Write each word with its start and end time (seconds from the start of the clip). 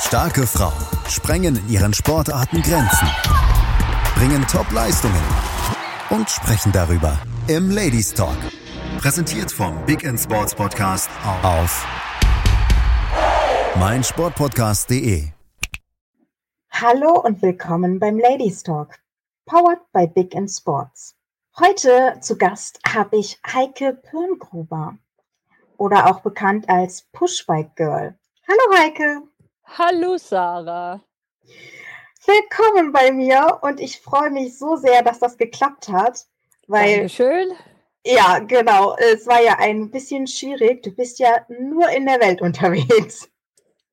Starke 0.00 0.46
Frauen 0.46 0.72
sprengen 1.08 1.56
in 1.56 1.68
ihren 1.68 1.94
Sportarten 1.94 2.62
Grenzen, 2.62 3.06
bringen 4.16 4.44
Top-Leistungen 4.48 5.22
und 6.08 6.28
sprechen 6.28 6.72
darüber 6.72 7.18
im 7.48 7.70
Ladies 7.70 8.14
Talk. 8.14 8.36
Präsentiert 8.98 9.52
vom 9.52 9.84
Big 9.84 10.02
End 10.02 10.18
Sports 10.18 10.54
Podcast 10.54 11.10
auf 11.42 11.86
meinsportpodcast.de. 13.78 15.28
Hallo 16.70 17.20
und 17.20 17.42
willkommen 17.42 18.00
beim 18.00 18.18
Ladies 18.18 18.62
Talk, 18.62 18.98
powered 19.44 19.80
by 19.92 20.06
Big 20.06 20.34
End 20.34 20.50
Sports. 20.50 21.14
Heute 21.58 22.16
zu 22.20 22.38
Gast 22.38 22.80
habe 22.86 23.18
ich 23.18 23.38
Heike 23.46 23.92
Pirngruber 23.92 24.96
oder 25.76 26.10
auch 26.10 26.20
bekannt 26.20 26.68
als 26.68 27.02
Pushbike 27.12 27.76
Girl. 27.76 28.18
Hallo 28.48 28.78
Heike. 28.82 29.29
Hallo 29.78 30.16
Sarah. 30.18 31.00
Willkommen 32.26 32.90
bei 32.90 33.12
mir 33.12 33.60
und 33.62 33.78
ich 33.78 34.00
freue 34.00 34.30
mich 34.30 34.58
so 34.58 34.74
sehr, 34.74 35.02
dass 35.02 35.20
das 35.20 35.38
geklappt 35.38 35.88
hat. 35.88 36.26
Weil, 36.66 36.96
Dankeschön. 36.96 37.52
Ja, 38.04 38.40
genau. 38.40 38.96
Es 38.96 39.28
war 39.28 39.40
ja 39.40 39.58
ein 39.60 39.90
bisschen 39.92 40.26
schwierig. 40.26 40.82
Du 40.82 40.90
bist 40.90 41.20
ja 41.20 41.46
nur 41.48 41.88
in 41.90 42.04
der 42.06 42.20
Welt 42.20 42.42
unterwegs. 42.42 43.30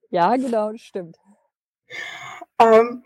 Ja, 0.10 0.36
genau, 0.36 0.72
das 0.72 0.82
stimmt. 0.82 1.18
Ähm, 2.60 3.04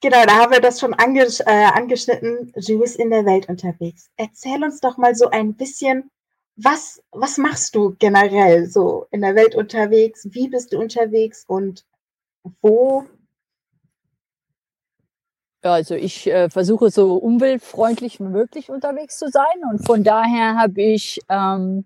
genau, 0.00 0.24
da 0.24 0.36
haben 0.36 0.52
wir 0.52 0.60
das 0.60 0.80
schon 0.80 0.94
anges 0.94 1.40
äh, 1.40 1.44
angeschnitten. 1.44 2.50
Du 2.66 2.78
bist 2.80 2.96
in 2.96 3.10
der 3.10 3.26
Welt 3.26 3.46
unterwegs. 3.50 4.08
Erzähl 4.16 4.64
uns 4.64 4.80
doch 4.80 4.96
mal 4.96 5.14
so 5.14 5.28
ein 5.28 5.54
bisschen, 5.54 6.10
was, 6.56 7.02
was 7.10 7.36
machst 7.36 7.74
du 7.74 7.94
generell 7.98 8.66
so 8.66 9.06
in 9.10 9.20
der 9.20 9.34
Welt 9.34 9.54
unterwegs? 9.54 10.26
Wie 10.30 10.48
bist 10.48 10.72
du 10.72 10.78
unterwegs 10.78 11.44
und 11.46 11.84
wo? 12.60 13.04
Also 15.62 15.94
ich 15.94 16.26
äh, 16.26 16.48
versuche 16.48 16.90
so 16.90 17.16
umweltfreundlich 17.16 18.18
wie 18.18 18.24
möglich 18.24 18.70
unterwegs 18.70 19.18
zu 19.18 19.28
sein 19.28 19.44
und 19.70 19.84
von 19.84 20.02
daher 20.02 20.56
habe 20.56 20.80
ich 20.80 21.20
ähm, 21.28 21.84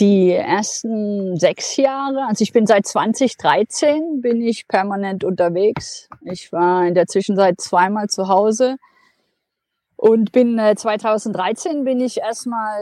die 0.00 0.32
ersten 0.32 1.36
sechs 1.36 1.76
Jahre, 1.76 2.26
also 2.26 2.42
ich 2.42 2.52
bin 2.52 2.66
seit 2.66 2.86
2013 2.86 4.20
bin 4.20 4.40
ich 4.40 4.68
permanent 4.68 5.24
unterwegs. 5.24 6.08
Ich 6.22 6.52
war 6.52 6.86
in 6.86 6.94
der 6.94 7.06
Zwischenzeit 7.06 7.60
zweimal 7.60 8.08
zu 8.08 8.28
Hause 8.28 8.76
und 9.96 10.32
bin 10.32 10.58
äh, 10.58 10.74
2013 10.76 11.84
bin 11.84 12.00
ich 12.00 12.18
erstmal 12.18 12.80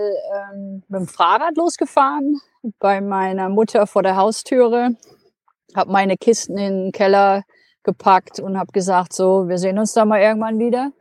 ähm, 0.52 0.82
mit 0.88 1.00
dem 1.00 1.06
Fahrrad 1.06 1.56
losgefahren 1.56 2.40
bei 2.78 3.00
meiner 3.00 3.48
Mutter 3.48 3.86
vor 3.86 4.02
der 4.02 4.16
Haustüre 4.16 4.96
habe 5.76 5.92
meine 5.92 6.16
Kisten 6.16 6.58
in 6.58 6.84
den 6.84 6.92
Keller 6.92 7.44
gepackt 7.82 8.40
und 8.40 8.58
habe 8.58 8.72
gesagt, 8.72 9.12
so, 9.12 9.48
wir 9.48 9.58
sehen 9.58 9.78
uns 9.78 9.92
da 9.92 10.04
mal 10.04 10.20
irgendwann 10.20 10.58
wieder. 10.58 10.92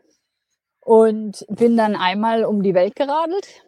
Und 0.81 1.45
bin 1.49 1.75
dann 1.75 1.95
einmal 1.95 2.45
um 2.45 2.61
die 2.61 2.75
Welt 2.75 2.95
geradelt. 2.95 3.63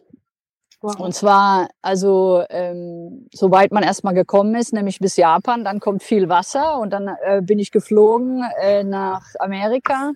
Wow. 0.82 1.00
Und 1.00 1.16
zwar, 1.16 1.70
also, 1.82 2.44
ähm, 2.52 3.28
soweit 3.34 3.72
man 3.72 3.82
erstmal 3.82 4.14
gekommen 4.14 4.54
ist, 4.54 4.74
nämlich 4.74 5.00
bis 5.00 5.18
Japan, 5.18 5.64
dann 5.66 5.80
kommt 5.80 6.04
viel 6.04 6.30
Wasser 6.30 6.80
und 6.80 6.92
dann 6.92 7.08
äh, 7.24 7.42
bin 7.42 7.58
ich 7.58 7.72
geflogen 7.72 8.44
äh, 8.62 8.84
nach 8.84 9.24
Amerika 9.40 10.12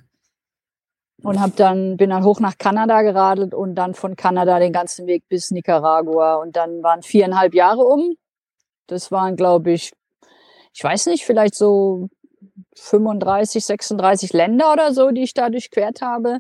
und 1.24 1.40
hab 1.40 1.56
dann 1.56 1.98
bin 1.98 2.12
dann 2.12 2.24
hoch 2.24 2.40
nach 2.40 2.58
Kanada 2.58 3.02
geradelt 3.02 3.54
und 3.54 3.76
dann 3.76 3.96
von 3.96 4.16
Kanada 4.16 4.60
den 4.60 4.74
ganzen 4.74 5.08
Weg 5.08 5.28
bis 5.30 5.50
Nicaragua 5.50 6.36
und 6.36 6.56
dann 6.56 6.84
waren 6.84 7.02
viereinhalb 7.02 7.54
Jahre 7.54 7.82
um. 7.84 8.16
Das 8.88 9.12
waren, 9.12 9.36
glaube 9.36 9.72
ich, 9.72 9.94
ich 10.74 10.84
weiß 10.84 11.08
nicht, 11.08 11.26
vielleicht 11.26 11.56
so 11.56 12.10
35, 12.76 13.66
36 13.66 14.34
Länder 14.34 14.72
oder 14.72 14.94
so, 14.94 15.12
die 15.12 15.24
ich 15.24 15.34
da 15.34 15.50
durchquert 15.50 16.02
habe. 16.02 16.40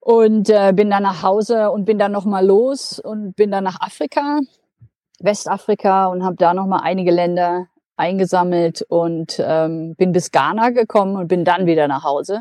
Und 0.00 0.50
äh, 0.50 0.72
bin 0.74 0.90
dann 0.90 1.04
nach 1.04 1.22
Hause 1.22 1.70
und 1.70 1.84
bin 1.84 1.98
dann 1.98 2.10
nochmal 2.10 2.44
los 2.44 2.98
und 2.98 3.36
bin 3.36 3.52
dann 3.52 3.62
nach 3.62 3.80
Afrika, 3.80 4.40
Westafrika 5.20 6.06
und 6.06 6.24
habe 6.24 6.34
da 6.36 6.54
nochmal 6.54 6.80
einige 6.82 7.12
Länder 7.12 7.68
eingesammelt 7.96 8.82
und 8.88 9.40
ähm, 9.44 9.94
bin 9.94 10.10
bis 10.10 10.32
Ghana 10.32 10.70
gekommen 10.70 11.14
und 11.14 11.28
bin 11.28 11.44
dann 11.44 11.66
wieder 11.66 11.86
nach 11.86 12.02
Hause. 12.02 12.40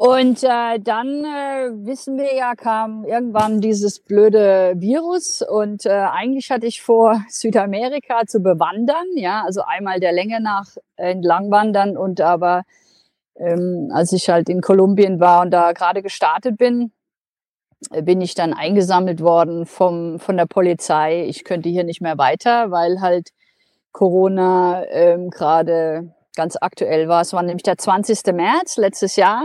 Und 0.00 0.42
äh, 0.44 0.78
dann 0.80 1.26
äh, 1.26 1.72
wissen 1.84 2.16
wir 2.16 2.34
ja, 2.34 2.54
kam 2.54 3.04
irgendwann 3.04 3.60
dieses 3.60 4.00
blöde 4.00 4.72
Virus 4.76 5.42
und 5.42 5.84
äh, 5.84 5.90
eigentlich 5.90 6.50
hatte 6.50 6.66
ich 6.66 6.80
vor, 6.80 7.22
Südamerika 7.28 8.22
zu 8.26 8.40
bewandern, 8.40 9.04
ja, 9.16 9.42
also 9.44 9.60
einmal 9.60 10.00
der 10.00 10.12
Länge 10.12 10.40
nach 10.40 10.68
entlang 10.96 11.50
wandern 11.50 11.98
und 11.98 12.22
aber 12.22 12.62
ähm, 13.36 13.90
als 13.92 14.12
ich 14.12 14.30
halt 14.30 14.48
in 14.48 14.62
Kolumbien 14.62 15.20
war 15.20 15.42
und 15.42 15.50
da 15.50 15.72
gerade 15.72 16.00
gestartet 16.00 16.56
bin, 16.56 16.92
bin 18.02 18.22
ich 18.22 18.34
dann 18.34 18.54
eingesammelt 18.54 19.20
worden 19.20 19.66
vom, 19.66 20.18
von 20.18 20.38
der 20.38 20.46
Polizei. 20.46 21.26
Ich 21.26 21.44
könnte 21.44 21.68
hier 21.68 21.84
nicht 21.84 22.00
mehr 22.00 22.16
weiter, 22.16 22.70
weil 22.70 23.02
halt 23.02 23.32
Corona 23.92 24.82
ähm, 24.86 25.28
gerade 25.28 26.14
ganz 26.34 26.56
aktuell 26.58 27.06
war. 27.08 27.20
Es 27.20 27.34
war 27.34 27.42
nämlich 27.42 27.64
der 27.64 27.76
20. 27.76 28.32
März 28.32 28.78
letztes 28.78 29.16
Jahr. 29.16 29.42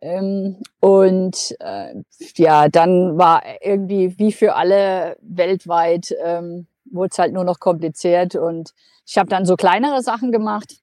Ähm, 0.00 0.56
und 0.80 1.56
äh, 1.60 1.94
ja, 2.36 2.68
dann 2.68 3.18
war 3.18 3.42
irgendwie 3.60 4.18
wie 4.18 4.32
für 4.32 4.54
alle 4.54 5.16
weltweit, 5.20 6.14
ähm, 6.24 6.66
wurde 6.90 7.10
es 7.12 7.18
halt 7.18 7.32
nur 7.32 7.44
noch 7.44 7.58
kompliziert. 7.58 8.36
Und 8.36 8.74
ich 9.06 9.18
habe 9.18 9.28
dann 9.28 9.44
so 9.44 9.56
kleinere 9.56 10.02
Sachen 10.02 10.32
gemacht. 10.32 10.76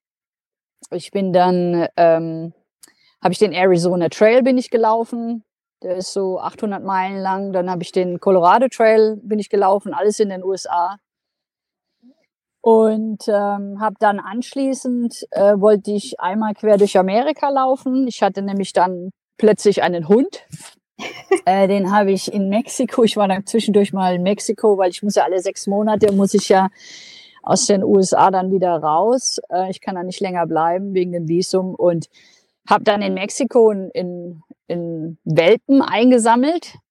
Ich 0.91 1.11
bin 1.11 1.33
dann, 1.33 1.87
ähm, 1.97 2.53
habe 3.23 3.33
ich 3.33 3.39
den 3.39 3.53
Arizona 3.53 4.09
Trail 4.09 4.43
bin 4.43 4.57
ich 4.57 4.69
gelaufen. 4.69 5.43
Der 5.81 5.95
ist 5.97 6.13
so 6.13 6.39
800 6.39 6.83
Meilen 6.83 7.17
lang. 7.17 7.53
Dann 7.53 7.69
habe 7.69 7.83
ich 7.83 7.91
den 7.91 8.19
Colorado 8.19 8.67
Trail 8.67 9.17
bin 9.23 9.39
ich 9.39 9.49
gelaufen, 9.49 9.93
alles 9.93 10.19
in 10.19 10.29
den 10.29 10.43
USA. 10.43 10.97
Und 12.65 13.27
ähm, 13.27 13.79
habe 13.79 13.93
dann 13.99 14.19
anschließend, 14.19 15.27
äh, 15.29 15.53
wollte 15.55 15.91
ich 15.91 16.19
einmal 16.19 16.55
quer 16.55 16.77
durch 16.77 16.97
Amerika 16.97 17.49
laufen. 17.49 18.07
Ich 18.07 18.23
hatte 18.23 18.41
nämlich 18.41 18.73
dann 18.73 19.11
plötzlich 19.37 19.83
einen 19.83 20.07
Hund. 20.07 20.47
äh, 21.45 21.67
den 21.67 21.91
habe 21.91 22.11
ich 22.11 22.33
in 22.33 22.49
Mexiko. 22.49 23.03
Ich 23.03 23.17
war 23.17 23.27
dann 23.27 23.45
zwischendurch 23.45 23.93
mal 23.93 24.15
in 24.15 24.23
Mexiko, 24.23 24.79
weil 24.79 24.89
ich 24.89 25.03
muss 25.03 25.13
ja 25.13 25.25
alle 25.25 25.41
sechs 25.41 25.67
Monate, 25.67 26.11
muss 26.11 26.33
ich 26.33 26.49
ja 26.49 26.69
aus 27.43 27.67
den 27.67 27.83
USA 27.83 28.31
dann 28.31 28.51
wieder 28.51 28.75
raus. 28.75 29.39
Äh, 29.51 29.69
ich 29.69 29.79
kann 29.79 29.93
da 29.93 30.01
nicht 30.01 30.19
länger 30.19 30.47
bleiben 30.47 30.95
wegen 30.95 31.11
dem 31.11 31.27
Visum 31.27 31.75
und 31.75 32.07
habe 32.67 32.83
dann 32.83 33.03
in 33.03 33.13
Mexiko 33.13 33.69
in, 33.69 33.91
in, 33.93 34.41
in 34.65 35.19
Welpen 35.23 35.83
eingesammelt 35.83 36.73
ein 36.73 36.84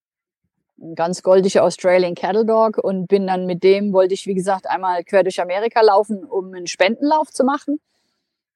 ganz 0.95 1.23
goldiger 1.23 1.63
Australian 1.63 2.15
Cattle 2.15 2.45
Dog 2.45 2.77
und 2.77 3.07
bin 3.07 3.27
dann 3.27 3.45
mit 3.45 3.63
dem, 3.63 3.93
wollte 3.93 4.13
ich 4.13 4.27
wie 4.27 4.35
gesagt 4.35 4.67
einmal 4.69 5.03
quer 5.03 5.23
durch 5.23 5.41
Amerika 5.41 5.81
laufen, 5.81 6.25
um 6.25 6.53
einen 6.53 6.67
Spendenlauf 6.67 7.31
zu 7.31 7.43
machen, 7.43 7.79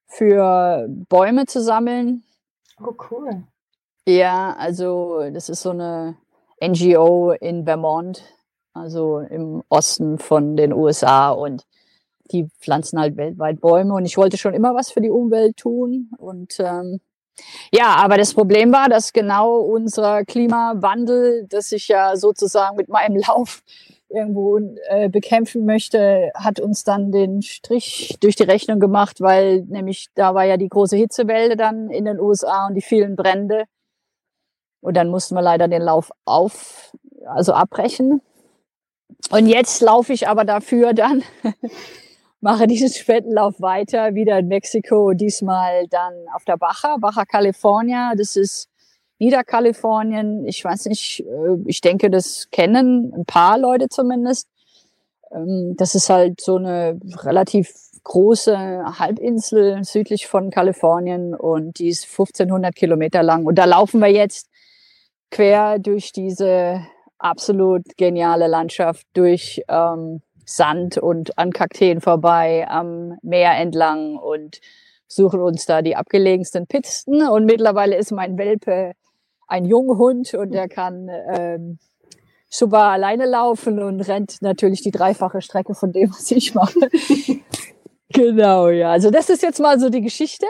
für 0.08 0.88
Bäume 0.90 1.46
zu 1.46 1.62
sammeln. 1.62 2.24
Oh, 2.82 2.94
cool. 3.12 3.44
Ja, 4.08 4.56
also 4.58 5.30
das 5.32 5.50
ist 5.50 5.62
so 5.62 5.72
eine 5.72 6.18
NGO 6.62 7.32
in 7.32 7.66
Vermont, 7.66 8.24
also 8.74 9.20
im 9.20 9.64
Osten 9.70 10.18
von 10.18 10.56
den 10.56 10.74
USA 10.74 11.30
und 11.30 11.66
die 12.32 12.50
pflanzen 12.60 13.00
halt 13.00 13.18
weltweit 13.18 13.60
Bäume 13.60 13.94
und 13.94 14.06
ich 14.06 14.18
wollte 14.18 14.38
schon 14.38 14.54
immer 14.54 14.76
was 14.76 14.92
für 14.92 15.02
die 15.02 15.10
Umwelt 15.10 15.58
tun 15.58 16.12
und 16.18 16.60
ähm, 16.60 17.00
ja, 17.72 17.96
aber 17.96 18.18
das 18.18 18.34
Problem 18.34 18.72
war, 18.72 18.90
dass 18.90 19.14
genau 19.14 19.58
unser 19.58 20.26
Klimawandel, 20.26 21.46
das 21.48 21.72
ich 21.72 21.88
ja 21.88 22.16
sozusagen 22.16 22.76
mit 22.76 22.90
meinem 22.90 23.18
Lauf 23.28 23.64
irgendwo 24.10 24.58
äh, 24.88 25.08
bekämpfen 25.10 25.66
möchte, 25.66 26.32
hat 26.34 26.60
uns 26.60 26.84
dann 26.84 27.12
den 27.12 27.42
Strich 27.44 28.18
durch 28.20 28.36
die 28.36 28.44
Rechnung 28.44 28.80
gemacht, 28.80 29.22
weil 29.22 29.62
nämlich 29.62 30.08
da 30.16 30.34
war 30.34 30.46
ja 30.46 30.58
die 30.58 30.70
große 30.70 30.98
Hitzewelle 30.98 31.56
dann 31.56 31.92
in 31.92 32.06
den 32.06 32.20
USA 32.20 32.68
und 32.68 32.76
die 32.76 32.82
vielen 32.82 33.16
Brände. 33.16 33.66
Und 34.82 34.98
dann 34.98 35.10
mussten 35.10 35.36
wir 35.36 35.42
leider 35.42 35.68
den 35.68 35.82
Lauf 35.82 36.12
auf, 36.26 36.96
also 37.26 37.54
abbrechen. 37.54 38.22
Und 39.30 39.48
jetzt 39.48 39.82
laufe 39.82 40.14
ich 40.14 40.28
aber 40.28 40.46
dafür 40.46 40.94
dann 40.94 41.24
mache 42.42 42.68
diesen 42.68 42.90
Spendenlauf 42.90 43.60
weiter, 43.60 44.16
wieder 44.16 44.40
in 44.40 44.48
Mexiko, 44.48 45.14
diesmal 45.14 45.88
dann 45.88 46.14
auf 46.36 46.46
der 46.46 46.58
Baja, 46.58 46.98
Baja 47.00 47.26
California. 47.26 48.14
Das 48.18 48.36
ist 48.36 48.70
Niederkalifornien. 49.20 50.46
Ich 50.46 50.64
weiß 50.64 50.86
nicht, 50.86 51.22
äh, 51.22 51.58
ich 51.66 51.82
denke, 51.82 52.10
das 52.10 52.50
kennen 52.52 53.14
ein 53.14 53.26
paar 53.26 53.58
Leute 53.58 53.88
zumindest. 53.90 54.48
Ähm, 55.32 55.76
das 55.78 55.96
ist 55.96 56.10
halt 56.10 56.42
so 56.42 56.56
eine 56.56 57.00
relativ 57.24 57.74
große 58.04 58.58
Halbinsel 58.98 59.84
südlich 59.84 60.28
von 60.28 60.50
Kalifornien 60.50 61.36
und 61.36 61.80
die 61.80 61.90
ist 61.90 62.06
1500 62.06 62.74
Kilometer 62.76 63.24
lang. 63.24 63.46
Und 63.46 63.56
da 63.56 63.66
laufen 63.66 64.00
wir 64.00 64.08
jetzt 64.08 64.50
quer 65.32 65.80
durch 65.80 66.12
diese 66.14 66.82
absolut 67.18 67.84
geniale 67.98 68.48
Landschaft 68.48 69.06
durch 69.14 69.62
ähm, 69.68 70.22
Sand 70.50 70.98
und 70.98 71.38
an 71.38 71.52
Kakteen 71.52 72.02
vorbei, 72.02 72.68
am 72.68 73.18
Meer 73.22 73.56
entlang 73.58 74.18
und 74.18 74.60
suchen 75.08 75.42
uns 75.42 75.66
da 75.66 75.82
die 75.82 75.96
abgelegensten 75.96 76.66
Pisten. 76.66 77.28
Und 77.28 77.46
mittlerweile 77.46 77.96
ist 77.96 78.12
mein 78.12 78.38
Welpe 78.38 78.94
ein 79.48 79.66
Junghund 79.66 80.34
und 80.34 80.52
der 80.52 80.68
kann 80.68 81.10
ähm, 81.34 81.78
super 82.50 82.86
alleine 82.86 83.26
laufen 83.26 83.82
und 83.82 84.02
rennt 84.02 84.42
natürlich 84.42 84.82
die 84.82 84.92
dreifache 84.92 85.42
Strecke 85.42 85.76
von 85.76 85.92
dem, 85.92 86.10
was 86.12 86.32
ich 86.32 86.56
mache. 86.56 86.80
genau, 88.10 88.70
ja. 88.70 88.92
Also 88.92 89.12
das 89.12 89.30
ist 89.30 89.44
jetzt 89.44 89.60
mal 89.60 89.80
so 89.80 89.90
die 89.90 90.02
Geschichte. 90.02 90.48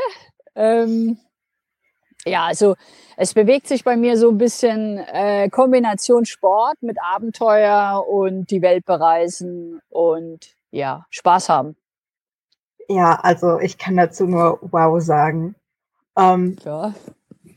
Ähm, 0.55 1.17
ja, 2.25 2.45
also 2.45 2.75
es 3.17 3.33
bewegt 3.33 3.67
sich 3.67 3.83
bei 3.83 3.97
mir 3.97 4.17
so 4.17 4.29
ein 4.29 4.37
bisschen 4.37 4.97
äh, 4.97 5.49
Kombination 5.49 6.25
Sport 6.25 6.81
mit 6.81 6.97
Abenteuer 7.01 8.05
und 8.07 8.49
die 8.51 8.61
Welt 8.61 8.85
bereisen 8.85 9.81
und 9.89 10.55
ja, 10.71 11.05
Spaß 11.09 11.49
haben. 11.49 11.75
Ja, 12.87 13.19
also 13.21 13.59
ich 13.59 13.77
kann 13.77 13.97
dazu 13.97 14.25
nur 14.25 14.59
wow 14.61 15.01
sagen. 15.01 15.55
Ähm, 16.17 16.57
ja, 16.63 16.93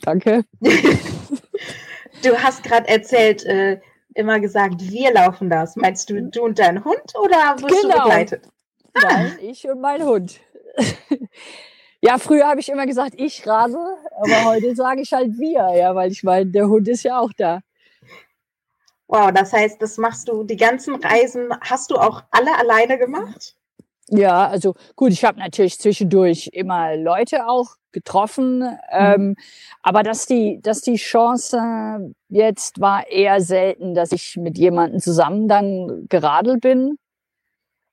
danke. 0.03 0.45
du 0.61 2.37
hast 2.43 2.63
gerade 2.63 2.89
erzählt, 2.89 3.45
äh, 3.45 3.81
immer 4.15 4.41
gesagt, 4.41 4.75
wir 4.79 5.13
laufen 5.13 5.49
das. 5.49 5.77
Meinst 5.77 6.11
du 6.11 6.23
du 6.23 6.43
und 6.43 6.59
dein 6.59 6.85
Hund 6.85 7.15
oder 7.19 7.57
wirst 7.59 7.83
genau. 7.83 7.95
du 7.95 8.03
begleitet? 8.03 8.49
Nein, 8.95 9.39
ich 9.41 9.69
und 9.69 9.81
mein 9.81 10.03
Hund. 10.03 10.41
Ja, 12.05 12.19
früher 12.19 12.49
habe 12.49 12.59
ich 12.59 12.69
immer 12.69 12.85
gesagt, 12.85 13.15
ich 13.17 13.47
rase, 13.47 13.79
aber 14.17 14.45
heute 14.45 14.75
sage 14.75 15.03
ich 15.03 15.13
halt 15.13 15.39
wir, 15.39 15.73
ja, 15.77 15.95
weil 15.95 16.11
ich 16.11 16.25
meine, 16.25 16.51
der 16.51 16.69
Hund 16.69 16.89
ist 16.89 17.05
ja 17.05 17.21
auch 17.21 17.31
da. 17.37 17.61
Wow, 19.07 19.31
das 19.33 19.53
heißt, 19.53 19.81
das 19.81 19.99
machst 19.99 20.29
du, 20.29 20.43
die 20.43 20.57
ganzen 20.57 20.97
Reisen 20.97 21.51
hast 21.61 21.93
du 21.93 21.97
auch 21.97 22.25
alle 22.33 22.59
alleine 22.59 22.99
gemacht? 22.99 23.55
Ja, 24.09 24.49
also 24.49 24.75
gut, 24.97 25.13
ich 25.13 25.25
habe 25.25 25.39
natürlich 25.39 25.79
zwischendurch 25.79 26.51
immer 26.53 26.97
Leute 26.97 27.47
auch 27.47 27.77
getroffen, 27.93 28.61
mhm. 28.61 28.77
ähm, 28.91 29.37
aber 29.83 30.03
dass 30.03 30.27
die, 30.27 30.59
dass 30.61 30.81
die 30.81 30.97
Chance 30.97 32.15
jetzt 32.29 32.81
war 32.81 33.07
eher 33.07 33.41
selten, 33.41 33.95
dass 33.95 34.11
ich 34.11 34.37
mit 34.37 34.59
jemandem 34.59 34.99
zusammen 34.99 35.47
dann 35.47 36.07
geradelt 36.09 36.63
bin. 36.63 36.99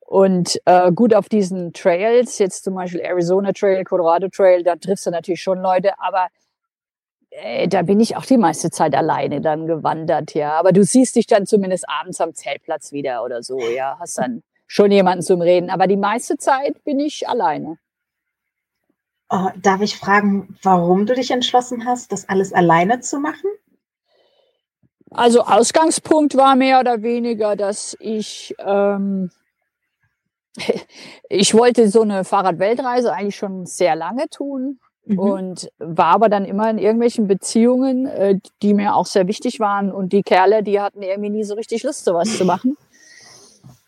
Und 0.09 0.59
äh, 0.65 0.91
gut 0.91 1.13
auf 1.13 1.29
diesen 1.29 1.71
Trails, 1.71 2.39
jetzt 2.39 2.63
zum 2.63 2.73
Beispiel 2.73 2.99
Arizona 3.01 3.51
Trail, 3.53 3.83
Colorado 3.83 4.27
Trail, 4.27 4.63
da 4.63 4.75
triffst 4.75 5.05
du 5.05 5.11
natürlich 5.11 5.39
schon 5.39 5.61
Leute, 5.61 5.91
aber 5.99 6.29
äh, 7.29 7.67
da 7.67 7.83
bin 7.83 7.99
ich 7.99 8.17
auch 8.17 8.25
die 8.25 8.39
meiste 8.39 8.71
Zeit 8.71 8.95
alleine 8.95 9.39
dann 9.39 9.67
gewandert, 9.67 10.33
ja. 10.33 10.53
Aber 10.53 10.71
du 10.71 10.83
siehst 10.83 11.15
dich 11.15 11.27
dann 11.27 11.45
zumindest 11.45 11.87
abends 11.87 12.19
am 12.21 12.33
Zeltplatz 12.33 12.91
wieder 12.91 13.23
oder 13.23 13.43
so, 13.43 13.59
ja. 13.59 13.97
Hast 13.99 14.17
dann 14.17 14.41
schon 14.65 14.91
jemanden 14.91 15.21
zum 15.21 15.43
Reden. 15.43 15.69
Aber 15.69 15.85
die 15.85 15.95
meiste 15.95 16.37
Zeit 16.37 16.83
bin 16.83 16.99
ich 16.99 17.29
alleine. 17.29 17.77
Oh, 19.29 19.49
darf 19.61 19.81
ich 19.81 19.95
fragen, 19.95 20.57
warum 20.63 21.05
du 21.05 21.13
dich 21.13 21.29
entschlossen 21.29 21.85
hast, 21.85 22.11
das 22.11 22.27
alles 22.27 22.51
alleine 22.51 22.99
zu 23.01 23.19
machen? 23.19 23.51
Also 25.11 25.41
Ausgangspunkt 25.43 26.35
war 26.35 26.55
mehr 26.55 26.79
oder 26.79 27.03
weniger, 27.03 27.55
dass 27.55 27.95
ich 27.99 28.55
ähm, 28.57 29.29
ich 31.29 31.53
wollte 31.53 31.89
so 31.89 32.01
eine 32.01 32.23
Fahrradweltreise 32.23 33.13
eigentlich 33.13 33.35
schon 33.35 33.65
sehr 33.65 33.95
lange 33.95 34.27
tun 34.29 34.79
mhm. 35.05 35.19
und 35.19 35.71
war 35.77 36.13
aber 36.13 36.29
dann 36.29 36.45
immer 36.45 36.69
in 36.69 36.77
irgendwelchen 36.77 37.27
Beziehungen, 37.27 38.05
äh, 38.05 38.39
die 38.61 38.73
mir 38.73 38.95
auch 38.95 39.05
sehr 39.05 39.27
wichtig 39.27 39.59
waren 39.59 39.91
und 39.91 40.13
die 40.13 40.23
Kerle, 40.23 40.63
die 40.63 40.79
hatten 40.79 41.01
irgendwie 41.01 41.29
nie 41.29 41.43
so 41.43 41.55
richtig 41.55 41.83
Lust, 41.83 42.05
sowas 42.05 42.37
zu 42.37 42.45
machen. 42.45 42.77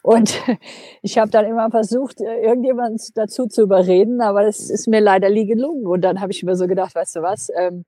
Und 0.02 0.42
ich 1.02 1.18
habe 1.18 1.32
dann 1.32 1.46
immer 1.46 1.70
versucht, 1.70 2.22
äh, 2.22 2.42
irgendjemand 2.42 3.02
dazu 3.16 3.48
zu 3.48 3.64
überreden, 3.64 4.22
aber 4.22 4.44
das 4.44 4.70
ist 4.70 4.88
mir 4.88 5.00
leider 5.00 5.30
nie 5.30 5.46
gelungen. 5.46 5.86
Und 5.86 6.02
dann 6.02 6.22
habe 6.22 6.32
ich 6.32 6.44
mir 6.44 6.56
so 6.56 6.68
gedacht, 6.68 6.96
weißt 6.96 7.18
du 7.18 7.22
was, 7.22 7.50
ähm, 7.56 7.86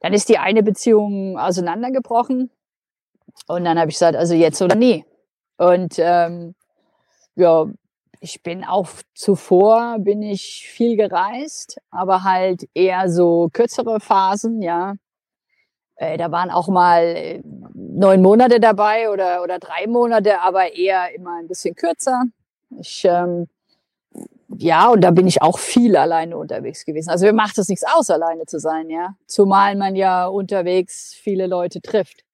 dann 0.00 0.12
ist 0.12 0.28
die 0.28 0.38
eine 0.38 0.62
Beziehung 0.62 1.38
auseinandergebrochen. 1.38 2.50
Und 3.46 3.64
dann 3.64 3.78
habe 3.78 3.90
ich 3.90 3.96
gesagt, 3.96 4.16
also 4.16 4.34
jetzt 4.34 4.62
oder 4.62 4.76
nie. 4.76 5.04
Und 5.56 5.94
ähm, 5.98 6.54
ja, 7.34 7.66
ich 8.20 8.42
bin 8.42 8.64
auch 8.64 8.88
zuvor 9.14 9.96
bin 9.98 10.22
ich 10.22 10.68
viel 10.68 10.96
gereist, 10.96 11.78
aber 11.90 12.24
halt 12.24 12.68
eher 12.74 13.10
so 13.10 13.48
kürzere 13.52 14.00
Phasen, 14.00 14.62
ja. 14.62 14.94
Äh, 15.96 16.16
da 16.16 16.30
waren 16.30 16.50
auch 16.50 16.68
mal 16.68 17.02
äh, 17.02 17.42
neun 17.74 18.22
Monate 18.22 18.60
dabei 18.60 19.10
oder, 19.10 19.42
oder 19.42 19.58
drei 19.58 19.86
Monate, 19.86 20.40
aber 20.40 20.74
eher 20.74 21.14
immer 21.14 21.38
ein 21.38 21.48
bisschen 21.48 21.74
kürzer. 21.74 22.24
Ich, 22.78 23.04
ähm, 23.04 23.48
ja, 24.56 24.88
und 24.88 25.02
da 25.02 25.10
bin 25.10 25.26
ich 25.26 25.42
auch 25.42 25.58
viel 25.58 25.96
alleine 25.96 26.36
unterwegs 26.36 26.84
gewesen. 26.84 27.10
Also 27.10 27.26
mir 27.26 27.32
macht 27.32 27.58
es 27.58 27.68
nichts 27.68 27.84
aus, 27.84 28.10
alleine 28.10 28.46
zu 28.46 28.58
sein, 28.58 28.90
ja. 28.90 29.16
Zumal 29.26 29.76
man 29.76 29.96
ja 29.96 30.26
unterwegs 30.26 31.14
viele 31.20 31.46
Leute 31.46 31.80
trifft. 31.80 32.24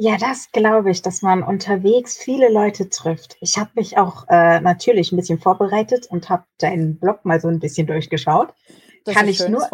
Ja, 0.00 0.16
das 0.16 0.52
glaube 0.52 0.92
ich, 0.92 1.02
dass 1.02 1.22
man 1.22 1.42
unterwegs 1.42 2.16
viele 2.16 2.48
Leute 2.52 2.88
trifft. 2.88 3.36
Ich 3.40 3.58
habe 3.58 3.70
mich 3.74 3.98
auch 3.98 4.28
äh, 4.28 4.60
natürlich 4.60 5.10
ein 5.10 5.16
bisschen 5.16 5.40
vorbereitet 5.40 6.06
und 6.08 6.30
habe 6.30 6.44
deinen 6.58 7.00
Blog 7.00 7.24
mal 7.24 7.40
so 7.40 7.48
ein 7.48 7.58
bisschen 7.58 7.88
durchgeschaut. 7.88 8.54
Das 9.04 9.16
kann 9.16 9.26
ich 9.26 9.38
schön, 9.38 9.50
nur 9.50 9.68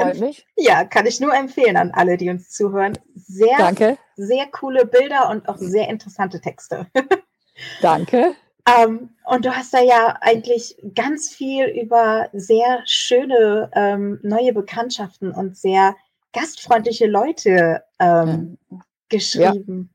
ja, 0.56 0.84
kann 0.84 1.04
ich 1.04 1.20
nur 1.20 1.34
empfehlen 1.34 1.76
an 1.76 1.90
alle, 1.90 2.16
die 2.16 2.30
uns 2.30 2.48
zuhören. 2.48 2.96
Sehr, 3.14 3.58
Danke. 3.58 3.98
sehr 4.16 4.46
coole 4.46 4.86
Bilder 4.86 5.28
und 5.28 5.46
auch 5.46 5.58
sehr 5.58 5.90
interessante 5.90 6.40
Texte. 6.40 6.86
Danke. 7.82 8.34
ähm, 8.66 9.10
und 9.26 9.44
du 9.44 9.54
hast 9.54 9.74
da 9.74 9.82
ja 9.82 10.16
eigentlich 10.22 10.78
ganz 10.94 11.28
viel 11.28 11.66
über 11.66 12.30
sehr 12.32 12.80
schöne 12.86 13.70
ähm, 13.74 14.20
neue 14.22 14.54
Bekanntschaften 14.54 15.32
und 15.32 15.58
sehr 15.58 15.94
gastfreundliche 16.32 17.08
Leute 17.08 17.82
ähm, 18.00 18.56
ja. 18.70 18.78
geschrieben. 19.10 19.90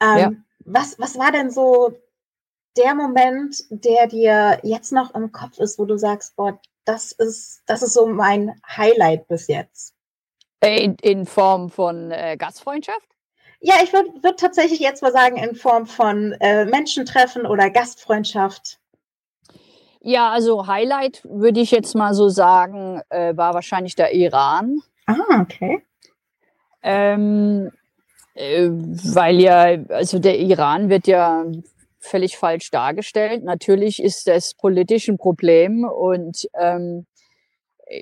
Ähm, 0.00 0.18
ja. 0.18 0.30
was, 0.64 0.98
was 0.98 1.18
war 1.18 1.32
denn 1.32 1.50
so 1.50 1.92
der 2.76 2.94
Moment, 2.94 3.64
der 3.70 4.06
dir 4.06 4.60
jetzt 4.62 4.92
noch 4.92 5.14
im 5.14 5.32
Kopf 5.32 5.58
ist, 5.58 5.78
wo 5.78 5.84
du 5.84 5.98
sagst, 5.98 6.36
boah, 6.36 6.60
das 6.84 7.12
ist, 7.12 7.62
das 7.66 7.82
ist 7.82 7.94
so 7.94 8.06
mein 8.06 8.60
Highlight 8.66 9.28
bis 9.28 9.48
jetzt? 9.48 9.94
Äh, 10.60 10.84
in, 10.84 10.96
in 11.02 11.26
Form 11.26 11.70
von 11.70 12.10
äh, 12.10 12.36
Gastfreundschaft? 12.36 13.08
Ja, 13.60 13.74
ich 13.82 13.92
würde 13.92 14.10
würd 14.22 14.38
tatsächlich 14.38 14.78
jetzt 14.78 15.02
mal 15.02 15.12
sagen, 15.12 15.36
in 15.36 15.56
Form 15.56 15.86
von 15.86 16.32
äh, 16.40 16.64
Menschentreffen 16.64 17.44
oder 17.44 17.70
Gastfreundschaft. 17.70 18.78
Ja, 20.00 20.30
also 20.30 20.68
Highlight 20.68 21.22
würde 21.24 21.60
ich 21.60 21.72
jetzt 21.72 21.94
mal 21.96 22.14
so 22.14 22.28
sagen, 22.28 23.02
äh, 23.08 23.36
war 23.36 23.54
wahrscheinlich 23.54 23.96
der 23.96 24.14
Iran. 24.14 24.80
Ah, 25.06 25.40
okay. 25.40 25.82
Ähm, 26.82 27.66
äh, 27.66 27.77
weil 28.38 29.40
ja, 29.40 29.76
also 29.88 30.18
der 30.18 30.38
Iran 30.38 30.88
wird 30.88 31.06
ja 31.06 31.44
völlig 31.98 32.36
falsch 32.36 32.70
dargestellt. 32.70 33.42
Natürlich 33.42 34.02
ist 34.02 34.28
das 34.28 34.54
politisch 34.54 35.08
ein 35.08 35.18
Problem 35.18 35.84
und 35.84 36.48
ähm, 36.58 37.06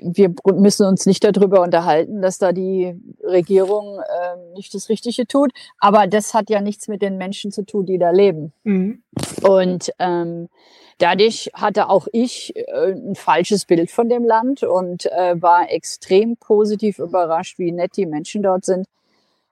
wir 0.01 0.33
müssen 0.55 0.85
uns 0.85 1.05
nicht 1.05 1.23
darüber 1.23 1.61
unterhalten, 1.61 2.21
dass 2.21 2.37
da 2.37 2.51
die 2.51 2.93
Regierung 3.23 3.99
äh, 3.99 4.53
nicht 4.53 4.73
das 4.73 4.89
Richtige 4.89 5.25
tut. 5.27 5.51
Aber 5.79 6.07
das 6.07 6.33
hat 6.33 6.49
ja 6.49 6.61
nichts 6.61 6.87
mit 6.87 7.01
den 7.01 7.17
Menschen 7.17 7.51
zu 7.51 7.63
tun, 7.63 7.85
die 7.85 7.97
da 7.97 8.11
leben. 8.11 8.51
Mhm. 8.63 9.01
Und 9.43 9.91
ähm, 9.97 10.49
dadurch 10.97 11.51
hatte 11.53 11.89
auch 11.89 12.07
ich 12.11 12.53
äh, 12.55 12.91
ein 12.91 13.15
falsches 13.15 13.65
Bild 13.65 13.89
von 13.89 14.09
dem 14.09 14.25
Land 14.25 14.63
und 14.63 15.05
äh, 15.05 15.41
war 15.41 15.71
extrem 15.71 16.35
positiv 16.35 16.99
überrascht, 16.99 17.57
wie 17.57 17.71
nett 17.71 17.95
die 17.95 18.05
Menschen 18.05 18.43
dort 18.43 18.65
sind 18.65 18.87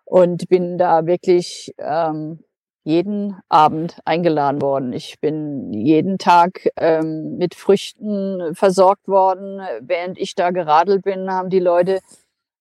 und 0.05 0.47
bin 0.49 0.77
da 0.77 1.05
wirklich 1.05 1.73
ähm, 1.77 2.39
jeden 2.83 3.35
Abend 3.49 3.99
eingeladen 4.05 4.61
worden. 4.61 4.93
Ich 4.93 5.19
bin 5.19 5.73
jeden 5.73 6.17
Tag 6.19 6.69
ähm, 6.77 7.37
mit 7.37 7.55
Früchten 7.55 8.53
versorgt 8.53 9.07
worden. 9.07 9.59
Während 9.81 10.19
ich 10.19 10.35
da 10.35 10.51
geradelt 10.51 11.03
bin, 11.03 11.31
haben 11.31 11.49
die 11.49 11.59
Leute 11.59 11.99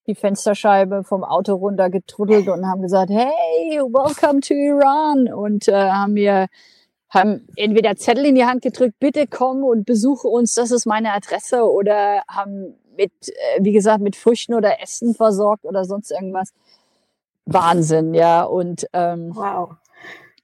die 0.07 0.15
Fensterscheibe 0.15 1.05
vom 1.05 1.25
Auto 1.25 1.55
runter 1.55 1.91
getrudelt 1.91 2.49
und 2.49 2.67
haben 2.67 2.83
gesagt, 2.83 3.11
hey, 3.11 3.79
welcome 3.81 4.41
to 4.41 4.55
Iran 4.55 5.33
und 5.33 5.69
äh, 5.69 5.91
haben 5.91 6.15
mir 6.15 6.49
haben 7.11 7.47
entweder 7.57 7.95
Zettel 7.97 8.27
in 8.27 8.35
die 8.35 8.45
Hand 8.45 8.63
gedrückt, 8.63 8.99
bitte 8.99 9.27
komm 9.29 9.63
und 9.63 9.87
besuche 9.87 10.27
uns, 10.27 10.55
das 10.55 10.73
ist 10.73 10.85
meine 10.85 11.13
Adresse 11.13 11.63
oder 11.71 12.23
haben 12.29 12.75
mit, 12.97 13.13
äh, 13.29 13.61
wie 13.61 13.73
gesagt, 13.73 14.03
mit 14.03 14.17
Früchten 14.17 14.55
oder 14.55 14.83
Essen 14.83 15.15
versorgt 15.15 15.65
oder 15.65 15.85
sonst 15.85 16.11
irgendwas. 16.11 16.53
Wahnsinn, 17.47 18.15
ja. 18.15 18.45
Und 18.45 18.87
ähm, 18.93 19.35
wow. 19.35 19.71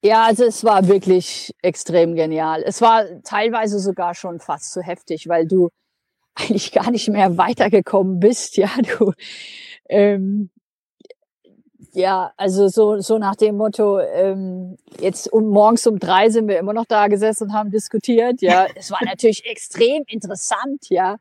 Ja, 0.02 0.24
also 0.24 0.44
es 0.44 0.64
war 0.64 0.88
wirklich 0.88 1.54
extrem 1.62 2.14
genial. 2.14 2.62
Es 2.64 2.80
war 2.80 3.04
teilweise 3.22 3.78
sogar 3.78 4.14
schon 4.14 4.40
fast 4.40 4.72
zu 4.72 4.82
heftig, 4.82 5.28
weil 5.28 5.46
du 5.46 5.70
eigentlich 6.34 6.72
gar 6.72 6.90
nicht 6.90 7.08
mehr 7.08 7.36
weitergekommen 7.38 8.20
bist. 8.20 8.56
Ja, 8.56 8.70
du, 8.98 9.12
ähm, 9.88 10.50
Ja, 11.92 12.32
also 12.36 12.68
so, 12.68 13.00
so 13.00 13.18
nach 13.18 13.34
dem 13.36 13.56
Motto, 13.56 13.98
ähm, 13.98 14.76
jetzt 15.00 15.32
um 15.32 15.48
morgens 15.48 15.86
um 15.88 15.98
drei 15.98 16.30
sind 16.30 16.46
wir 16.46 16.58
immer 16.58 16.72
noch 16.72 16.84
da 16.86 17.08
gesessen 17.08 17.44
und 17.48 17.52
haben 17.52 17.70
diskutiert. 17.70 18.42
Ja, 18.42 18.66
es 18.76 18.90
war 18.90 19.00
natürlich 19.04 19.44
extrem 19.46 20.04
interessant, 20.06 20.88
ja. 20.88 21.16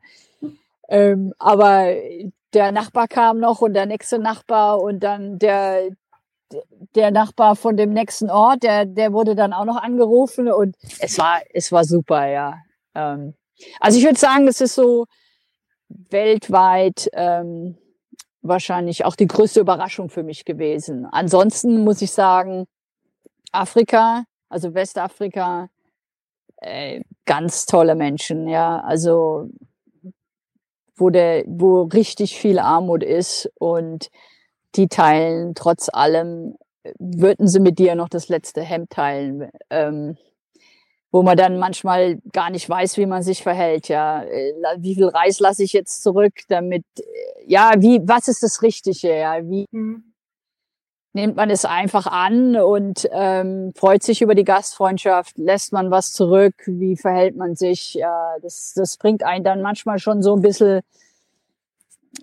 Ähm, 0.88 1.32
aber 1.38 1.94
der 2.52 2.72
Nachbar 2.72 3.08
kam 3.08 3.38
noch 3.38 3.60
und 3.60 3.74
der 3.74 3.86
nächste 3.86 4.18
Nachbar 4.18 4.80
und 4.80 5.00
dann 5.00 5.38
der, 5.38 5.90
der 6.94 7.10
Nachbar 7.10 7.56
von 7.56 7.76
dem 7.76 7.92
nächsten 7.92 8.30
Ort, 8.30 8.62
der, 8.62 8.86
der 8.86 9.12
wurde 9.12 9.34
dann 9.34 9.52
auch 9.52 9.64
noch 9.64 9.76
angerufen 9.76 10.50
und 10.50 10.76
es 10.98 11.18
war, 11.18 11.40
es 11.52 11.70
war 11.72 11.84
super, 11.84 12.26
ja. 12.26 12.58
Ähm, 12.94 13.34
also 13.78 13.98
ich 13.98 14.04
würde 14.04 14.18
sagen, 14.18 14.48
es 14.48 14.60
ist 14.60 14.74
so 14.74 15.06
weltweit 15.88 17.08
ähm, 17.12 17.76
wahrscheinlich 18.42 19.04
auch 19.04 19.16
die 19.16 19.26
größte 19.26 19.60
Überraschung 19.60 20.08
für 20.08 20.22
mich 20.22 20.44
gewesen. 20.44 21.06
Ansonsten 21.06 21.84
muss 21.84 22.02
ich 22.02 22.12
sagen, 22.12 22.66
Afrika, 23.52 24.24
also 24.48 24.74
Westafrika, 24.74 25.68
äh, 26.58 27.02
ganz 27.26 27.66
tolle 27.66 27.94
Menschen, 27.94 28.48
ja. 28.48 28.80
Also 28.80 29.48
wo 31.00 31.10
der, 31.10 31.44
wo 31.46 31.82
richtig 31.82 32.38
viel 32.38 32.58
Armut 32.58 33.02
ist 33.02 33.50
und 33.58 34.10
die 34.76 34.88
teilen 34.88 35.54
trotz 35.54 35.88
allem, 35.92 36.56
würden 36.98 37.48
sie 37.48 37.60
mit 37.60 37.78
dir 37.78 37.94
noch 37.94 38.08
das 38.08 38.28
letzte 38.28 38.62
Hemd 38.62 38.90
teilen. 38.90 39.50
Ähm, 39.70 40.16
wo 41.12 41.22
man 41.22 41.36
dann 41.36 41.58
manchmal 41.58 42.18
gar 42.32 42.50
nicht 42.50 42.68
weiß, 42.68 42.96
wie 42.96 43.06
man 43.06 43.22
sich 43.22 43.42
verhält. 43.42 43.88
Ja, 43.88 44.22
äh, 44.22 44.52
wie 44.78 44.94
viel 44.94 45.08
Reis 45.08 45.40
lasse 45.40 45.64
ich 45.64 45.72
jetzt 45.72 46.02
zurück, 46.02 46.34
damit 46.48 46.84
äh, 46.98 47.02
ja, 47.46 47.72
wie 47.78 48.00
was 48.04 48.28
ist 48.28 48.42
das 48.42 48.62
Richtige? 48.62 49.18
Ja, 49.18 49.38
wie 49.48 49.66
mhm. 49.72 50.09
Nimmt 51.12 51.36
man 51.36 51.50
es 51.50 51.64
einfach 51.64 52.06
an 52.06 52.56
und 52.56 53.08
ähm, 53.12 53.72
freut 53.74 54.02
sich 54.02 54.22
über 54.22 54.34
die 54.34 54.44
Gastfreundschaft? 54.44 55.38
Lässt 55.38 55.72
man 55.72 55.90
was 55.90 56.12
zurück? 56.12 56.54
Wie 56.66 56.96
verhält 56.96 57.36
man 57.36 57.56
sich? 57.56 57.94
Ja, 57.94 58.36
das 58.42 58.74
das 58.74 58.96
bringt 58.96 59.22
einen 59.22 59.44
dann 59.44 59.62
manchmal 59.62 59.98
schon 59.98 60.22
so 60.22 60.34
ein 60.34 60.42
bisschen 60.42 60.82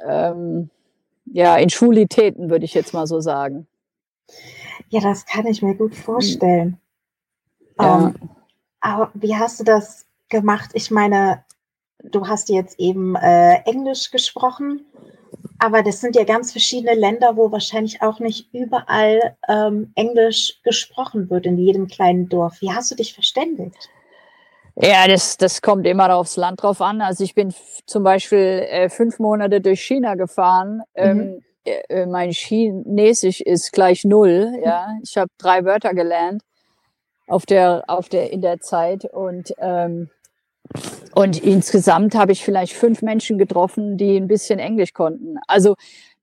ähm, 0.06 0.70
ja 1.26 1.58
in 1.58 1.70
Schwulitäten, 1.70 2.50
würde 2.50 2.66
ich 2.66 2.74
jetzt 2.74 2.94
mal 2.94 3.08
so 3.08 3.20
sagen. 3.20 3.68
Ja, 4.90 5.02
das 5.02 5.26
kann 5.26 5.46
ich 5.48 5.62
mir 5.62 5.76
gut 5.76 5.96
vorstellen. 5.96 6.80
Ja. 7.80 7.96
Um, 7.96 8.06
ähm, 8.08 8.30
aber 8.80 9.12
wie 9.14 9.36
hast 9.36 9.60
du 9.60 9.64
das 9.64 10.06
gemacht? 10.30 10.72
Ich 10.74 10.92
meine, 10.92 11.44
du 12.04 12.28
hast 12.28 12.50
jetzt 12.50 12.80
eben 12.80 13.16
äh, 13.16 13.56
Englisch 13.66 14.12
gesprochen, 14.12 14.86
aber 15.60 15.84
das 15.84 16.02
sind 16.02 16.16
ja 16.16 16.24
ganz 16.24 16.52
verschiedene 16.52 16.94
Länder, 16.94 17.36
wo 17.36 17.52
wahrscheinlich 17.52 18.02
auch 18.02 18.20
nicht 18.20 18.54
überall 18.54 19.36
ähm, 19.48 19.92
Englisch 19.96 20.60
gesprochen 20.64 21.30
wird 21.30 21.46
in 21.46 21.58
jedem 21.58 21.88
kleinen 21.88 22.30
Dorf. 22.30 22.62
Wie 22.62 22.72
hast 22.72 22.92
du 22.92 22.96
dich 22.96 23.14
verständigt? 23.14 23.90
Ja, 24.76 25.08
das, 25.08 25.38
das 25.38 25.62
kommt 25.62 25.88
immer 25.88 26.14
aufs 26.16 26.38
Land 26.38 26.62
drauf 26.62 26.82
an. 26.82 27.02
Also 27.02 27.24
ich 27.24 27.34
bin 27.34 27.54
zum 27.88 28.04
Beispiel 28.04 28.66
äh, 28.70 28.90
fünf 28.90 29.18
Monate 29.18 29.60
durch 29.60 29.82
China 29.82 30.16
gefahren. 30.16 30.84
Mhm. 30.96 31.04
Ähm, 31.04 31.44
äh, 31.66 32.06
mein 32.06 32.32
Chinesisch 32.32 33.42
ist 33.42 33.72
gleich 33.72 34.06
null. 34.06 34.54
Ja, 34.64 34.90
ich 35.02 35.18
habe 35.18 35.30
drei 35.40 35.66
Wörter 35.66 35.94
gelernt 35.96 36.44
auf 37.28 37.46
der, 37.46 37.84
auf 37.88 38.08
der, 38.08 38.32
in 38.32 38.42
der 38.42 38.60
Zeit 38.60 39.06
und, 39.06 39.54
ähm, 39.58 40.10
und 41.14 41.42
insgesamt 41.42 42.16
habe 42.16 42.32
ich 42.32 42.44
vielleicht 42.44 42.74
fünf 42.74 43.02
Menschen 43.02 43.38
getroffen, 43.38 43.98
die 43.98 44.18
ein 44.18 44.28
bisschen 44.28 44.60
Englisch 44.60 44.94
konnten. 44.94 45.38
Also 45.48 45.76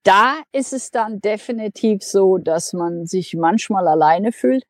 da 0.03 0.35
ist 0.51 0.71
es 0.71 0.91
dann 0.91 1.19
definitiv 1.19 2.03
so, 2.03 2.37
dass 2.37 2.73
man 2.73 3.05
sich 3.05 3.33
manchmal 3.35 3.87
alleine 3.87 4.31
fühlt. 4.31 4.63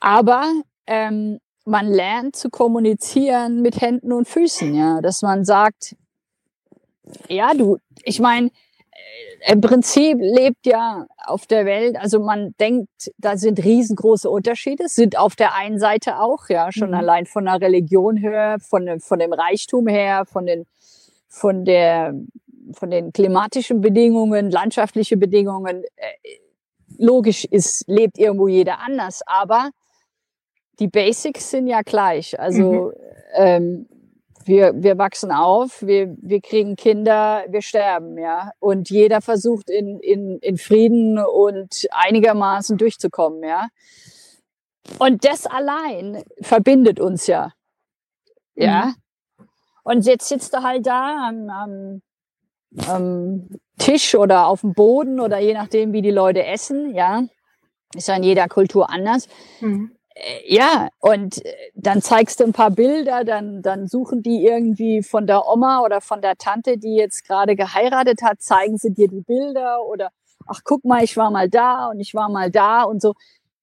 Aber 0.00 0.44
ähm, 0.86 1.38
man 1.64 1.86
lernt 1.86 2.34
zu 2.36 2.48
kommunizieren 2.48 3.60
mit 3.60 3.80
Händen 3.80 4.12
und 4.12 4.26
Füßen, 4.26 4.74
ja, 4.74 5.00
dass 5.00 5.22
man 5.22 5.44
sagt, 5.44 5.94
ja, 7.28 7.52
du, 7.54 7.78
ich 8.02 8.18
meine, 8.18 8.50
im 9.46 9.60
Prinzip 9.60 10.18
lebt 10.20 10.66
ja 10.66 11.06
auf 11.24 11.46
der 11.46 11.64
Welt, 11.64 11.96
also 11.98 12.20
man 12.20 12.54
denkt, 12.60 13.10
da 13.16 13.36
sind 13.36 13.64
riesengroße 13.64 14.28
Unterschiede, 14.28 14.88
sind 14.88 15.18
auf 15.18 15.34
der 15.34 15.54
einen 15.54 15.78
Seite 15.78 16.20
auch, 16.20 16.48
ja, 16.48 16.70
schon 16.72 16.88
mhm. 16.88 16.94
allein 16.94 17.26
von 17.26 17.46
der 17.46 17.60
Religion 17.60 18.16
her, 18.16 18.58
von, 18.60 19.00
von 19.00 19.18
dem 19.18 19.32
Reichtum 19.32 19.86
her, 19.86 20.24
von 20.26 20.46
den, 20.46 20.66
von 21.28 21.64
der, 21.64 22.14
von 22.72 22.90
den 22.90 23.12
klimatischen 23.12 23.80
Bedingungen, 23.80 24.50
landschaftliche 24.50 25.16
Bedingungen. 25.16 25.84
Äh, 25.96 26.38
logisch 26.98 27.44
ist, 27.44 27.84
lebt 27.88 28.18
irgendwo 28.18 28.48
jeder 28.48 28.80
anders, 28.80 29.22
aber 29.26 29.70
die 30.78 30.88
Basics 30.88 31.50
sind 31.50 31.66
ja 31.66 31.80
gleich. 31.82 32.38
Also, 32.38 32.62
mhm. 32.62 32.92
ähm, 33.34 33.88
wir, 34.50 34.72
wir 34.74 34.98
wachsen 34.98 35.30
auf, 35.30 35.80
wir, 35.80 36.14
wir 36.20 36.40
kriegen 36.40 36.74
Kinder, 36.74 37.44
wir 37.48 37.62
sterben, 37.62 38.18
ja. 38.18 38.50
Und 38.58 38.90
jeder 38.90 39.20
versucht 39.20 39.70
in, 39.70 40.00
in, 40.00 40.38
in 40.40 40.58
Frieden 40.58 41.18
und 41.18 41.86
einigermaßen 41.92 42.76
durchzukommen, 42.76 43.44
ja. 43.44 43.68
Und 44.98 45.24
das 45.24 45.46
allein 45.46 46.24
verbindet 46.42 46.98
uns 46.98 47.28
ja. 47.28 47.52
Ja. 48.56 48.86
Mhm. 48.86 48.94
Und 49.84 50.06
jetzt 50.06 50.28
sitzt 50.28 50.52
du 50.52 50.62
halt 50.62 50.84
da 50.84 51.28
am, 51.28 51.48
am, 51.48 52.02
am 52.88 53.48
Tisch 53.78 54.14
oder 54.16 54.48
auf 54.48 54.62
dem 54.62 54.74
Boden 54.74 55.20
oder 55.20 55.38
je 55.38 55.54
nachdem, 55.54 55.92
wie 55.92 56.02
die 56.02 56.10
Leute 56.10 56.44
essen, 56.44 56.94
ja. 56.94 57.22
Ist 57.94 58.08
ja 58.08 58.16
in 58.16 58.24
jeder 58.24 58.48
Kultur 58.48 58.90
anders. 58.90 59.28
Mhm. 59.60 59.92
Äh, 60.20 60.54
ja, 60.54 60.88
und 60.98 61.44
äh, 61.44 61.54
dann 61.74 62.02
zeigst 62.02 62.40
du 62.40 62.44
ein 62.44 62.52
paar 62.52 62.70
Bilder, 62.70 63.24
dann, 63.24 63.62
dann 63.62 63.86
suchen 63.86 64.22
die 64.22 64.44
irgendwie 64.44 65.02
von 65.02 65.26
der 65.26 65.46
Oma 65.48 65.80
oder 65.82 66.00
von 66.00 66.20
der 66.20 66.36
Tante, 66.36 66.76
die 66.78 66.94
jetzt 66.96 67.26
gerade 67.26 67.56
geheiratet 67.56 68.22
hat, 68.22 68.42
zeigen 68.42 68.76
sie 68.76 68.92
dir 68.92 69.08
die 69.08 69.22
Bilder 69.22 69.82
oder 69.84 70.10
ach 70.46 70.60
guck 70.64 70.84
mal, 70.84 71.02
ich 71.02 71.16
war 71.16 71.30
mal 71.30 71.48
da 71.48 71.88
und 71.88 72.00
ich 72.00 72.14
war 72.14 72.28
mal 72.28 72.50
da 72.50 72.82
und 72.82 73.00
so. 73.00 73.14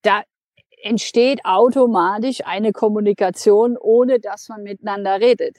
Da 0.01 0.23
entsteht 0.81 1.41
automatisch 1.43 2.45
eine 2.45 2.71
Kommunikation, 2.71 3.77
ohne 3.77 4.19
dass 4.19 4.49
man 4.49 4.63
miteinander 4.63 5.19
redet. 5.19 5.57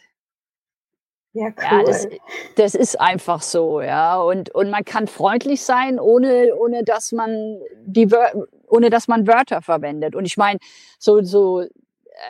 Ja, 1.33 1.49
cool. 1.49 1.55
Ja, 1.59 1.83
das, 1.85 2.09
das 2.57 2.75
ist 2.75 3.01
einfach 3.01 3.43
so, 3.43 3.81
ja. 3.81 4.21
Und, 4.21 4.53
und 4.55 4.71
man 4.71 4.85
kann 4.85 5.07
freundlich 5.07 5.63
sein, 5.63 6.01
ohne, 6.01 6.55
ohne 6.57 6.83
dass 6.83 7.13
man 7.13 7.61
die 7.85 8.11
ohne 8.71 8.91
dass 8.91 9.09
man 9.09 9.27
Wörter 9.27 9.63
verwendet. 9.63 10.15
Und 10.15 10.25
ich 10.25 10.37
meine, 10.37 10.59
so, 10.99 11.23
so, 11.23 11.65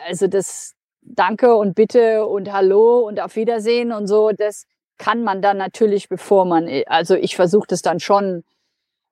also 0.07 0.27
das 0.27 0.75
Danke 1.01 1.55
und 1.55 1.75
Bitte 1.75 2.25
und 2.27 2.51
Hallo 2.51 2.99
und 2.99 3.19
auf 3.19 3.35
Wiedersehen 3.35 3.91
und 3.91 4.07
so, 4.07 4.31
das 4.31 4.65
kann 4.97 5.23
man 5.23 5.41
dann 5.41 5.57
natürlich, 5.57 6.09
bevor 6.09 6.45
man, 6.45 6.69
also 6.87 7.15
ich 7.15 7.35
versuche 7.35 7.67
das 7.67 7.81
dann 7.81 7.99
schon 7.99 8.43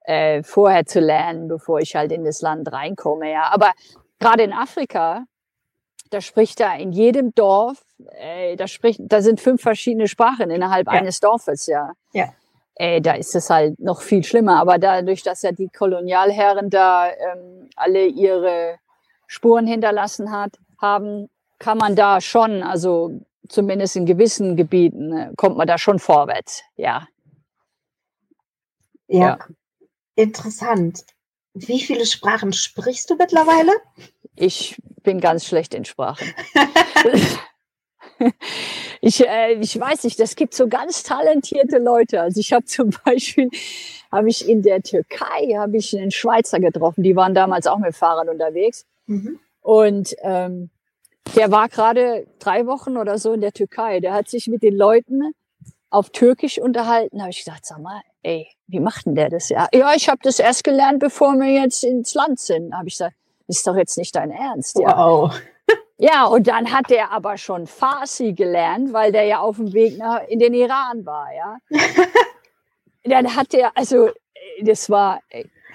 äh, 0.01 0.43
vorher 0.43 0.85
zu 0.85 0.99
lernen, 0.99 1.47
bevor 1.47 1.79
ich 1.79 1.95
halt 1.95 2.11
in 2.11 2.23
das 2.23 2.41
Land 2.41 2.71
reinkomme, 2.71 3.31
ja. 3.31 3.49
Aber 3.51 3.71
gerade 4.19 4.43
in 4.43 4.53
Afrika, 4.53 5.25
da 6.09 6.21
spricht 6.21 6.59
da 6.59 6.75
in 6.75 6.91
jedem 6.91 7.33
Dorf, 7.35 7.83
äh, 8.11 8.55
da 8.55 8.67
spricht, 8.67 9.01
da 9.03 9.21
sind 9.21 9.41
fünf 9.41 9.61
verschiedene 9.61 10.07
Sprachen 10.07 10.49
innerhalb 10.49 10.87
ja. 10.87 10.93
eines 10.93 11.19
Dorfes, 11.19 11.67
ja. 11.67 11.91
Ja. 12.13 12.29
Äh, 12.79 13.01
da 13.01 13.13
ist 13.13 13.35
es 13.35 13.49
halt 13.49 13.79
noch 13.79 14.01
viel 14.01 14.23
schlimmer. 14.23 14.59
Aber 14.59 14.77
dadurch, 14.77 15.23
dass 15.23 15.41
ja 15.41 15.51
die 15.51 15.69
Kolonialherren 15.69 16.69
da 16.69 17.09
ähm, 17.09 17.69
alle 17.75 18.05
ihre 18.05 18.77
Spuren 19.25 19.65
hinterlassen 19.65 20.31
hat, 20.31 20.59
haben, 20.79 21.29
kann 21.57 21.79
man 21.79 21.95
da 21.95 22.21
schon, 22.21 22.61
also 22.61 23.19
zumindest 23.49 23.95
in 23.95 24.05
gewissen 24.05 24.55
Gebieten, 24.55 25.11
äh, 25.11 25.31
kommt 25.35 25.57
man 25.57 25.67
da 25.67 25.79
schon 25.79 25.97
vorwärts, 25.97 26.63
ja. 26.75 27.07
Ja, 29.07 29.19
ja. 29.19 29.37
interessant. 30.15 31.03
Wie 31.53 31.79
viele 31.79 32.05
Sprachen 32.05 32.53
sprichst 32.53 33.09
du 33.09 33.15
mittlerweile? 33.15 33.71
Ich 34.35 34.79
bin 35.01 35.19
ganz 35.19 35.45
schlecht 35.45 35.73
in 35.73 35.85
Sprachen. 35.85 36.31
ich, 39.01 39.27
äh, 39.27 39.53
ich 39.53 39.79
weiß 39.79 40.03
nicht, 40.03 40.19
das 40.19 40.35
gibt 40.35 40.53
so 40.53 40.67
ganz 40.67 41.03
talentierte 41.03 41.77
Leute. 41.77 42.21
Also 42.21 42.39
ich 42.39 42.53
habe 42.53 42.65
zum 42.65 42.91
Beispiel, 43.05 43.49
habe 44.11 44.29
ich 44.29 44.47
in 44.47 44.61
der 44.61 44.81
Türkei, 44.81 45.55
habe 45.57 45.77
ich 45.77 45.97
einen 45.97 46.11
Schweizer 46.11 46.59
getroffen, 46.59 47.03
die 47.03 47.15
waren 47.15 47.33
damals 47.33 47.67
auch 47.67 47.79
mit 47.79 47.95
Fahrrad 47.95 48.29
unterwegs. 48.29 48.85
Mhm. 49.05 49.39
Und 49.61 50.15
ähm, 50.21 50.69
der 51.35 51.51
war 51.51 51.67
gerade 51.67 52.25
drei 52.39 52.65
Wochen 52.67 52.97
oder 52.97 53.17
so 53.17 53.33
in 53.33 53.41
der 53.41 53.51
Türkei. 53.51 53.99
Der 53.99 54.13
hat 54.13 54.29
sich 54.29 54.47
mit 54.47 54.63
den 54.63 54.75
Leuten 54.75 55.33
auf 55.89 56.09
Türkisch 56.09 56.57
unterhalten. 56.57 57.17
Da 57.17 57.23
habe 57.23 57.31
ich 57.31 57.43
gedacht, 57.43 57.65
sag 57.65 57.79
mal, 57.79 58.01
ey, 58.23 58.47
wie 58.67 58.79
macht 58.79 59.05
denn 59.05 59.15
der 59.15 59.29
das? 59.29 59.49
Ja, 59.49 59.67
ja 59.73 59.93
ich 59.95 60.09
habe 60.09 60.19
das 60.23 60.39
erst 60.39 60.63
gelernt, 60.63 60.99
bevor 60.99 61.33
wir 61.33 61.51
jetzt 61.51 61.83
ins 61.83 62.13
Land 62.13 62.39
sind. 62.39 62.71
Da 62.71 62.77
habe 62.77 62.87
ich 62.87 62.95
gesagt, 62.95 63.15
ist 63.47 63.65
doch 63.65 63.75
jetzt 63.75 63.97
nicht 63.97 64.15
dein 64.15 64.31
Ernst. 64.31 64.75
Wow. 64.75 65.33
Ja, 65.33 65.41
und 66.27 66.47
dann 66.47 66.71
hat 66.71 66.89
der 66.89 67.11
aber 67.11 67.37
schon 67.37 67.65
Farsi 67.65 68.33
gelernt, 68.33 68.93
weil 68.93 69.11
der 69.11 69.23
ja 69.23 69.39
auf 69.39 69.57
dem 69.57 69.73
Weg 69.73 69.97
nach, 69.97 70.21
in 70.27 70.39
den 70.39 70.53
Iran 70.53 71.05
war, 71.05 71.27
ja. 71.33 71.57
dann 73.03 73.35
hat 73.35 73.53
der, 73.53 73.75
also, 73.75 74.11
das 74.61 74.89
war, 74.89 75.21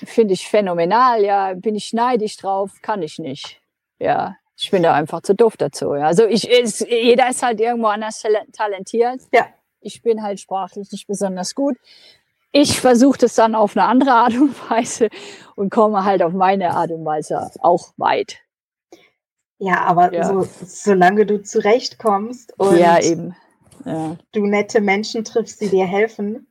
finde 0.05 0.35
ich 0.35 0.49
phänomenal, 0.49 1.25
ja, 1.25 1.55
bin 1.55 1.75
ich 1.75 1.93
neidisch 1.93 2.37
drauf, 2.37 2.71
kann 2.83 3.03
ich 3.03 3.19
nicht. 3.19 3.61
Ja, 3.99 4.37
ich 4.57 4.71
bin 4.71 4.83
da 4.83 4.95
einfach 4.95 5.23
zu 5.23 5.35
doof 5.35 5.57
dazu. 5.57 5.95
Ja. 5.95 6.07
Also 6.07 6.25
ich, 6.25 6.49
ist, 6.49 6.87
jeder 6.89 7.29
ist 7.29 7.43
halt 7.43 7.61
irgendwo 7.61 7.89
anders 7.89 8.23
talentiert. 8.53 9.21
Ja. 9.33 9.47
Ich 9.81 10.03
bin 10.03 10.23
halt 10.23 10.39
sprachlich 10.39 10.91
nicht 10.93 11.07
besonders 11.07 11.55
gut. 11.55 11.77
Ich 12.53 12.81
versuche 12.81 13.19
das 13.19 13.35
dann 13.35 13.55
auf 13.55 13.77
eine 13.77 13.87
andere 13.87 14.13
Art 14.13 14.35
und 14.35 14.71
Weise 14.71 15.09
und 15.57 15.71
komme 15.71 16.05
halt 16.05 16.23
auf 16.23 16.33
meine 16.33 16.75
Art 16.75 16.93
und 16.93 17.05
Weise 17.05 17.51
auch 17.61 17.93
weit. 17.97 18.39
Ja, 19.63 19.85
aber 19.85 20.13
Ja. 20.13 20.25
So, 20.25 20.49
solange 20.67 21.25
du 21.25 21.41
zurechtkommst 21.41 22.53
und 22.59 22.77
ja, 22.77 23.01
eben. 23.01 23.37
Ja. 23.85 24.17
du 24.33 24.47
nette 24.47 24.81
Menschen 24.81 25.23
triffst, 25.23 25.61
die 25.61 25.69
dir 25.69 25.87
helfen, 25.87 26.49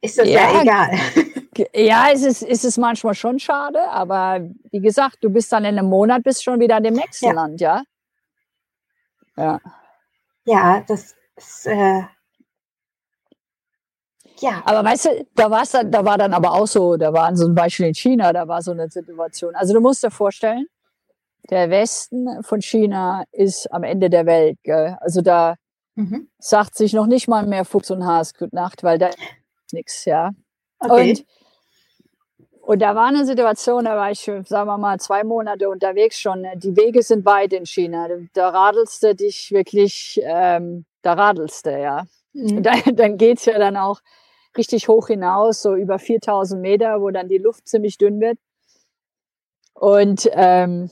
ist 0.00 0.16
das 0.18 0.26
ja, 0.26 0.52
Ja, 0.52 0.62
egal. 0.62 0.90
Ja, 1.74 2.06
es 2.12 2.22
ist, 2.22 2.42
es 2.42 2.64
ist 2.64 2.78
manchmal 2.78 3.14
schon 3.14 3.38
schade, 3.38 3.80
aber 3.90 4.40
wie 4.70 4.80
gesagt, 4.80 5.18
du 5.22 5.28
bist 5.28 5.52
dann 5.52 5.64
in 5.64 5.76
einem 5.76 5.88
Monat 5.88 6.22
bist 6.22 6.42
schon 6.44 6.60
wieder 6.60 6.78
in 6.78 6.84
dem 6.84 6.94
nächsten. 6.94 7.34
Land, 7.34 7.60
ja? 7.60 7.82
Ja. 9.36 9.60
Ja, 10.44 10.84
das 10.86 11.14
ist, 11.36 11.66
äh, 11.66 12.02
ja, 14.40 14.62
Aber 14.64 14.84
weißt 14.84 15.06
du, 15.06 15.26
da 15.34 15.50
war's 15.50 15.72
dann, 15.72 15.90
da 15.90 16.04
war 16.04 16.16
dann 16.16 16.32
aber 16.32 16.52
auch 16.52 16.66
so, 16.66 16.96
da 16.96 17.12
war 17.12 17.34
zum 17.34 17.54
Beispiel 17.54 17.86
in 17.86 17.94
China, 17.94 18.32
da 18.32 18.46
war 18.46 18.62
so 18.62 18.70
eine 18.70 18.88
Situation. 18.88 19.54
Also 19.56 19.74
du 19.74 19.80
musst 19.80 20.04
dir 20.04 20.12
vorstellen, 20.12 20.68
der 21.50 21.70
Westen 21.70 22.42
von 22.42 22.60
China 22.60 23.24
ist 23.32 23.72
am 23.72 23.82
Ende 23.82 24.10
der 24.10 24.26
Welt. 24.26 24.58
Gell? 24.62 24.96
Also 25.00 25.22
da 25.22 25.56
mhm. 25.94 26.28
sagt 26.38 26.76
sich 26.76 26.92
noch 26.92 27.06
nicht 27.06 27.28
mal 27.28 27.46
mehr 27.46 27.64
Fuchs 27.64 27.90
und 27.90 28.06
Has 28.06 28.34
Gute 28.34 28.54
Nacht, 28.54 28.82
weil 28.82 28.98
da 28.98 29.08
ist 29.08 29.18
nichts, 29.72 30.04
ja. 30.04 30.30
okay. 30.78 31.10
Und, 31.10 31.26
und 32.60 32.82
da 32.82 32.94
war 32.94 33.06
eine 33.06 33.24
Situation, 33.24 33.86
da 33.86 33.96
war 33.96 34.10
ich, 34.10 34.20
sagen 34.20 34.68
wir 34.68 34.76
mal, 34.76 35.00
zwei 35.00 35.24
Monate 35.24 35.70
unterwegs 35.70 36.20
schon. 36.20 36.42
ne? 36.42 36.52
Die 36.56 36.76
Wege 36.76 37.02
sind 37.02 37.24
weit 37.24 37.54
in 37.54 37.64
China. 37.64 38.08
Da 38.34 38.50
radelst 38.50 39.02
du 39.02 39.14
dich 39.14 39.50
wirklich, 39.50 40.20
ähm, 40.22 40.84
da 41.00 41.14
radelst 41.14 41.64
du, 41.64 41.80
ja. 41.80 42.04
Mhm. 42.34 42.58
Und 42.58 42.62
dann, 42.64 42.82
dann 42.94 43.16
geht's 43.16 43.46
ja 43.46 43.58
dann 43.58 43.78
auch 43.78 44.00
richtig 44.56 44.88
hoch 44.88 45.06
hinaus, 45.06 45.62
so 45.62 45.74
über 45.74 45.98
4000 45.98 46.60
Meter, 46.60 47.00
wo 47.00 47.10
dann 47.10 47.28
die 47.28 47.38
Luft 47.38 47.66
ziemlich 47.68 47.96
dünn 47.96 48.20
wird. 48.20 48.38
Und 49.72 50.28
ähm, 50.32 50.90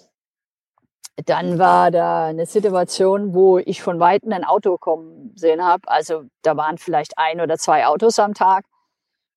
dann 1.24 1.58
war 1.58 1.90
da 1.90 2.26
eine 2.26 2.46
Situation, 2.46 3.34
wo 3.34 3.58
ich 3.58 3.82
von 3.82 3.98
Weitem 3.98 4.32
ein 4.32 4.44
Auto 4.44 4.76
kommen 4.76 5.32
sehen 5.34 5.64
habe. 5.64 5.88
Also 5.88 6.24
da 6.42 6.56
waren 6.56 6.76
vielleicht 6.76 7.16
ein 7.16 7.40
oder 7.40 7.56
zwei 7.56 7.86
Autos 7.86 8.18
am 8.18 8.34
Tag. 8.34 8.66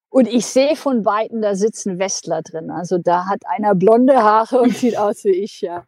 Und 0.09 0.27
ich 0.27 0.45
sehe 0.45 0.75
von 0.75 1.05
Weitem, 1.05 1.41
da 1.41 1.55
sitzen 1.55 2.00
Westler 2.00 2.41
drin. 2.41 2.71
Also 2.71 2.98
da 2.98 3.27
hat 3.27 3.41
einer 3.45 3.75
blonde 3.75 4.21
Haare 4.21 4.59
und 4.59 4.75
sieht 4.75 4.98
aus 4.98 5.24
wie 5.24 5.43
ich, 5.43 5.62
ja. 5.62 5.86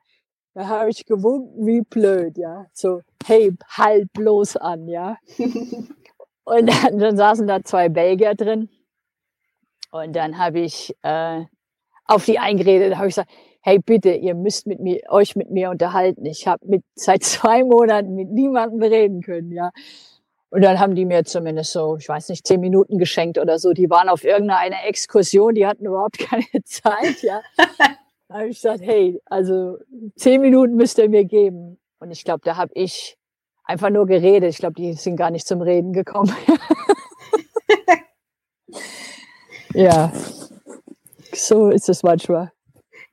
Da 0.53 0.67
habe 0.67 0.89
ich 0.89 1.05
gewunken, 1.05 1.65
wie 1.65 1.81
blöd, 1.81 2.37
ja. 2.37 2.67
So, 2.73 3.01
hey, 3.25 3.53
halt 3.69 4.11
bloß 4.13 4.57
an, 4.57 4.87
ja. 4.87 5.17
Und 6.43 6.67
dann, 6.67 6.99
dann 6.99 7.17
saßen 7.17 7.47
da 7.47 7.63
zwei 7.63 7.89
Belgier 7.89 8.35
drin. 8.35 8.69
Und 9.91 10.15
dann 10.15 10.37
habe 10.37 10.59
ich 10.59 10.95
äh, 11.03 11.43
auf 12.05 12.25
die 12.25 12.39
eingeredet, 12.39 12.95
habe 12.95 13.07
ich 13.07 13.15
gesagt, 13.15 13.31
hey 13.61 13.79
bitte, 13.79 14.11
ihr 14.11 14.35
müsst 14.35 14.67
mit 14.67 14.79
mir, 14.79 15.01
euch 15.09 15.35
mit 15.35 15.51
mir 15.51 15.69
unterhalten. 15.69 16.25
Ich 16.25 16.47
habe 16.47 16.65
mit 16.67 16.83
seit 16.95 17.23
zwei 17.23 17.63
Monaten 17.63 18.15
mit 18.15 18.29
niemandem 18.29 18.81
reden 18.81 19.21
können, 19.21 19.51
ja. 19.51 19.71
Und 20.49 20.63
dann 20.63 20.79
haben 20.79 20.95
die 20.95 21.05
mir 21.05 21.23
zumindest 21.23 21.71
so, 21.71 21.95
ich 21.95 22.09
weiß 22.09 22.27
nicht, 22.29 22.45
zehn 22.45 22.59
Minuten 22.59 22.97
geschenkt 22.97 23.37
oder 23.37 23.57
so. 23.57 23.71
Die 23.71 23.89
waren 23.89 24.09
auf 24.09 24.25
irgendeiner 24.25 24.85
Exkursion, 24.85 25.55
die 25.55 25.65
hatten 25.65 25.85
überhaupt 25.85 26.19
keine 26.19 26.63
Zeit, 26.65 27.21
ja. 27.21 27.41
Da 28.27 28.37
habe 28.37 28.47
ich 28.47 28.61
gesagt, 28.61 28.79
hey, 28.81 29.21
also 29.25 29.77
zehn 30.15 30.39
Minuten 30.39 30.77
müsst 30.77 30.97
ihr 30.97 31.09
mir 31.09 31.25
geben. 31.25 31.77
Und 31.99 32.11
ich 32.11 32.23
glaube, 32.23 32.39
da 32.45 32.55
habe 32.55 32.71
ich 32.75 33.17
einfach 33.65 33.89
nur 33.89 34.05
geredet. 34.05 34.49
Ich 34.49 34.59
glaube, 34.59 34.75
die 34.75 34.93
sind 34.93 35.17
gar 35.17 35.31
nicht 35.31 35.45
zum 35.45 35.61
Reden 35.61 35.91
gekommen. 35.91 36.33
ja, 39.73 40.13
so 41.33 41.71
ist 41.71 41.89
es 41.89 42.03
manchmal. 42.03 42.53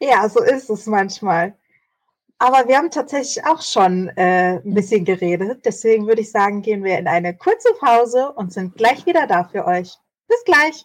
Ja, 0.01 0.29
so 0.29 0.43
ist 0.43 0.71
es 0.71 0.87
manchmal. 0.87 1.55
Aber 2.39 2.69
wir 2.69 2.77
haben 2.77 2.91
tatsächlich 2.91 3.45
auch 3.45 3.61
schon 3.61 4.09
äh, 4.17 4.61
ein 4.65 4.75
bisschen 4.75 5.05
geredet. 5.05 5.65
Deswegen 5.65 6.07
würde 6.07 6.21
ich 6.21 6.31
sagen, 6.31 6.63
gehen 6.63 6.85
wir 6.85 6.99
in 6.99 7.09
eine 7.09 7.37
kurze 7.37 7.69
Pause 7.81 8.33
und 8.33 8.53
sind 8.53 8.77
gleich 8.77 9.07
wieder 9.07 9.27
da 9.27 9.45
für 9.45 9.67
euch. 9.67 9.97
Bis 10.29 10.45
gleich. 10.45 10.85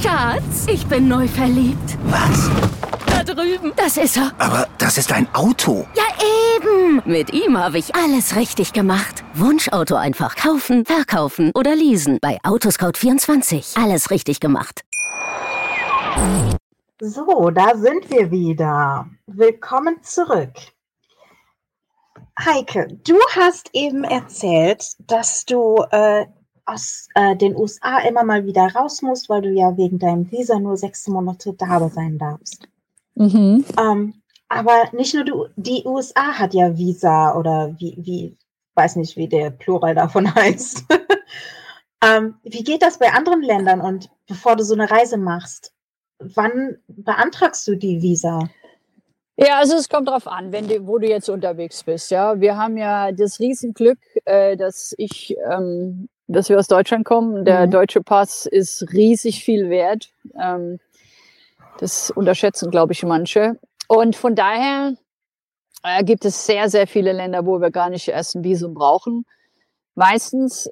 Schatz, 0.00 0.66
ich 0.68 0.86
bin 0.86 1.08
neu 1.08 1.26
verliebt. 1.26 1.98
Was? 2.04 2.48
Da 3.06 3.24
drüben. 3.24 3.72
Das 3.74 3.96
ist 3.96 4.16
er. 4.16 4.32
Aber 4.38 4.68
das 4.78 4.98
ist 4.98 5.12
ein 5.12 5.26
Auto. 5.34 5.84
Ja, 5.94 6.04
eben. 6.56 7.02
Mit 7.04 7.32
ihm 7.32 7.58
habe 7.58 7.78
ich 7.78 7.96
alles 7.96 8.36
richtig 8.36 8.72
gemacht. 8.72 9.24
Wunschauto 9.34 9.96
einfach 9.96 10.36
kaufen, 10.36 10.84
verkaufen 10.84 11.50
oder 11.54 11.74
leasen. 11.74 12.18
Bei 12.20 12.38
Autoscout24. 12.44 13.82
Alles 13.82 14.10
richtig 14.10 14.38
gemacht. 14.38 14.84
So, 17.00 17.50
da 17.50 17.76
sind 17.76 18.10
wir 18.10 18.32
wieder. 18.32 19.08
Willkommen 19.26 20.02
zurück. 20.02 20.50
Heike, 22.36 22.88
du 23.04 23.14
hast 23.36 23.70
eben 23.72 24.02
erzählt, 24.02 24.84
dass 25.06 25.44
du 25.44 25.76
äh, 25.92 26.26
aus 26.64 27.06
äh, 27.14 27.36
den 27.36 27.54
USA 27.54 28.00
immer 28.00 28.24
mal 28.24 28.46
wieder 28.46 28.74
raus 28.74 29.00
musst, 29.00 29.28
weil 29.28 29.42
du 29.42 29.50
ja 29.50 29.76
wegen 29.76 30.00
deinem 30.00 30.28
Visa 30.32 30.58
nur 30.58 30.76
sechs 30.76 31.06
Monate 31.06 31.52
da 31.52 31.88
sein 31.88 32.18
darfst. 32.18 32.68
Mhm. 33.14 33.64
Ähm, 33.78 34.14
aber 34.48 34.88
nicht 34.90 35.14
nur 35.14 35.24
du, 35.24 35.46
die 35.54 35.84
USA 35.84 36.36
hat 36.36 36.52
ja 36.52 36.76
Visa 36.76 37.36
oder 37.36 37.76
wie, 37.78 37.94
wie, 37.98 38.36
weiß 38.74 38.96
nicht, 38.96 39.16
wie 39.16 39.28
der 39.28 39.50
Plural 39.50 39.94
davon 39.94 40.34
heißt. 40.34 40.84
ähm, 42.04 42.34
wie 42.42 42.64
geht 42.64 42.82
das 42.82 42.98
bei 42.98 43.12
anderen 43.12 43.42
Ländern 43.42 43.80
und 43.80 44.10
bevor 44.26 44.56
du 44.56 44.64
so 44.64 44.74
eine 44.74 44.90
Reise 44.90 45.16
machst? 45.16 45.72
Wann 46.18 46.78
beantragst 46.88 47.66
du 47.68 47.76
die 47.76 48.02
Visa? 48.02 48.48
Ja, 49.36 49.58
also 49.58 49.76
es 49.76 49.88
kommt 49.88 50.08
drauf 50.08 50.26
an, 50.26 50.50
wenn 50.50 50.66
du, 50.66 50.84
wo 50.86 50.98
du 50.98 51.08
jetzt 51.08 51.28
unterwegs 51.28 51.84
bist. 51.84 52.10
Ja, 52.10 52.40
wir 52.40 52.56
haben 52.56 52.76
ja 52.76 53.12
das 53.12 53.38
Riesenglück, 53.38 53.98
äh, 54.24 54.56
dass 54.56 54.94
ich, 54.98 55.36
ähm, 55.48 56.08
dass 56.26 56.48
wir 56.48 56.58
aus 56.58 56.66
Deutschland 56.66 57.04
kommen. 57.04 57.44
Der 57.44 57.66
Mhm. 57.66 57.70
deutsche 57.70 58.02
Pass 58.02 58.46
ist 58.46 58.92
riesig 58.92 59.44
viel 59.44 59.70
wert. 59.70 60.10
Ähm, 60.40 60.80
das 61.78 62.10
unterschätzen, 62.10 62.72
glaube 62.72 62.92
ich, 62.92 63.04
manche. 63.04 63.56
Und 63.86 64.16
von 64.16 64.34
daher 64.34 64.94
äh, 65.84 66.02
gibt 66.02 66.24
es 66.24 66.44
sehr, 66.44 66.68
sehr 66.68 66.88
viele 66.88 67.12
Länder, 67.12 67.46
wo 67.46 67.60
wir 67.60 67.70
gar 67.70 67.90
nicht 67.90 68.08
erst 68.08 68.34
ein 68.34 68.42
Visum 68.42 68.74
brauchen. 68.74 69.24
Meistens, 69.94 70.66
äh, 70.66 70.70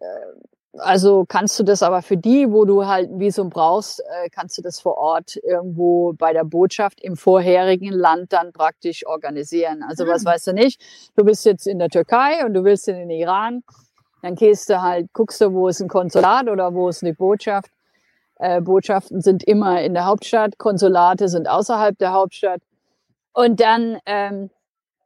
also 0.79 1.25
kannst 1.29 1.59
du 1.59 1.62
das 1.62 1.83
aber 1.83 2.03
für 2.03 2.17
die, 2.17 2.51
wo 2.51 2.65
du 2.65 2.87
halt 2.87 3.11
ein 3.11 3.21
Visum 3.21 3.51
brauchst, 3.51 4.01
äh, 4.01 4.29
kannst 4.31 4.57
du 4.59 4.62
das 4.62 4.81
vor 4.81 4.99
Ort 4.99 5.37
irgendwo 5.37 6.12
bei 6.12 6.33
der 6.33 6.45
Botschaft 6.45 7.01
im 7.03 7.17
vorherigen 7.17 7.91
Land 7.93 8.33
dann 8.33 8.53
praktisch 8.53 9.07
organisieren. 9.07 9.83
Also 9.83 10.07
was 10.07 10.27
Ah. 10.27 10.31
weißt 10.31 10.49
du 10.49 10.53
nicht? 10.53 10.81
Du 11.17 11.25
bist 11.25 11.45
jetzt 11.45 11.67
in 11.67 11.79
der 11.79 11.89
Türkei 11.89 12.45
und 12.45 12.55
du 12.55 12.65
willst 12.65 12.89
in 12.89 12.97
den 12.97 13.11
Iran. 13.11 13.62
Dann 14.23 14.35
gehst 14.35 14.71
du 14.71 14.81
halt, 14.83 15.12
guckst 15.12 15.41
du, 15.41 15.53
wo 15.53 15.69
ist 15.69 15.81
ein 15.81 15.89
Konsulat 15.89 16.49
oder 16.49 16.75
wo 16.75 16.89
ist 16.89 17.03
eine 17.03 17.15
Botschaft. 17.15 17.71
Äh, 18.39 18.61
Botschaften 18.61 19.21
sind 19.23 19.45
immer 19.45 19.81
in 19.83 19.95
der 19.95 20.05
Hauptstadt, 20.05 20.59
Konsulate 20.59 21.29
sind 21.29 21.49
außerhalb 21.49 21.97
der 21.99 22.12
Hauptstadt. 22.12 22.61
Und 23.33 23.61
dann 23.61 23.99
ähm, 24.07 24.51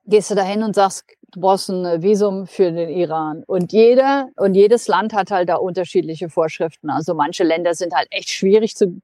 gehst 0.07 0.31
du 0.31 0.35
dahin 0.35 0.63
und 0.63 0.75
sagst, 0.75 1.05
du 1.33 1.41
brauchst 1.41 1.69
ein 1.69 2.03
Visum 2.03 2.47
für 2.47 2.73
den 2.73 2.89
Iran. 2.89 3.45
Und 3.47 3.73
jeder 3.73 4.29
und 4.37 4.55
jedes 4.55 4.89
Land 4.89 5.13
hat 5.13 5.31
halt 5.31 5.49
da 5.49 5.57
unterschiedliche 5.57 6.29
Vorschriften. 6.29 6.91
Also 6.91 7.15
manche 7.15 7.45
Länder 7.45 7.75
sind 7.75 7.95
halt 7.95 8.09
echt 8.11 8.31
schwierig 8.31 8.77
zu, 8.77 9.01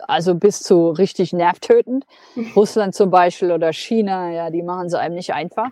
also 0.00 0.34
bis 0.34 0.60
zu 0.60 0.90
richtig 0.90 1.32
nervtötend. 1.32 2.04
Russland 2.56 2.94
zum 2.94 3.10
Beispiel 3.10 3.52
oder 3.52 3.72
China, 3.72 4.30
ja, 4.30 4.50
die 4.50 4.62
machen 4.62 4.86
es 4.86 4.94
einem 4.94 5.14
nicht 5.14 5.32
einfach. 5.32 5.70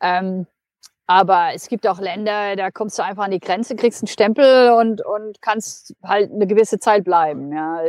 Ähm, 0.00 0.46
aber 1.06 1.50
es 1.54 1.68
gibt 1.68 1.86
auch 1.86 2.00
Länder, 2.00 2.56
da 2.56 2.70
kommst 2.70 2.98
du 2.98 3.04
einfach 3.04 3.24
an 3.24 3.30
die 3.30 3.38
Grenze, 3.38 3.76
kriegst 3.76 4.02
einen 4.02 4.08
Stempel 4.08 4.70
und, 4.72 5.04
und 5.06 5.40
kannst 5.40 5.94
halt 6.02 6.32
eine 6.32 6.46
gewisse 6.46 6.80
Zeit 6.80 7.04
bleiben. 7.04 7.52
Ja. 7.52 7.80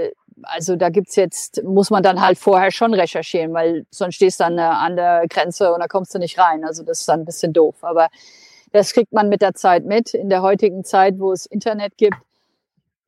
Also 0.43 0.75
da 0.75 0.89
gibt's 0.89 1.15
jetzt, 1.15 1.63
muss 1.63 1.89
man 1.89 2.03
dann 2.03 2.21
halt 2.21 2.37
vorher 2.37 2.71
schon 2.71 2.93
recherchieren, 2.93 3.53
weil 3.53 3.85
sonst 3.89 4.15
stehst 4.15 4.39
du 4.39 4.45
dann 4.45 4.57
äh, 4.57 4.61
an 4.61 4.95
der 4.95 5.25
Grenze 5.29 5.73
und 5.73 5.79
da 5.79 5.87
kommst 5.87 6.13
du 6.13 6.19
nicht 6.19 6.37
rein. 6.37 6.63
Also 6.63 6.83
das 6.83 7.01
ist 7.01 7.09
dann 7.09 7.21
ein 7.21 7.25
bisschen 7.25 7.53
doof. 7.53 7.75
Aber 7.81 8.09
das 8.71 8.93
kriegt 8.93 9.13
man 9.13 9.29
mit 9.29 9.41
der 9.41 9.53
Zeit 9.53 9.85
mit. 9.85 10.13
In 10.13 10.29
der 10.29 10.41
heutigen 10.41 10.83
Zeit, 10.83 11.19
wo 11.19 11.31
es 11.31 11.45
Internet 11.45 11.97
gibt, 11.97 12.17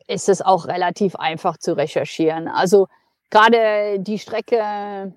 ist 0.08 0.30
es 0.30 0.42
auch 0.42 0.68
relativ 0.68 1.16
einfach 1.16 1.58
zu 1.58 1.74
recherchieren. 1.74 2.48
Also 2.48 2.88
gerade 3.30 4.00
die 4.00 4.18
Strecke 4.18 5.14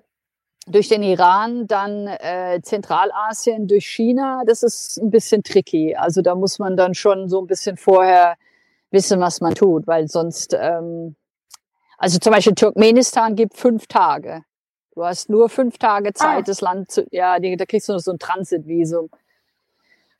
durch 0.67 0.87
den 0.87 1.03
Iran, 1.03 1.67
dann 1.67 2.07
äh, 2.07 2.61
Zentralasien, 2.61 3.67
durch 3.67 3.85
China, 3.85 4.43
das 4.45 4.63
ist 4.63 4.97
ein 4.97 5.09
bisschen 5.09 5.43
tricky. 5.43 5.95
Also 5.95 6.21
da 6.21 6.35
muss 6.35 6.59
man 6.59 6.77
dann 6.77 6.93
schon 6.93 7.27
so 7.27 7.41
ein 7.41 7.47
bisschen 7.47 7.75
vorher 7.75 8.35
wissen, 8.91 9.19
was 9.19 9.41
man 9.41 9.55
tut, 9.55 9.87
weil 9.87 10.07
sonst 10.07 10.55
ähm, 10.57 11.15
Also 12.03 12.19
zum 12.19 12.33
Beispiel 12.33 12.53
Turkmenistan 12.53 13.33
gibt 13.37 13.55
fünf 13.55 13.87
Tage. 13.87 14.43
Du 14.93 15.05
hast 15.05 15.29
nur 15.29 15.47
fünf 15.47 15.77
Tage 15.77 16.11
Zeit, 16.11 16.39
Ah. 16.39 16.41
das 16.41 16.59
Land 16.59 16.91
zu, 16.91 17.07
ja, 17.11 17.39
da 17.39 17.65
kriegst 17.65 17.87
du 17.87 17.93
noch 17.93 17.99
so 18.01 18.11
ein 18.11 18.19
Transitvisum. 18.19 19.09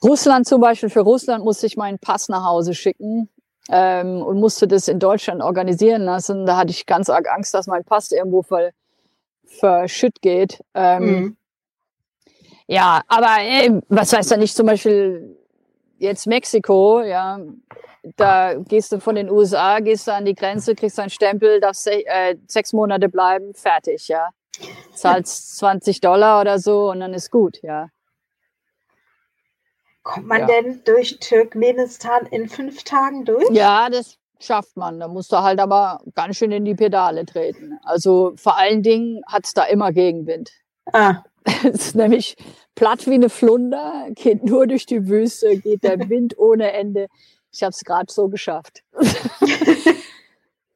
Russland 0.02 0.48
zum 0.48 0.62
Beispiel, 0.62 0.90
für 0.90 1.02
Russland 1.02 1.44
musste 1.44 1.66
ich 1.68 1.76
meinen 1.76 2.00
Pass 2.00 2.30
nach 2.30 2.46
Hause 2.46 2.74
schicken 2.74 3.28
ähm, 3.68 4.22
und 4.22 4.40
musste 4.40 4.66
das 4.66 4.88
in 4.88 5.00
Deutschland 5.00 5.42
organisieren 5.42 6.04
lassen. 6.04 6.46
Da 6.46 6.56
hatte 6.56 6.72
ich 6.72 6.86
ganz 6.86 7.10
arg 7.10 7.28
Angst, 7.30 7.54
dass 7.54 7.68
mein 7.68 7.84
Pass 7.84 8.14
irgendwo 8.14 8.44
ver, 8.44 8.72
verschütt 9.46 10.22
geht. 10.22 10.64
Ähm, 10.74 11.04
Mhm. 11.04 11.38
Ja, 12.68 13.02
aber 13.10 13.36
äh, 13.42 13.82
was 13.90 14.14
weiß 14.14 14.30
da 14.30 14.38
nicht, 14.38 14.56
zum 14.56 14.68
Beispiel 14.68 15.38
jetzt 15.98 16.28
Mexiko, 16.28 17.02
ja, 17.02 17.42
da 18.18 18.56
gehst 18.56 18.92
du 18.92 19.00
von 19.00 19.16
den 19.16 19.30
USA, 19.30 19.80
gehst 19.80 20.08
du 20.08 20.14
an 20.14 20.26
die 20.26 20.36
Grenze, 20.36 20.76
kriegst 20.76 21.00
einen 21.00 21.10
Stempel, 21.10 21.60
darfst 21.60 21.84
se 21.84 22.06
äh, 22.06 22.36
sechs 22.48 22.74
Monate 22.74 23.10
bleiben, 23.10 23.54
fertig, 23.54 24.08
ja. 24.08 24.30
Zahlst 24.94 25.58
20 25.58 26.02
Dollar 26.02 26.42
oder 26.42 26.60
so 26.60 26.92
und 26.92 27.00
dann 27.00 27.14
ist 27.14 27.32
gut, 27.32 27.62
ja. 27.64 27.90
Kommt 30.04 30.28
man 30.28 30.42
Ja. 30.42 30.48
denn 30.48 30.82
durch 30.84 31.20
Turkmenistan 31.20 32.26
in 32.28 32.50
fünf 32.50 32.84
Tagen 32.84 33.24
durch? 33.26 33.50
Ja, 33.52 33.90
das 33.90 34.18
schafft 34.40 34.76
man. 34.76 35.00
Da 35.00 35.08
musst 35.08 35.32
du 35.32 35.38
halt 35.38 35.60
aber 35.60 36.02
ganz 36.14 36.36
schön 36.38 36.52
in 36.52 36.66
die 36.66 36.76
Pedale 36.76 37.26
treten. 37.26 37.80
Also 37.84 38.34
vor 38.36 38.58
allen 38.58 38.84
Dingen 38.84 39.22
hat's 39.28 39.54
da 39.54 39.64
immer 39.64 39.92
Gegenwind. 39.94 40.52
Ah, 40.92 41.24
Es 41.64 41.88
ist 41.88 41.96
nämlich 41.96 42.36
platt 42.76 43.08
wie 43.08 43.14
eine 43.14 43.30
Flunder, 43.30 44.08
geht 44.12 44.44
nur 44.44 44.68
durch 44.68 44.86
die 44.86 45.08
Wüste, 45.08 45.58
geht 45.58 45.84
der 45.84 45.98
Wind 46.10 46.38
ohne 46.38 46.74
Ende. 46.74 47.08
Ich 47.54 47.62
habe 47.64 47.72
es 47.72 47.84
gerade 47.84 48.12
so 48.12 48.28
geschafft. 48.30 48.84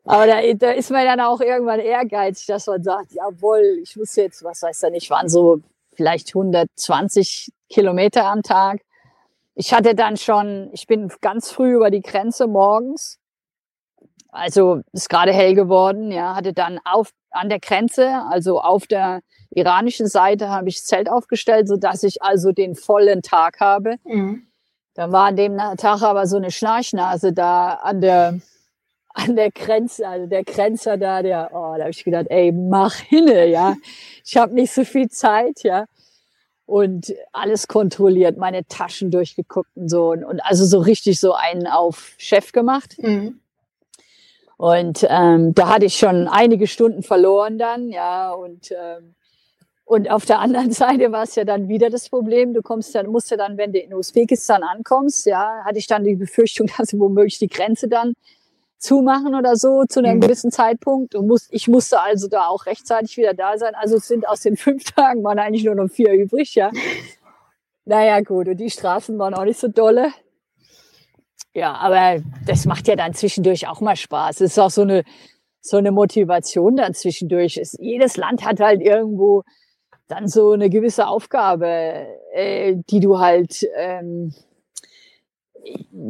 Aber 0.06 0.26
da, 0.26 0.42
da 0.54 0.72
ist 0.72 0.90
man 0.90 1.06
dann 1.06 1.20
auch 1.20 1.42
irgendwann 1.42 1.82
ehrgeizig, 1.82 2.46
dass 2.46 2.68
man 2.68 2.82
sagt, 2.82 3.12
jawohl, 3.12 3.80
ich 3.82 3.98
muss 3.98 4.16
jetzt, 4.16 4.44
was 4.44 4.62
weiß 4.62 4.84
ich 4.84 4.92
nicht, 4.92 5.10
waren 5.10 5.28
so 5.28 5.60
vielleicht 5.96 6.30
120 6.30 7.52
Kilometer 7.70 8.26
am 8.26 8.42
Tag. 8.42 8.82
Ich 9.56 9.74
hatte 9.74 9.96
dann 9.96 10.16
schon, 10.16 10.70
ich 10.72 10.88
bin 10.88 11.12
ganz 11.20 11.52
früh 11.52 11.76
über 11.76 11.90
die 11.90 12.02
Grenze 12.02 12.48
morgens. 12.48 13.20
Also 14.30 14.82
ist 14.94 15.10
gerade 15.10 15.34
hell 15.34 15.56
geworden, 15.56 16.12
ja, 16.12 16.36
hatte 16.36 16.54
dann 16.54 16.80
auf 16.86 17.12
an 17.32 17.50
der 17.50 17.60
Grenze, 17.60 18.22
also 18.30 18.62
auf 18.62 18.88
der 18.88 19.22
iranischen 19.50 20.08
Seite 20.08 20.50
habe 20.50 20.70
ich 20.70 20.76
das 20.76 20.86
Zelt 20.86 21.10
aufgestellt, 21.10 21.68
so 21.68 21.76
dass 21.76 22.04
ich 22.04 22.22
also 22.22 22.52
den 22.52 22.76
vollen 22.76 23.22
Tag 23.22 23.60
habe. 23.60 23.96
mhm. 24.04 24.48
Dann 24.98 25.12
war 25.12 25.28
an 25.28 25.36
dem 25.36 25.58
Tag 25.78 26.02
aber 26.02 26.26
so 26.26 26.38
eine 26.38 26.50
Schnarchnase 26.50 27.32
da 27.32 27.76
an 27.76 28.02
der, 28.02 28.40
an 29.14 29.36
der 29.36 29.52
Grenze, 29.52 30.08
also 30.08 30.26
der 30.26 30.44
Grenzer 30.44 30.98
da, 30.98 31.22
der, 31.22 31.52
oh, 31.54 31.76
da 31.76 31.82
habe 31.82 31.92
ich 31.92 32.04
gedacht, 32.04 32.26
ey, 32.30 32.52
mach 32.52 32.96
hinne, 32.96 33.46
ja. 33.46 33.76
Ich 34.26 34.38
habe 34.38 34.56
nicht 34.56 34.74
so 34.74 34.84
viel 34.84 35.08
Zeit, 35.10 35.62
ja. 35.62 35.86
Und 36.66 37.14
alles 37.32 37.68
kontrolliert, 37.68 38.38
meine 38.38 38.66
Taschen 38.66 39.12
durchgeguckt 39.12 39.70
und 39.76 39.88
so. 39.88 40.10
Und, 40.10 40.24
und 40.24 40.40
also 40.40 40.66
so 40.66 40.80
richtig 40.80 41.20
so 41.20 41.34
einen 41.34 41.68
auf 41.68 42.16
Chef 42.18 42.52
gemacht. 42.52 42.96
Mhm. 42.98 43.40
Und 44.58 45.06
ähm, 45.08 45.54
da 45.54 45.70
hatte 45.70 45.86
ich 45.86 45.96
schon 45.96 46.28
einige 46.28 46.66
Stunden 46.66 47.04
verloren 47.04 47.60
dann, 47.60 47.92
ja. 47.92 48.32
Und, 48.32 48.72
ähm, 48.72 49.14
und 49.88 50.12
auf 50.12 50.26
der 50.26 50.40
anderen 50.40 50.72
Seite 50.84 51.12
war 51.14 51.24
es 51.24 51.36
ja 51.36 51.46
dann 51.46 51.70
wieder 51.70 51.90
das 51.90 52.10
Problem. 52.10 52.54
Du 52.54 52.62
kommst 52.62 52.94
dann, 52.94 53.08
musst 53.08 53.32
ja 53.32 53.38
dann, 53.38 53.58
wenn 53.58 53.72
du 53.72 53.80
in 53.80 53.94
Usbekistan 53.94 54.62
ankommst, 54.62 55.26
ja, 55.26 55.64
hatte 55.64 55.80
ich 55.80 55.88
dann 55.88 56.04
die 56.04 56.16
Befürchtung, 56.16 56.68
dass 56.78 56.90
sie 56.90 57.00
womöglich 57.00 57.40
die 57.40 57.48
Grenze 57.48 57.88
dann 57.88 58.14
zumachen 58.78 59.34
oder 59.34 59.56
so 59.56 59.86
zu 59.90 60.00
einem 60.00 60.18
Mhm. 60.18 60.22
gewissen 60.22 60.52
Zeitpunkt. 60.52 61.16
Und 61.16 61.28
muss, 61.28 61.48
ich 61.52 61.68
musste 61.70 62.02
also 62.02 62.28
da 62.28 62.48
auch 62.48 62.66
rechtzeitig 62.66 63.16
wieder 63.18 63.34
da 63.34 63.58
sein. 63.58 63.74
Also 63.76 63.96
es 63.96 64.08
sind 64.08 64.28
aus 64.28 64.42
den 64.42 64.58
fünf 64.66 64.84
Tagen 64.84 65.24
waren 65.24 65.40
eigentlich 65.40 65.64
nur 65.64 65.76
noch 65.76 65.88
vier 65.88 66.12
übrig, 66.12 66.54
ja. 66.56 66.70
Naja, 67.86 68.20
gut, 68.20 68.50
und 68.50 68.58
die 68.58 68.70
Straßen 68.70 69.18
waren 69.18 69.34
auch 69.34 69.46
nicht 69.46 69.60
so 69.60 69.70
dolle. 69.70 70.12
Ja, 71.54 71.74
aber 71.76 72.22
das 72.46 72.66
macht 72.66 72.90
ja 72.90 72.98
dann 72.98 73.14
zwischendurch 73.14 73.68
auch 73.70 73.80
mal 73.80 73.96
Spaß. 73.96 74.42
Es 74.42 74.52
ist 74.52 74.60
auch 74.60 74.70
so 74.70 74.82
eine, 74.82 75.04
so 75.62 75.78
eine 75.78 75.92
Motivation 75.92 76.76
dann 76.76 76.94
zwischendurch. 76.94 77.58
Es, 77.58 77.78
jedes 77.80 78.18
Land 78.18 78.46
hat 78.46 78.60
halt 78.60 78.82
irgendwo 78.82 79.44
dann 80.08 80.28
so 80.28 80.52
eine 80.52 80.70
gewisse 80.70 81.08
Aufgabe, 81.08 81.68
äh, 82.34 82.76
die 82.90 83.00
du 83.00 83.20
halt, 83.20 83.68
ähm, 83.76 84.34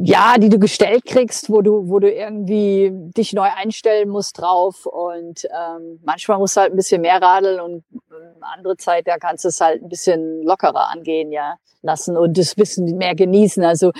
ja, 0.03 0.35
die 0.37 0.49
du 0.49 0.59
gestellt 0.59 1.05
kriegst, 1.05 1.49
wo 1.49 1.61
du, 1.61 1.89
wo 1.89 1.99
du 1.99 2.11
irgendwie 2.11 2.91
dich 2.93 3.33
neu 3.33 3.47
einstellen 3.55 4.09
musst 4.09 4.39
drauf. 4.39 4.85
Und 4.85 5.45
ähm, 5.45 5.99
manchmal 6.03 6.37
musst 6.37 6.57
du 6.57 6.61
halt 6.61 6.73
ein 6.73 6.75
bisschen 6.75 7.01
mehr 7.01 7.19
radeln 7.21 7.59
und 7.59 7.83
ähm, 8.11 8.35
andere 8.41 8.77
Zeit, 8.77 9.07
da 9.07 9.17
kannst 9.17 9.45
du 9.45 9.49
es 9.49 9.59
halt 9.59 9.81
ein 9.81 9.89
bisschen 9.89 10.43
lockerer 10.43 10.89
angehen, 10.89 11.31
ja, 11.31 11.55
lassen 11.81 12.17
und 12.17 12.37
das 12.37 12.53
bisschen 12.53 12.97
mehr 12.97 13.15
genießen. 13.15 13.63
Also 13.63 13.91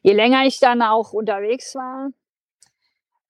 je 0.00 0.12
länger 0.14 0.46
ich 0.46 0.60
dann 0.60 0.80
auch 0.80 1.12
unterwegs 1.12 1.74
war, 1.74 2.08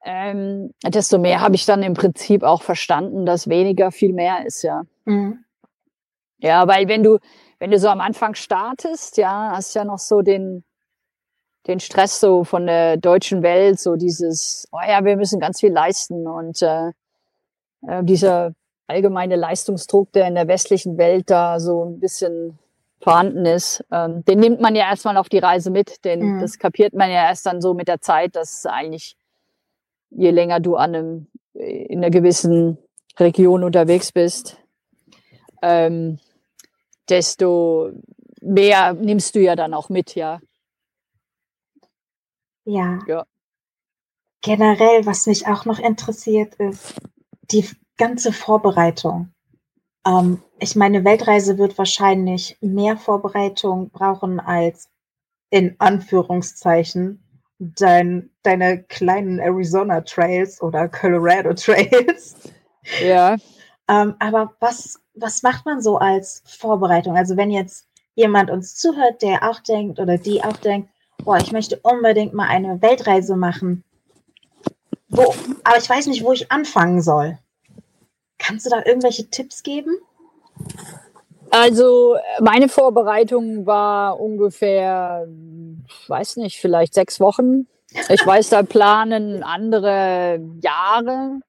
ähm, 0.04 0.72
desto 0.84 1.18
mehr 1.18 1.40
habe 1.40 1.54
ich 1.54 1.66
dann 1.66 1.82
im 1.82 1.94
Prinzip 1.94 2.42
auch 2.42 2.62
verstanden, 2.62 3.24
dass 3.24 3.48
weniger 3.48 3.90
viel 3.90 4.12
mehr 4.12 4.46
ist, 4.46 4.62
ja. 4.62 4.82
Mhm. 5.04 5.44
Ja, 6.42 6.66
weil 6.66 6.88
wenn 6.88 7.04
du, 7.04 7.18
wenn 7.60 7.70
du 7.70 7.78
so 7.78 7.88
am 7.88 8.00
Anfang 8.00 8.34
startest, 8.34 9.16
ja, 9.16 9.52
hast 9.52 9.74
ja 9.74 9.84
noch 9.84 10.00
so 10.00 10.22
den, 10.22 10.64
den 11.68 11.78
Stress 11.78 12.18
so 12.18 12.42
von 12.42 12.66
der 12.66 12.96
deutschen 12.96 13.42
Welt, 13.44 13.78
so 13.78 13.94
dieses, 13.94 14.66
oh 14.72 14.80
ja, 14.86 15.04
wir 15.04 15.16
müssen 15.16 15.38
ganz 15.38 15.60
viel 15.60 15.72
leisten 15.72 16.26
und 16.26 16.60
äh, 16.62 16.88
äh, 17.86 18.02
dieser 18.02 18.54
allgemeine 18.88 19.36
Leistungsdruck, 19.36 20.12
der 20.12 20.26
in 20.26 20.34
der 20.34 20.48
westlichen 20.48 20.98
Welt 20.98 21.30
da 21.30 21.60
so 21.60 21.84
ein 21.84 22.00
bisschen 22.00 22.58
vorhanden 23.00 23.46
ist, 23.46 23.84
ähm, 23.92 24.24
den 24.24 24.40
nimmt 24.40 24.60
man 24.60 24.74
ja 24.74 24.82
erstmal 24.90 25.16
auf 25.16 25.28
die 25.28 25.38
Reise 25.38 25.70
mit, 25.70 26.04
den, 26.04 26.20
Mhm. 26.20 26.40
das 26.40 26.58
kapiert 26.58 26.92
man 26.92 27.08
ja 27.08 27.28
erst 27.28 27.46
dann 27.46 27.60
so 27.60 27.74
mit 27.74 27.86
der 27.86 28.00
Zeit, 28.00 28.34
dass 28.34 28.66
eigentlich 28.66 29.16
je 30.10 30.30
länger 30.30 30.58
du 30.58 30.74
an 30.74 30.94
einem, 30.94 31.26
in 31.54 31.98
einer 31.98 32.10
gewissen 32.10 32.78
Region 33.18 33.62
unterwegs 33.62 34.10
bist, 34.10 34.56
ähm, 35.62 36.18
desto 37.08 37.90
mehr 38.40 38.92
nimmst 38.94 39.34
du 39.34 39.40
ja 39.40 39.56
dann 39.56 39.74
auch 39.74 39.88
mit, 39.88 40.14
ja. 40.14 40.40
Ja. 42.64 42.98
Ja. 43.06 43.24
Generell, 44.42 45.06
was 45.06 45.26
mich 45.26 45.46
auch 45.46 45.64
noch 45.64 45.78
interessiert, 45.78 46.54
ist 46.56 46.94
die 47.50 47.68
ganze 47.96 48.32
Vorbereitung. 48.32 49.32
Ähm, 50.06 50.42
ich 50.58 50.74
meine, 50.74 51.04
Weltreise 51.04 51.58
wird 51.58 51.78
wahrscheinlich 51.78 52.56
mehr 52.60 52.96
Vorbereitung 52.96 53.90
brauchen 53.90 54.40
als 54.40 54.88
in 55.50 55.76
Anführungszeichen 55.78 57.22
dein, 57.58 58.30
deine 58.42 58.82
kleinen 58.82 59.38
Arizona 59.38 60.00
Trails 60.00 60.60
oder 60.60 60.88
Colorado 60.88 61.54
Trails. 61.54 62.36
Ja. 63.04 63.36
Ähm, 63.88 64.16
aber 64.18 64.54
was, 64.60 65.00
was 65.14 65.42
macht 65.42 65.66
man 65.66 65.82
so 65.82 65.98
als 65.98 66.42
Vorbereitung? 66.46 67.16
Also 67.16 67.36
wenn 67.36 67.50
jetzt 67.50 67.86
jemand 68.14 68.50
uns 68.50 68.74
zuhört, 68.74 69.22
der 69.22 69.48
auch 69.48 69.60
denkt 69.60 69.98
oder 69.98 70.18
die 70.18 70.42
auch 70.42 70.56
denkt, 70.56 70.90
boah, 71.24 71.38
ich 71.38 71.52
möchte 71.52 71.78
unbedingt 71.82 72.34
mal 72.34 72.48
eine 72.48 72.80
Weltreise 72.82 73.36
machen. 73.36 73.84
Wo, 75.08 75.34
aber 75.64 75.78
ich 75.78 75.88
weiß 75.88 76.06
nicht, 76.06 76.24
wo 76.24 76.32
ich 76.32 76.50
anfangen 76.50 77.02
soll. 77.02 77.38
Kannst 78.38 78.66
du 78.66 78.70
da 78.70 78.82
irgendwelche 78.84 79.28
Tipps 79.28 79.62
geben? 79.62 79.94
Also 81.50 82.16
meine 82.40 82.68
Vorbereitung 82.68 83.66
war 83.66 84.18
ungefähr, 84.18 85.28
weiß 86.08 86.38
nicht, 86.38 86.58
vielleicht 86.58 86.94
sechs 86.94 87.20
Wochen. 87.20 87.66
Ich 88.08 88.26
weiß, 88.26 88.48
da 88.48 88.62
planen 88.62 89.42
andere 89.42 90.40
Jahre. 90.62 91.40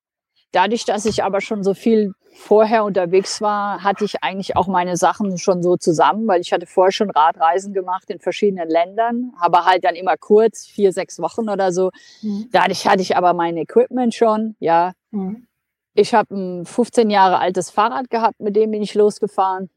Dadurch, 0.52 0.84
dass 0.84 1.06
ich 1.06 1.24
aber 1.24 1.40
schon 1.40 1.64
so 1.64 1.74
viel 1.74 2.14
vorher 2.34 2.84
unterwegs 2.84 3.42
war, 3.42 3.84
hatte 3.84 4.06
ich 4.06 4.24
eigentlich 4.24 4.56
auch 4.56 4.68
meine 4.68 4.98
Sachen 4.98 5.38
schon 5.38 5.62
so 5.62 5.78
zusammen, 5.78 6.28
weil 6.28 6.42
ich 6.42 6.52
hatte 6.52 6.66
vorher 6.66 6.92
schon 6.92 7.10
Radreisen 7.10 7.74
gemacht 7.74 8.10
in 8.10 8.20
verschiedenen 8.20 8.70
Ländern, 8.70 9.34
aber 9.40 9.66
halt 9.66 9.84
dann 9.84 9.96
immer 9.96 10.18
kurz, 10.18 10.66
vier, 10.66 10.92
sechs 10.92 11.20
Wochen 11.20 11.50
oder 11.50 11.72
so. 11.72 11.92
Mhm. 12.22 12.50
Dadurch 12.52 12.88
hatte 12.88 13.02
ich 13.02 13.16
aber 13.16 13.34
mein 13.34 13.58
Equipment 13.58 14.14
schon, 14.14 14.56
ja. 14.60 14.94
Mhm. 15.12 15.48
Ich 15.94 16.14
habe 16.14 16.36
ein 16.36 16.66
15 16.66 17.10
Jahre 17.10 17.38
altes 17.38 17.70
Fahrrad 17.70 18.10
gehabt, 18.10 18.40
mit 18.40 18.56
dem 18.56 18.72
bin 18.72 18.82
ich 18.82 18.96
losgefahren. 18.96 19.70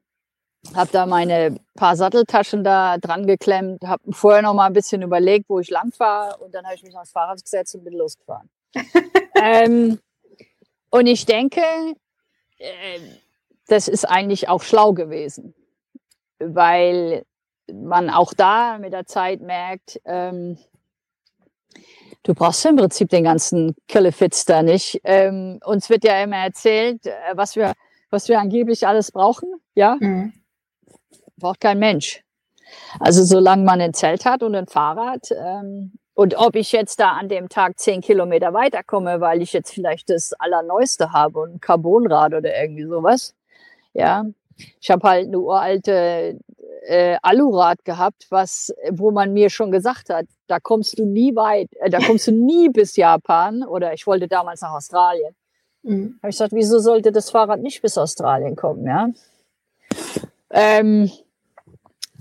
Habe 0.74 0.90
da 0.90 1.06
meine 1.06 1.56
paar 1.74 1.94
Satteltaschen 1.94 2.64
da 2.64 2.98
dran 2.98 3.26
geklemmt, 3.26 3.84
habe 3.84 4.02
vorher 4.12 4.42
noch 4.42 4.54
mal 4.54 4.66
ein 4.66 4.72
bisschen 4.72 5.02
überlegt, 5.02 5.48
wo 5.48 5.60
ich 5.60 5.70
lang 5.70 5.92
fahre 5.92 6.38
und 6.38 6.54
dann 6.54 6.64
habe 6.64 6.74
ich 6.74 6.82
mich 6.82 6.96
aufs 6.96 7.12
Fahrrad 7.12 7.42
gesetzt 7.42 7.74
und 7.74 7.84
bin 7.84 7.94
losgefahren. 7.94 8.48
ähm, 9.40 9.98
und 10.90 11.06
ich 11.06 11.26
denke, 11.26 11.60
das 13.68 13.88
ist 13.88 14.04
eigentlich 14.04 14.48
auch 14.48 14.62
schlau 14.62 14.92
gewesen, 14.92 15.54
weil 16.38 17.24
man 17.72 18.10
auch 18.10 18.32
da 18.32 18.78
mit 18.78 18.92
der 18.92 19.06
Zeit 19.06 19.40
merkt, 19.40 20.00
ähm, 20.04 20.58
Du 22.22 22.34
brauchst 22.34 22.66
im 22.66 22.74
Prinzip 22.74 23.08
den 23.10 23.22
ganzen 23.22 23.76
Killefitz 23.86 24.44
da 24.44 24.60
nicht. 24.64 25.00
Ähm, 25.04 25.60
uns 25.64 25.88
wird 25.88 26.02
ja 26.02 26.20
immer 26.24 26.38
erzählt, 26.38 27.06
äh, 27.06 27.12
was 27.34 27.54
wir, 27.54 27.72
was 28.10 28.28
wir 28.28 28.40
angeblich 28.40 28.84
alles 28.84 29.12
brauchen. 29.12 29.48
Ja, 29.76 29.96
Mhm. 30.00 30.32
braucht 31.36 31.60
kein 31.60 31.78
Mensch. 31.78 32.24
Also 32.98 33.22
solange 33.22 33.62
man 33.62 33.80
ein 33.80 33.94
Zelt 33.94 34.24
hat 34.24 34.42
und 34.42 34.56
ein 34.56 34.66
Fahrrad 34.66 35.28
ähm, 35.30 35.92
und 36.16 36.34
ob 36.38 36.56
ich 36.56 36.72
jetzt 36.72 36.98
da 36.98 37.10
an 37.10 37.28
dem 37.28 37.50
Tag 37.50 37.78
zehn 37.78 38.00
Kilometer 38.00 38.54
weiterkomme, 38.54 39.20
weil 39.20 39.42
ich 39.42 39.52
jetzt 39.52 39.70
vielleicht 39.70 40.08
das 40.08 40.32
Allerneueste 40.32 41.12
habe 41.12 41.40
und 41.40 41.56
ein 41.56 41.60
Carbonrad 41.60 42.32
oder 42.32 42.58
irgendwie 42.58 42.84
sowas. 42.84 43.34
Ja, 43.92 44.24
ich 44.80 44.90
habe 44.90 45.06
halt 45.06 45.26
eine 45.26 45.38
uralte 45.38 46.38
äh, 46.86 47.18
Alurad 47.20 47.84
gehabt, 47.84 48.28
was, 48.30 48.74
wo 48.90 49.10
man 49.10 49.34
mir 49.34 49.50
schon 49.50 49.70
gesagt 49.70 50.08
hat, 50.08 50.24
da 50.46 50.58
kommst 50.58 50.98
du 50.98 51.04
nie 51.04 51.36
weit, 51.36 51.68
äh, 51.80 51.90
da 51.90 51.98
kommst 51.98 52.26
du 52.28 52.32
nie 52.32 52.70
bis 52.70 52.96
Japan 52.96 53.62
oder 53.62 53.92
ich 53.92 54.06
wollte 54.06 54.26
damals 54.26 54.62
nach 54.62 54.72
Australien. 54.72 55.34
Mhm. 55.82 56.18
Habe 56.22 56.30
ich 56.30 56.36
gesagt, 56.36 56.52
wieso 56.52 56.78
sollte 56.78 57.12
das 57.12 57.28
Fahrrad 57.28 57.60
nicht 57.60 57.82
bis 57.82 57.98
Australien 57.98 58.56
kommen, 58.56 58.86
ja? 58.86 59.10
Ähm, 60.48 61.10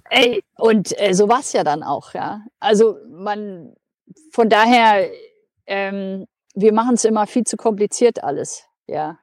ey, 0.09 0.43
und 0.57 0.99
äh, 0.99 1.13
so 1.13 1.29
war 1.29 1.39
es 1.39 1.53
ja 1.53 1.63
dann 1.63 1.81
auch, 1.81 2.13
ja. 2.13 2.41
Also 2.59 2.97
man, 3.07 3.73
von 4.31 4.49
daher, 4.49 5.09
ähm, 5.67 6.27
wir 6.53 6.73
machen 6.73 6.95
es 6.95 7.05
immer 7.05 7.27
viel 7.27 7.43
zu 7.43 7.57
kompliziert 7.57 8.23
alles, 8.23 8.65
ja. 8.87 9.19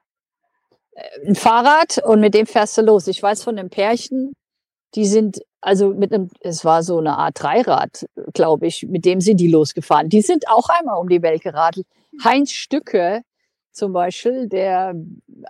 Äh, 0.91 1.27
Ein 1.27 1.35
Fahrrad 1.35 1.99
und 2.03 2.19
mit 2.19 2.33
dem 2.33 2.45
fährst 2.45 2.77
du 2.77 2.81
los. 2.81 3.07
Ich 3.07 3.21
weiß 3.21 3.43
von 3.43 3.57
einem 3.57 3.69
Pärchen, 3.69 4.33
die 4.95 5.05
sind, 5.05 5.39
also 5.61 5.89
mit 5.89 6.13
einem, 6.13 6.29
es 6.41 6.65
war 6.65 6.83
so 6.83 6.99
eine 6.99 7.17
Art 7.17 7.41
Dreirad, 7.41 8.05
glaube 8.33 8.67
ich, 8.67 8.83
mit 8.83 9.05
dem 9.05 9.21
sind 9.21 9.37
die 9.37 9.47
losgefahren. 9.47 10.09
Die 10.09 10.21
sind 10.21 10.47
auch 10.49 10.69
einmal 10.69 10.99
um 10.99 11.09
die 11.09 11.21
Welt 11.21 11.41
geradelt. 11.41 11.87
Heinz 12.23 12.51
Stücke 12.51 13.23
zum 13.71 13.91
Beispiel, 13.91 14.47
der 14.47 14.93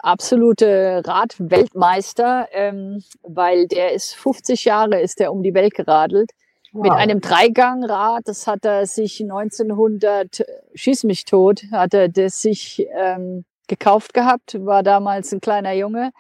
absolute 0.02 1.02
Radweltmeister, 1.06 2.48
ähm, 2.54 3.04
weil 3.22 3.68
der 3.68 3.92
ist 3.92 4.16
50 4.16 4.64
Jahre 4.64 5.02
ist 5.02 5.20
der 5.20 5.34
um 5.34 5.44
die 5.44 5.54
Welt 5.54 5.74
geradelt 5.74 6.32
mit 6.74 6.92
einem 6.92 7.22
Dreigangrad. 7.22 8.28
Das 8.28 8.48
hat 8.48 8.66
er 8.66 8.86
sich 8.86 9.22
1900 9.22 10.40
äh, 10.40 10.46
schieß 10.74 11.04
mich 11.04 11.26
tot, 11.26 11.64
hat 11.72 11.94
er 11.94 12.10
das 12.10 12.42
sich 12.42 12.88
ähm, 12.92 13.46
gekauft 13.68 14.14
gehabt, 14.14 14.66
war 14.66 14.84
damals 14.84 15.32
ein 15.32 15.42
kleiner 15.42 15.74
Junge 15.74 16.12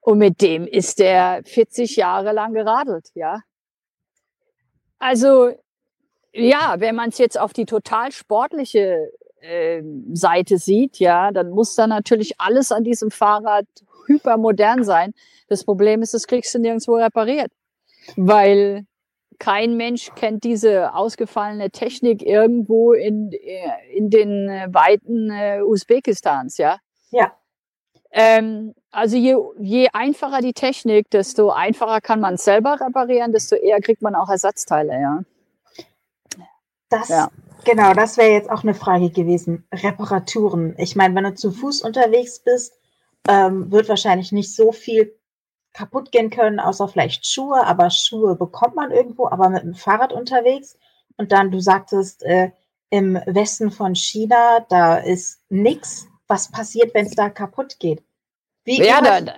und 0.00 0.18
mit 0.18 0.40
dem 0.40 0.66
ist 0.66 1.00
er 1.00 1.42
40 1.44 1.96
Jahre 1.96 2.32
lang 2.32 2.54
geradelt, 2.54 3.10
ja. 3.14 3.40
Also 4.98 5.52
ja, 6.32 6.76
wenn 6.78 6.94
man 6.94 7.10
es 7.10 7.18
jetzt 7.18 7.38
auf 7.38 7.52
die 7.52 7.66
total 7.66 8.10
sportliche 8.12 9.10
ähm, 9.42 10.14
Seite 10.14 10.58
sieht, 10.58 10.98
ja, 10.98 11.30
dann 11.30 11.50
muss 11.50 11.74
da 11.74 11.86
natürlich 11.86 12.40
alles 12.40 12.72
an 12.72 12.84
diesem 12.84 13.10
Fahrrad 13.10 13.66
hypermodern 14.06 14.84
sein. 14.84 15.12
Das 15.48 15.64
Problem 15.64 16.02
ist, 16.02 16.14
das 16.14 16.26
kriegst 16.26 16.54
du 16.54 16.58
nirgendwo 16.58 16.94
repariert, 16.94 17.52
weil 18.16 18.86
kein 19.38 19.76
Mensch 19.76 20.10
kennt 20.14 20.44
diese 20.44 20.94
ausgefallene 20.94 21.70
Technik 21.70 22.22
irgendwo 22.22 22.92
in, 22.92 23.32
äh, 23.32 23.96
in 23.96 24.10
den 24.10 24.48
äh, 24.48 24.68
Weiten 24.70 25.30
äh, 25.30 25.62
Usbekistans, 25.62 26.58
ja. 26.58 26.78
Ja. 27.10 27.32
Ähm, 28.12 28.74
also 28.90 29.16
je, 29.16 29.36
je 29.58 29.88
einfacher 29.92 30.40
die 30.40 30.52
Technik, 30.52 31.10
desto 31.10 31.50
einfacher 31.50 32.00
kann 32.00 32.20
man 32.20 32.34
es 32.34 32.44
selber 32.44 32.78
reparieren, 32.80 33.32
desto 33.32 33.56
eher 33.56 33.80
kriegt 33.80 34.02
man 34.02 34.14
auch 34.14 34.28
Ersatzteile, 34.28 34.92
ja. 35.00 35.20
Das, 36.90 37.08
Ja. 37.08 37.30
genau, 37.64 37.94
das 37.94 38.18
wäre 38.18 38.32
jetzt 38.32 38.50
auch 38.50 38.62
eine 38.62 38.74
Frage 38.74 39.10
gewesen. 39.10 39.66
Reparaturen. 39.72 40.74
Ich 40.78 40.94
meine, 40.94 41.14
wenn 41.14 41.24
du 41.24 41.34
zu 41.34 41.50
Fuß 41.50 41.82
unterwegs 41.82 42.40
bist, 42.40 42.78
ähm, 43.28 43.72
wird 43.72 43.88
wahrscheinlich 43.88 44.30
nicht 44.32 44.54
so 44.54 44.72
viel 44.72 45.14
kaputt 45.72 46.12
gehen 46.12 46.30
können, 46.30 46.60
außer 46.60 46.88
vielleicht 46.88 47.26
Schuhe, 47.26 47.66
aber 47.66 47.90
Schuhe 47.90 48.36
bekommt 48.36 48.76
man 48.76 48.90
irgendwo, 48.90 49.26
aber 49.26 49.48
mit 49.48 49.62
dem 49.62 49.74
Fahrrad 49.74 50.12
unterwegs. 50.12 50.78
Und 51.16 51.32
dann, 51.32 51.50
du 51.50 51.60
sagtest, 51.60 52.22
äh, 52.22 52.50
im 52.90 53.14
Westen 53.26 53.70
von 53.70 53.94
China, 53.94 54.66
da 54.68 54.96
ist 54.96 55.40
nichts. 55.48 56.06
Was 56.28 56.50
passiert, 56.50 56.94
wenn 56.94 57.06
es 57.06 57.14
da 57.14 57.30
kaputt 57.30 57.78
geht? 57.78 58.02
Wie, 58.64 58.82
Ja, 58.82 59.00
da, 59.00 59.20
da, 59.20 59.32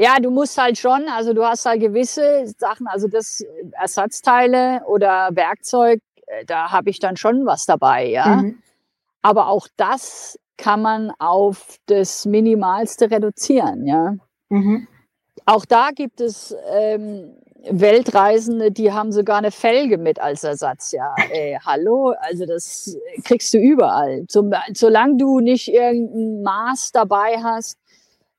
ja, 0.00 0.18
du 0.18 0.30
musst 0.30 0.56
halt 0.56 0.78
schon, 0.78 1.08
also 1.08 1.34
du 1.34 1.44
hast 1.44 1.66
halt 1.66 1.80
gewisse 1.80 2.46
Sachen, 2.58 2.86
also 2.86 3.06
das 3.06 3.40
äh, 3.40 3.46
Ersatzteile 3.72 4.82
oder 4.86 5.28
Werkzeug, 5.32 6.00
äh, 6.26 6.44
da 6.46 6.70
habe 6.70 6.90
ich 6.90 6.98
dann 6.98 7.16
schon 7.16 7.44
was 7.46 7.66
dabei, 7.66 8.06
ja. 8.06 8.36
Mhm. 8.36 8.62
Aber 9.22 9.48
auch 9.48 9.68
das 9.76 10.38
kann 10.56 10.82
man 10.82 11.12
auf 11.18 11.76
das 11.86 12.24
Minimalste 12.24 13.10
reduzieren, 13.10 13.86
ja. 13.86 14.16
Mhm. 14.48 14.88
Auch 15.50 15.64
da 15.64 15.90
gibt 15.92 16.20
es 16.20 16.54
ähm, 16.68 17.34
Weltreisende, 17.68 18.70
die 18.70 18.92
haben 18.92 19.10
sogar 19.10 19.38
eine 19.38 19.50
Felge 19.50 19.98
mit 19.98 20.20
als 20.20 20.44
Ersatz. 20.44 20.92
Ja, 20.92 21.12
ey, 21.32 21.58
hallo, 21.66 22.14
also 22.20 22.46
das 22.46 22.96
kriegst 23.24 23.52
du 23.52 23.58
überall. 23.58 24.28
Zum, 24.28 24.52
solange 24.74 25.16
du 25.16 25.40
nicht 25.40 25.66
irgendein 25.66 26.42
Maß 26.42 26.92
dabei 26.92 27.42
hast, 27.42 27.80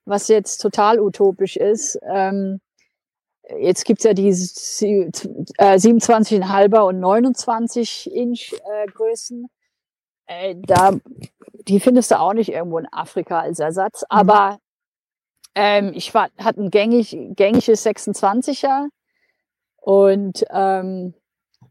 was 0.05 0.29
jetzt 0.29 0.59
total 0.59 1.01
utopisch 1.01 1.57
ist. 1.57 1.99
Ähm, 2.09 2.61
jetzt 3.59 3.83
gibt's 3.83 4.05
ja 4.05 4.13
die 4.13 4.29
äh, 4.29 4.31
27,5er 4.31 6.79
und 6.79 7.01
29 7.01 8.09
Inch 8.15 8.53
äh, 8.53 8.87
Größen. 8.87 9.49
Äh, 10.27 10.55
da, 10.65 10.91
die 11.67 11.81
findest 11.81 12.11
du 12.11 12.21
auch 12.21 12.31
nicht 12.31 12.53
irgendwo 12.53 12.77
in 12.77 12.87
Afrika 12.89 13.41
als 13.41 13.59
Ersatz. 13.59 14.05
Aber 14.07 14.59
ähm, 15.55 15.91
ich 15.93 16.13
war, 16.13 16.29
hatte 16.37 16.61
ein 16.61 16.71
gängig, 16.71 17.17
gängiges 17.35 17.85
26er 17.85 18.87
und 19.77 20.45
ähm, 20.49 21.13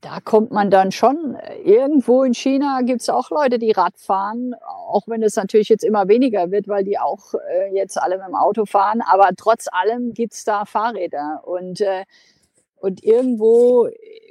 da 0.01 0.21
kommt 0.21 0.51
man 0.51 0.71
dann 0.71 0.93
schon, 0.93 1.35
äh, 1.37 1.61
irgendwo 1.63 2.23
in 2.23 2.35
China 2.35 2.81
gibt's 2.83 3.09
auch 3.09 3.31
Leute, 3.31 3.59
die 3.59 3.73
Rad 3.73 3.99
fahren, 3.99 4.55
auch 4.89 5.07
wenn 5.07 5.23
es 5.23 5.37
natürlich 5.37 5.69
jetzt 5.69 5.85
immer 5.85 6.09
weniger 6.09 6.51
wird, 6.51 6.69
weil 6.69 6.85
die 6.85 6.99
auch 6.99 7.35
äh, 7.35 7.75
jetzt 7.75 8.01
alle 8.01 8.19
mit 8.19 8.27
dem 8.27 8.35
Auto 8.35 8.65
fahren, 8.67 9.03
aber 9.03 9.31
trotz 9.37 9.67
allem 9.71 10.15
gibt's 10.15 10.45
da 10.45 10.65
Fahrräder 10.65 11.43
und 11.45 11.81
äh, 11.81 12.05
und 12.81 13.05
irgendwo 13.05 13.89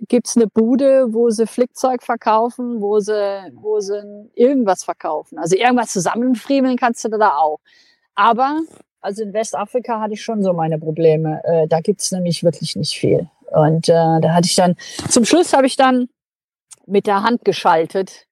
gibt's 0.08 0.36
eine 0.36 0.48
Bude, 0.48 1.14
wo 1.14 1.30
sie 1.30 1.46
Flickzeug 1.46 2.02
verkaufen, 2.02 2.82
wo 2.82 3.00
sie, 3.00 3.14
wo 3.54 3.80
sie 3.80 4.32
irgendwas 4.34 4.84
verkaufen. 4.84 5.38
Also 5.38 5.56
irgendwas 5.56 5.94
zusammenfriemeln 5.94 6.76
kannst 6.76 7.06
du 7.06 7.10
da 7.10 7.38
auch. 7.38 7.60
Aber 8.16 8.62
also 9.02 9.24
in 9.24 9.34
Westafrika 9.34 10.00
hatte 10.02 10.14
ich 10.14 10.22
schon 10.22 10.44
so 10.44 10.54
meine 10.54 10.78
Probleme. 10.80 11.42
Äh, 11.44 11.68
da 11.68 11.80
gibt's 11.82 12.12
nämlich 12.12 12.44
wirklich 12.44 12.76
nicht 12.76 12.98
viel. 12.98 13.30
Und 13.52 13.90
äh, 13.90 14.20
da 14.22 14.34
hatte 14.34 14.48
ich 14.48 14.56
dann, 14.56 14.76
zum 15.10 15.26
Schluss 15.26 15.54
habe 15.54 15.68
ich 15.68 15.76
dann 15.76 16.10
mit 16.86 17.08
der 17.08 17.24
Hand 17.24 17.46
geschaltet, 17.46 18.26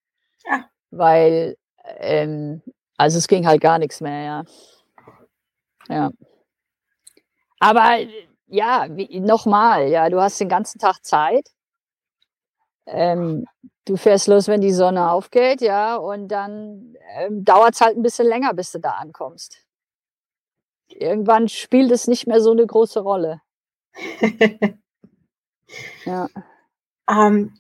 Ah. 0.50 0.64
weil, 0.92 1.58
ähm, 1.98 2.62
also 2.98 3.18
es 3.18 3.28
ging 3.28 3.46
halt 3.48 3.62
gar 3.62 3.80
nichts 3.80 4.02
mehr, 4.02 4.22
ja. 4.24 4.44
Ja. 5.90 6.12
Aber 7.60 7.98
ja, 8.48 8.88
nochmal, 8.88 9.88
ja, 9.90 10.10
du 10.10 10.22
hast 10.22 10.40
den 10.40 10.50
ganzen 10.50 10.80
Tag 10.80 11.04
Zeit. 11.04 11.50
Ähm, 12.86 13.46
du 13.86 13.98
fährst 13.98 14.28
los, 14.28 14.48
wenn 14.48 14.62
die 14.62 14.72
Sonne 14.72 15.12
aufgeht, 15.12 15.62
ja, 15.62 15.98
und 15.98 16.30
dann 16.30 16.96
ähm, 17.18 17.44
dauert 17.44 17.74
es 17.76 17.82
halt 17.82 17.98
ein 17.98 18.04
bisschen 18.04 18.28
länger, 18.28 18.54
bis 18.54 18.72
du 18.72 18.80
da 18.80 18.92
ankommst. 18.92 19.67
Irgendwann 20.90 21.48
spielt 21.48 21.92
es 21.92 22.08
nicht 22.08 22.28
mehr 22.28 22.42
so 22.42 22.52
eine 22.52 22.66
große 22.66 23.00
Rolle. 23.00 23.42
Ja. 26.06 26.30
Ähm, 27.10 27.54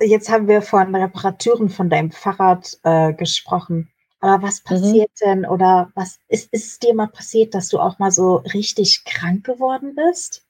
jetzt 0.00 0.30
haben 0.30 0.48
wir 0.48 0.62
von 0.62 0.94
Reparaturen 0.94 1.68
von 1.68 1.90
deinem 1.90 2.10
Fahrrad 2.10 2.78
äh, 2.82 3.12
gesprochen. 3.12 3.90
Aber 4.20 4.42
was 4.42 4.62
passiert 4.62 5.10
denn 5.20 5.46
oder 5.46 5.92
was 5.94 6.18
ist, 6.28 6.52
ist 6.52 6.66
es 6.66 6.78
dir 6.80 6.94
mal 6.94 7.06
passiert, 7.06 7.54
dass 7.54 7.68
du 7.68 7.78
auch 7.78 7.98
mal 7.98 8.10
so 8.10 8.36
richtig 8.36 9.04
krank 9.04 9.44
geworden 9.44 9.94
bist? 9.94 10.44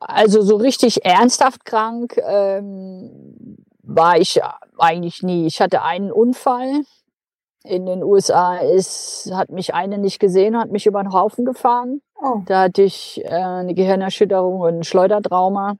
Also 0.00 0.40
so 0.42 0.56
richtig 0.56 1.04
ernsthaft 1.04 1.64
krank 1.64 2.16
ähm, 2.24 3.58
war 3.82 4.18
ich 4.18 4.40
eigentlich 4.78 5.22
nie. 5.22 5.46
Ich 5.46 5.60
hatte 5.60 5.82
einen 5.82 6.12
Unfall. 6.12 6.82
In 7.68 7.86
den 7.86 8.02
USA 8.02 8.56
ist, 8.56 9.30
hat 9.32 9.50
mich 9.50 9.74
eine 9.74 9.98
nicht 9.98 10.18
gesehen, 10.18 10.58
hat 10.58 10.70
mich 10.70 10.86
über 10.86 11.02
den 11.02 11.12
Haufen 11.12 11.44
gefahren. 11.44 12.00
Oh, 12.20 12.40
Da 12.46 12.62
hatte 12.62 12.82
ich 12.82 13.22
äh, 13.24 13.28
eine 13.28 13.74
Gehirnerschütterung 13.74 14.60
und 14.60 14.78
ein 14.78 14.84
Schleudertrauma. 14.84 15.76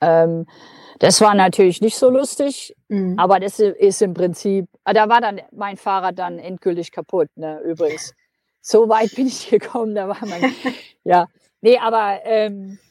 Ähm, 0.00 0.46
das 0.98 1.20
war 1.20 1.34
natürlich 1.34 1.80
nicht 1.80 1.96
so 1.96 2.10
lustig, 2.10 2.74
mhm. 2.88 3.18
aber 3.18 3.38
das 3.38 3.58
ist 3.60 4.02
im 4.02 4.14
Prinzip, 4.14 4.66
ah, 4.84 4.92
da 4.92 5.08
war 5.08 5.20
dann 5.20 5.40
mein 5.52 5.76
Fahrrad 5.76 6.18
dann 6.18 6.38
endgültig 6.38 6.90
kaputt, 6.90 7.28
ne, 7.36 7.60
übrigens. 7.60 8.14
So 8.60 8.88
weit 8.88 9.14
bin 9.14 9.26
ich 9.26 9.48
gekommen, 9.50 9.94
da 9.94 10.08
war 10.08 10.26
man, 10.26 10.52
ja. 11.04 11.26
Nee, 11.60 11.78
aber 11.78 12.20
ähm, 12.24 12.78
äh, 12.82 12.85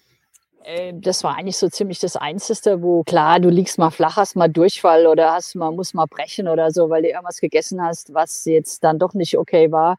das 0.94 1.24
war 1.24 1.36
eigentlich 1.36 1.58
so 1.58 1.70
ziemlich 1.70 2.00
das 2.00 2.16
Einzige, 2.16 2.82
wo 2.82 3.04
klar, 3.04 3.40
du 3.40 3.50
liegst 3.50 3.78
mal 3.78 3.92
flach, 3.92 4.18
hast 4.18 4.36
mal 4.36 4.48
Durchfall 4.48 5.06
oder 5.06 5.34
hast 5.34 5.56
mal, 5.56 5.72
musst 5.72 5.94
mal 5.94 6.08
brechen 6.08 6.48
oder 6.48 6.72
so, 6.72 6.90
weil 6.90 7.04
du 7.04 7.10
irgendwas 7.10 7.40
gegessen 7.40 7.82
hast, 7.82 8.14
was 8.14 8.46
jetzt 8.46 8.84
dann 8.84 8.98
doch 8.98 9.14
nicht 9.14 9.38
okay 9.38 9.72
war. 9.72 9.98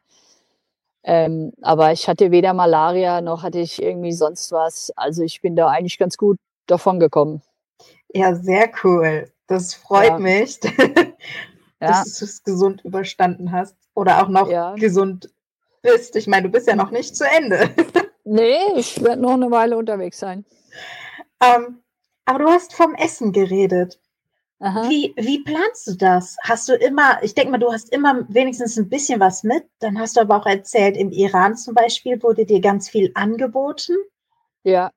Ähm, 1.03 1.53
aber 1.61 1.93
ich 1.93 2.09
hatte 2.09 2.31
weder 2.31 2.53
Malaria 2.53 3.21
noch 3.21 3.43
hatte 3.43 3.59
ich 3.59 3.81
irgendwie 3.81 4.11
sonst 4.11 4.51
was. 4.51 4.91
Also 4.97 5.23
ich 5.23 5.41
bin 5.41 5.55
da 5.55 5.67
eigentlich 5.67 5.97
ganz 5.97 6.17
gut 6.17 6.37
davon 6.65 6.99
gekommen. 6.99 7.41
Ja, 8.13 8.35
sehr 8.35 8.69
cool. 8.83 9.31
Das 9.47 9.73
freut 9.73 10.09
ja. 10.09 10.19
mich, 10.19 10.59
dass 11.79 11.79
ja. 11.79 12.03
du 12.03 12.25
es 12.25 12.43
gesund 12.43 12.83
überstanden 12.83 13.53
hast 13.53 13.77
oder 13.93 14.21
auch 14.21 14.27
noch 14.27 14.49
ja. 14.49 14.75
gesund 14.75 15.29
bist. 15.81 16.17
Ich 16.17 16.27
meine, 16.27 16.43
du 16.43 16.49
bist 16.49 16.67
ja 16.67 16.75
noch 16.75 16.91
nicht 16.91 17.15
zu 17.15 17.23
Ende. 17.25 17.69
nee, 18.27 18.59
ich 18.75 19.03
werde 19.03 19.21
noch 19.21 19.33
eine 19.33 19.51
Weile 19.51 19.77
unterwegs 19.77 20.19
sein. 20.19 20.45
Ähm, 21.41 21.81
aber 22.25 22.39
du 22.39 22.47
hast 22.49 22.73
vom 22.73 22.93
Essen 22.95 23.31
geredet. 23.31 23.99
Wie, 24.59 25.13
wie 25.17 25.43
planst 25.43 25.85
du 25.87 25.95
das? 25.95 26.35
Hast 26.43 26.67
du 26.67 26.73
immer, 26.73 27.21
ich 27.21 27.35
denke 27.35 27.51
mal, 27.51 27.59
du 27.59 27.71
hast 27.71 27.93
immer 27.93 28.25
wenigstens 28.27 28.75
ein 28.77 28.89
bisschen 28.89 29.19
was 29.19 29.43
mit. 29.43 29.65
Dann 29.79 29.99
hast 29.99 30.17
du 30.17 30.21
aber 30.21 30.37
auch 30.37 30.47
erzählt, 30.47 30.97
im 30.97 31.11
Iran 31.11 31.55
zum 31.55 31.75
Beispiel 31.75 32.21
wurde 32.23 32.43
dir 32.43 32.59
ganz 32.59 32.89
viel 32.89 33.11
angeboten. 33.13 33.95
Ja. 34.63 34.91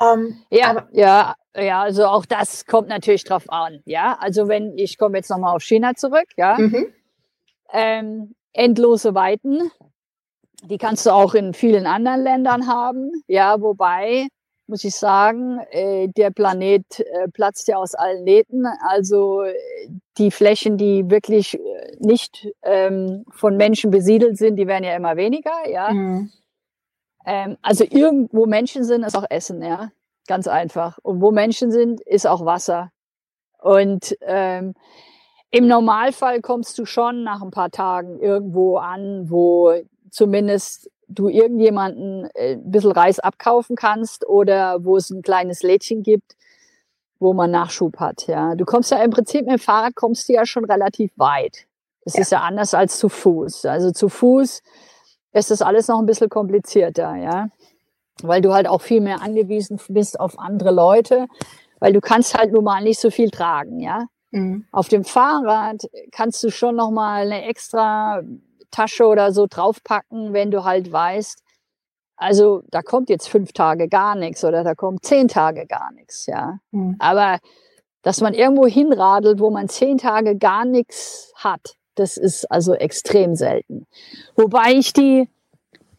Ähm, 0.00 0.40
ja, 0.50 0.88
ja, 0.92 1.34
ja, 1.54 1.82
also 1.82 2.06
auch 2.06 2.24
das 2.24 2.64
kommt 2.64 2.88
natürlich 2.88 3.24
drauf 3.24 3.50
an. 3.50 3.82
Ja, 3.84 4.16
also 4.18 4.48
wenn 4.48 4.78
ich 4.78 4.96
komme 4.96 5.18
jetzt 5.18 5.28
nochmal 5.28 5.54
auf 5.54 5.62
China 5.62 5.94
zurück, 5.94 6.28
ja. 6.38 6.56
Mhm. 6.58 6.86
Ähm, 7.70 8.34
endlose 8.54 9.14
Weiten, 9.14 9.70
die 10.62 10.78
kannst 10.78 11.06
du 11.06 11.10
auch 11.10 11.34
in 11.34 11.54
vielen 11.54 11.86
anderen 11.86 12.22
Ländern 12.22 12.66
haben. 12.66 13.10
Ja, 13.26 13.60
wobei 13.60 14.28
muss 14.66 14.84
ich 14.84 14.94
sagen, 14.94 15.58
äh, 15.70 16.08
der 16.08 16.30
Planet 16.30 17.00
äh, 17.00 17.28
platzt 17.28 17.68
ja 17.68 17.76
aus 17.76 17.94
allen 17.94 18.24
Nähten. 18.24 18.64
Also 18.88 19.42
die 20.18 20.30
Flächen, 20.30 20.78
die 20.78 21.10
wirklich 21.10 21.54
äh, 21.54 21.96
nicht 21.98 22.48
ähm, 22.62 23.24
von 23.30 23.56
Menschen 23.56 23.90
besiedelt 23.90 24.38
sind, 24.38 24.56
die 24.56 24.66
werden 24.66 24.84
ja 24.84 24.96
immer 24.96 25.16
weniger, 25.16 25.68
ja. 25.68 25.92
Mhm. 25.92 26.30
Ähm, 27.26 27.56
also 27.62 27.84
irgendwo 27.84 28.46
Menschen 28.46 28.84
sind, 28.84 29.04
ist 29.04 29.16
auch 29.16 29.26
Essen, 29.28 29.62
ja. 29.62 29.90
Ganz 30.28 30.46
einfach. 30.46 30.98
Und 31.02 31.20
wo 31.20 31.32
Menschen 31.32 31.72
sind, 31.72 32.00
ist 32.00 32.26
auch 32.26 32.44
Wasser. 32.44 32.90
Und 33.60 34.16
ähm, 34.22 34.74
im 35.50 35.66
Normalfall 35.66 36.40
kommst 36.40 36.78
du 36.78 36.86
schon 36.86 37.24
nach 37.24 37.42
ein 37.42 37.50
paar 37.50 37.70
Tagen 37.70 38.20
irgendwo 38.20 38.76
an, 38.78 39.28
wo 39.28 39.74
zumindest 40.12 40.90
du 41.08 41.28
irgendjemanden 41.28 42.28
äh, 42.34 42.54
ein 42.54 42.70
bisschen 42.70 42.92
Reis 42.92 43.18
abkaufen 43.18 43.74
kannst 43.76 44.28
oder 44.28 44.84
wo 44.84 44.96
es 44.96 45.10
ein 45.10 45.22
kleines 45.22 45.62
Lädchen 45.62 46.02
gibt, 46.02 46.36
wo 47.18 47.32
man 47.32 47.50
Nachschub 47.50 47.98
hat. 47.98 48.26
Ja, 48.26 48.54
du 48.54 48.64
kommst 48.64 48.90
ja 48.90 49.02
im 49.02 49.10
Prinzip 49.10 49.42
mit 49.42 49.52
dem 49.52 49.58
Fahrrad 49.58 49.94
kommst 49.94 50.28
du 50.28 50.34
ja 50.34 50.46
schon 50.46 50.64
relativ 50.64 51.12
weit. 51.16 51.66
Das 52.04 52.14
ja. 52.14 52.20
ist 52.20 52.32
ja 52.32 52.40
anders 52.40 52.74
als 52.74 52.98
zu 52.98 53.08
Fuß. 53.08 53.66
Also 53.66 53.90
zu 53.90 54.08
Fuß 54.08 54.62
ist 55.32 55.50
das 55.50 55.62
alles 55.62 55.88
noch 55.88 55.98
ein 55.98 56.06
bisschen 56.06 56.28
komplizierter, 56.28 57.16
ja, 57.16 57.48
weil 58.22 58.42
du 58.42 58.52
halt 58.52 58.68
auch 58.68 58.82
viel 58.82 59.00
mehr 59.00 59.22
angewiesen 59.22 59.80
bist 59.88 60.20
auf 60.20 60.38
andere 60.38 60.72
Leute, 60.72 61.26
weil 61.78 61.92
du 61.92 62.00
kannst 62.00 62.36
halt 62.36 62.52
nun 62.52 62.64
mal 62.64 62.82
nicht 62.82 63.00
so 63.00 63.10
viel 63.10 63.30
tragen, 63.30 63.80
ja. 63.80 64.06
Mhm. 64.30 64.66
Auf 64.72 64.88
dem 64.88 65.04
Fahrrad 65.04 65.88
kannst 66.10 66.42
du 66.42 66.50
schon 66.50 66.76
noch 66.76 66.90
mal 66.90 67.22
eine 67.22 67.44
extra 67.44 68.22
Tasche 68.72 69.06
oder 69.06 69.32
so 69.32 69.46
draufpacken, 69.48 70.32
wenn 70.32 70.50
du 70.50 70.64
halt 70.64 70.90
weißt, 70.90 71.42
also 72.16 72.62
da 72.70 72.82
kommt 72.82 73.10
jetzt 73.10 73.28
fünf 73.28 73.52
Tage 73.52 73.88
gar 73.88 74.14
nichts 74.14 74.44
oder 74.44 74.64
da 74.64 74.74
kommt 74.74 75.04
zehn 75.04 75.28
Tage 75.28 75.66
gar 75.66 75.92
nichts, 75.92 76.26
ja. 76.26 76.58
Mhm. 76.70 76.96
Aber 76.98 77.38
dass 78.02 78.20
man 78.20 78.34
irgendwo 78.34 78.66
hinradelt, 78.66 79.40
wo 79.40 79.50
man 79.50 79.68
zehn 79.68 79.98
Tage 79.98 80.36
gar 80.36 80.64
nichts 80.64 81.32
hat, 81.36 81.76
das 81.94 82.16
ist 82.16 82.50
also 82.50 82.74
extrem 82.74 83.34
selten. 83.34 83.86
Wobei 84.36 84.72
ich 84.72 84.92
die, 84.92 85.28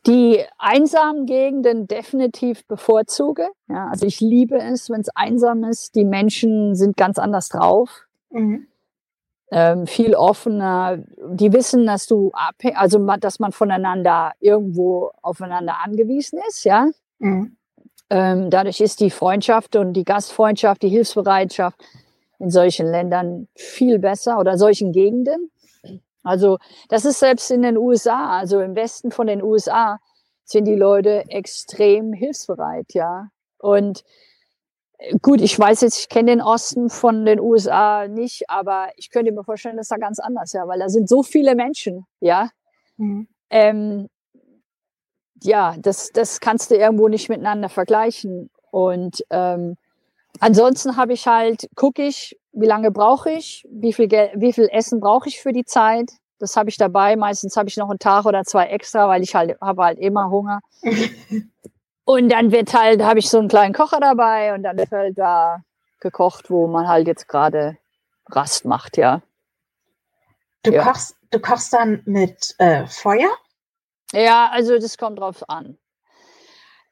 die 0.06 0.44
einsamen 0.58 1.26
Gegenden 1.26 1.88
definitiv 1.88 2.66
bevorzuge. 2.68 3.48
Ja, 3.70 3.88
also 3.90 4.06
ich 4.06 4.20
liebe 4.20 4.58
es, 4.58 4.90
wenn 4.90 5.02
es 5.02 5.10
einsam 5.16 5.64
ist. 5.64 5.96
Die 5.96 6.06
Menschen 6.06 6.76
sind 6.76 6.98
ganz 6.98 7.20
anders 7.20 7.50
drauf. 7.50 8.08
Mhm 8.30 8.68
ähm, 9.52 9.88
viel 9.88 10.16
offener. 10.16 10.98
Die 11.30 11.54
wissen, 11.54 11.86
dass 11.86 12.08
du 12.08 12.32
abhängig, 12.34 12.78
also 12.78 13.00
dass 13.18 13.40
man 13.40 13.52
voneinander 13.52 14.34
irgendwo 14.40 15.12
aufeinander 15.22 15.78
angewiesen 15.84 16.40
ist, 16.48 16.64
ja. 16.64 16.88
Mhm. 17.20 17.58
Ähm, 18.10 18.50
dadurch 18.50 18.80
ist 18.82 19.00
die 19.00 19.10
Freundschaft 19.10 19.76
und 19.76 19.94
die 19.94 20.04
Gastfreundschaft, 20.04 20.84
die 20.84 20.90
Hilfsbereitschaft 20.90 21.80
in 22.40 22.50
solchen 22.50 22.88
Ländern 22.88 23.48
viel 23.56 24.00
besser 24.00 24.40
oder 24.40 24.58
solchen 24.58 24.92
Gegenden. 24.92 25.52
Also 26.24 26.58
das 26.90 27.06
ist 27.06 27.20
selbst 27.20 27.52
in 27.52 27.62
den 27.62 27.78
USA, 27.78 28.38
also 28.38 28.62
im 28.62 28.76
Westen 28.76 29.12
von 29.12 29.28
den 29.28 29.42
USA 29.44 30.00
sind 30.46 30.66
die 30.66 30.76
Leute 30.76 31.26
extrem 31.30 32.14
hilfsbereit, 32.14 32.94
ja. 32.94 33.30
Und 33.58 34.04
Gut, 35.22 35.42
ich 35.42 35.58
weiß 35.58 35.82
jetzt, 35.82 36.00
ich 36.00 36.10
kenne 36.10 36.32
den 36.32 36.42
Osten 36.42 36.90
von 36.90 37.26
den 37.26 37.40
USA 37.40 38.08
nicht, 38.08 38.50
aber 38.50 38.88
ich 38.96 39.10
könnte 39.10 39.32
mir 39.32 39.44
vorstellen, 39.44 39.78
dass 39.78 39.90
da 39.90 39.98
ganz 39.98 40.20
anders, 40.20 40.54
ja, 40.54 40.68
weil 40.68 40.80
da 40.80 40.88
sind 40.88 41.10
so 41.10 41.24
viele 41.24 41.56
Menschen, 41.56 42.06
ja. 42.20 42.50
Mhm. 42.98 43.28
Ähm, 43.50 44.08
ja, 45.42 45.76
das, 45.78 46.12
das 46.12 46.40
kannst 46.40 46.72
du 46.72 46.76
irgendwo 46.76 47.10
nicht 47.10 47.30
miteinander 47.30 47.70
vergleichen. 47.70 48.50
Und 48.72 49.24
ähm, 49.30 49.76
ansonsten 50.40 50.96
habe 50.96 51.14
ich 51.14 51.28
halt, 51.28 51.68
gucke 51.76 52.04
ich, 52.04 52.40
wie 52.54 52.66
lange 52.66 52.92
brauche 52.92 53.32
ich, 53.32 53.68
wie 53.70 53.94
viel, 53.94 54.08
Geld, 54.08 54.32
wie 54.36 54.54
viel 54.54 54.70
Essen 54.72 55.00
brauche 55.00 55.28
ich 55.28 55.42
für 55.42 55.52
die 55.52 55.66
Zeit. 55.66 56.12
Das 56.40 56.56
habe 56.56 56.70
ich 56.70 56.78
dabei. 56.78 57.16
Meistens 57.16 57.58
habe 57.58 57.68
ich 57.68 57.78
noch 57.78 57.90
einen 57.90 58.00
Tag 58.00 58.26
oder 58.26 58.44
zwei 58.44 58.68
extra, 58.68 59.08
weil 59.08 59.22
ich 59.22 59.36
halt 59.36 59.60
habe 59.60 59.84
halt 59.84 60.00
immer 60.00 60.30
Hunger. 60.30 60.62
Und 62.06 62.30
dann 62.30 62.52
wird 62.52 62.74
halt, 62.74 63.02
habe 63.02 63.20
ich 63.20 63.30
so 63.30 63.40
einen 63.40 63.48
kleinen 63.48 63.74
Kocher 63.74 64.00
dabei 64.00 64.54
und 64.54 64.64
dann 64.64 64.78
wird 64.78 64.92
halt 64.92 65.18
da 65.18 65.64
gekocht, 66.00 66.50
wo 66.50 66.68
man 66.68 66.88
halt 66.88 67.08
jetzt 67.08 67.28
gerade 67.28 67.78
Rast 68.28 68.66
macht, 68.66 68.98
ja. 68.98 69.22
Du 70.64 70.72
ja. 70.72 70.84
kochst, 70.84 71.18
du 71.32 71.40
kochst 71.40 71.74
dann 71.74 72.02
mit 72.06 72.56
äh, 72.58 72.86
Feuer? 72.88 73.30
Ja, 74.12 74.50
also 74.52 74.78
das 74.78 74.98
kommt 74.98 75.20
drauf 75.20 75.50
an. 75.50 75.78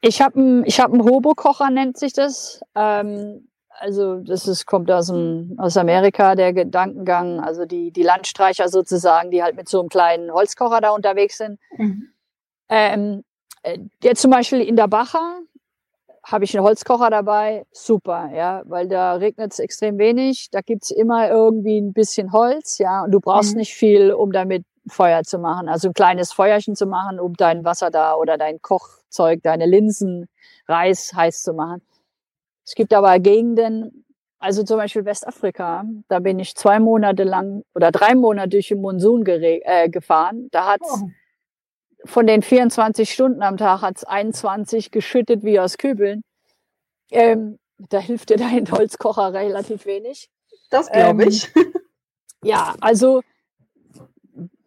Ich 0.01 0.21
habe 0.21 0.39
einen 0.39 0.65
ich 0.65 0.79
hab 0.79 0.91
einen 0.91 1.03
Hobo-Kocher, 1.03 1.69
nennt 1.69 1.97
sich 1.97 2.13
das. 2.13 2.61
Ähm, 2.75 3.47
also 3.69 4.17
das 4.17 4.47
ist, 4.47 4.65
kommt 4.65 4.91
aus, 4.91 5.07
dem, 5.07 5.55
aus 5.57 5.77
Amerika, 5.77 6.35
der 6.35 6.53
Gedankengang, 6.53 7.39
also 7.39 7.65
die, 7.65 7.91
die 7.91 8.03
Landstreicher 8.03 8.67
sozusagen, 8.69 9.31
die 9.31 9.41
halt 9.41 9.55
mit 9.55 9.69
so 9.69 9.79
einem 9.79 9.89
kleinen 9.89 10.31
Holzkocher 10.31 10.81
da 10.81 10.91
unterwegs 10.91 11.37
sind. 11.37 11.59
Mhm. 11.77 12.13
Ähm, 12.69 13.19
äh, 13.19 13.30
jetzt 14.03 14.21
zum 14.21 14.31
Beispiel 14.31 14.61
in 14.61 14.75
der 14.75 14.87
Bacher 14.87 15.41
habe 16.23 16.43
ich 16.43 16.55
einen 16.55 16.65
Holzkocher 16.65 17.09
dabei, 17.09 17.65
super, 17.71 18.29
ja, 18.33 18.61
weil 18.65 18.87
da 18.87 19.15
regnet 19.15 19.53
es 19.53 19.59
extrem 19.59 19.97
wenig, 19.97 20.49
da 20.51 20.61
gibt's 20.61 20.91
immer 20.91 21.29
irgendwie 21.29 21.79
ein 21.79 21.93
bisschen 21.93 22.31
Holz, 22.31 22.77
ja, 22.77 23.03
und 23.03 23.11
du 23.11 23.19
brauchst 23.19 23.53
mhm. 23.53 23.59
nicht 23.59 23.73
viel, 23.73 24.11
um 24.11 24.31
damit 24.31 24.63
Feuer 24.87 25.23
zu 25.23 25.39
machen, 25.39 25.67
also 25.67 25.89
ein 25.89 25.93
kleines 25.93 26.31
Feuerchen 26.31 26.75
zu 26.75 26.85
machen, 26.85 27.19
um 27.19 27.33
dein 27.33 27.63
Wasser 27.65 27.89
da 27.89 28.15
oder 28.15 28.37
dein 28.37 28.61
Kochzeug, 28.61 29.41
deine 29.43 29.65
Linsen, 29.65 30.27
Reis 30.67 31.13
heiß 31.13 31.43
zu 31.43 31.53
machen. 31.53 31.81
Es 32.65 32.75
gibt 32.75 32.93
aber 32.93 33.19
Gegenden, 33.19 34.05
also 34.39 34.63
zum 34.63 34.77
Beispiel 34.77 35.05
Westafrika, 35.05 35.85
da 36.07 36.19
bin 36.19 36.39
ich 36.39 36.55
zwei 36.55 36.79
Monate 36.79 37.23
lang 37.23 37.63
oder 37.75 37.91
drei 37.91 38.15
Monate 38.15 38.49
durch 38.49 38.69
den 38.69 38.81
Monsun 38.81 39.25
äh, 39.25 39.89
gefahren. 39.89 40.49
Da 40.51 40.67
hat's 40.67 41.01
oh 41.01 41.09
von 42.05 42.27
den 42.27 42.41
24 42.41 43.11
Stunden 43.11 43.43
am 43.43 43.57
Tag 43.57 43.81
hat 43.81 43.97
es 43.97 44.03
21 44.03 44.91
geschüttet 44.91 45.43
wie 45.43 45.59
aus 45.59 45.77
Kübeln. 45.77 46.23
Ähm, 47.11 47.59
da 47.77 47.99
hilft 47.99 48.29
dir 48.29 48.37
dein 48.37 48.69
Holzkocher 48.71 49.33
relativ 49.33 49.85
wenig. 49.85 50.29
Das 50.69 50.89
glaube 50.91 51.23
ähm, 51.23 51.29
ich. 51.29 51.51
ja, 52.43 52.75
also 52.79 53.21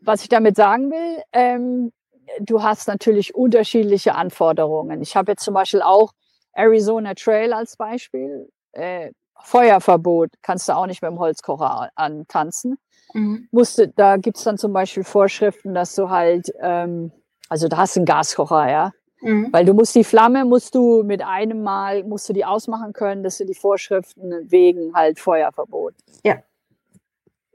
was 0.00 0.22
ich 0.22 0.28
damit 0.28 0.56
sagen 0.56 0.90
will, 0.90 1.22
ähm, 1.32 1.92
du 2.40 2.62
hast 2.62 2.88
natürlich 2.88 3.34
unterschiedliche 3.34 4.14
Anforderungen. 4.14 5.00
Ich 5.00 5.16
habe 5.16 5.32
jetzt 5.32 5.44
zum 5.44 5.54
Beispiel 5.54 5.82
auch 5.82 6.12
Arizona 6.52 7.14
Trail 7.14 7.52
als 7.52 7.76
Beispiel. 7.76 8.50
Äh, 8.72 9.12
Feuerverbot 9.42 10.30
kannst 10.42 10.68
du 10.68 10.76
auch 10.76 10.86
nicht 10.86 11.02
mit 11.02 11.10
dem 11.10 11.18
Holzkocher 11.18 11.90
antanzen. 11.94 12.78
Mhm. 13.12 13.48
Musste, 13.50 13.88
da 13.88 14.16
gibt's 14.16 14.44
dann 14.44 14.58
zum 14.58 14.72
Beispiel 14.72 15.04
Vorschriften, 15.04 15.74
dass 15.74 15.94
du 15.94 16.08
halt 16.10 16.52
ähm, 16.60 17.12
also 17.48 17.68
da 17.68 17.78
hast 17.78 17.96
du 17.96 18.00
einen 18.00 18.06
Gaskocher, 18.06 18.70
ja. 18.70 18.92
Mhm. 19.20 19.48
Weil 19.52 19.64
du 19.64 19.72
musst 19.72 19.94
die 19.94 20.04
Flamme, 20.04 20.44
musst 20.44 20.74
du 20.74 21.02
mit 21.02 21.22
einem 21.22 21.62
Mal, 21.62 22.04
musst 22.04 22.28
du 22.28 22.32
die 22.32 22.44
ausmachen 22.44 22.92
können, 22.92 23.22
das 23.22 23.38
sind 23.38 23.48
die 23.48 23.54
Vorschriften 23.54 24.50
wegen 24.50 24.94
halt 24.94 25.18
Feuerverbot. 25.18 25.94
Ja. 26.24 26.42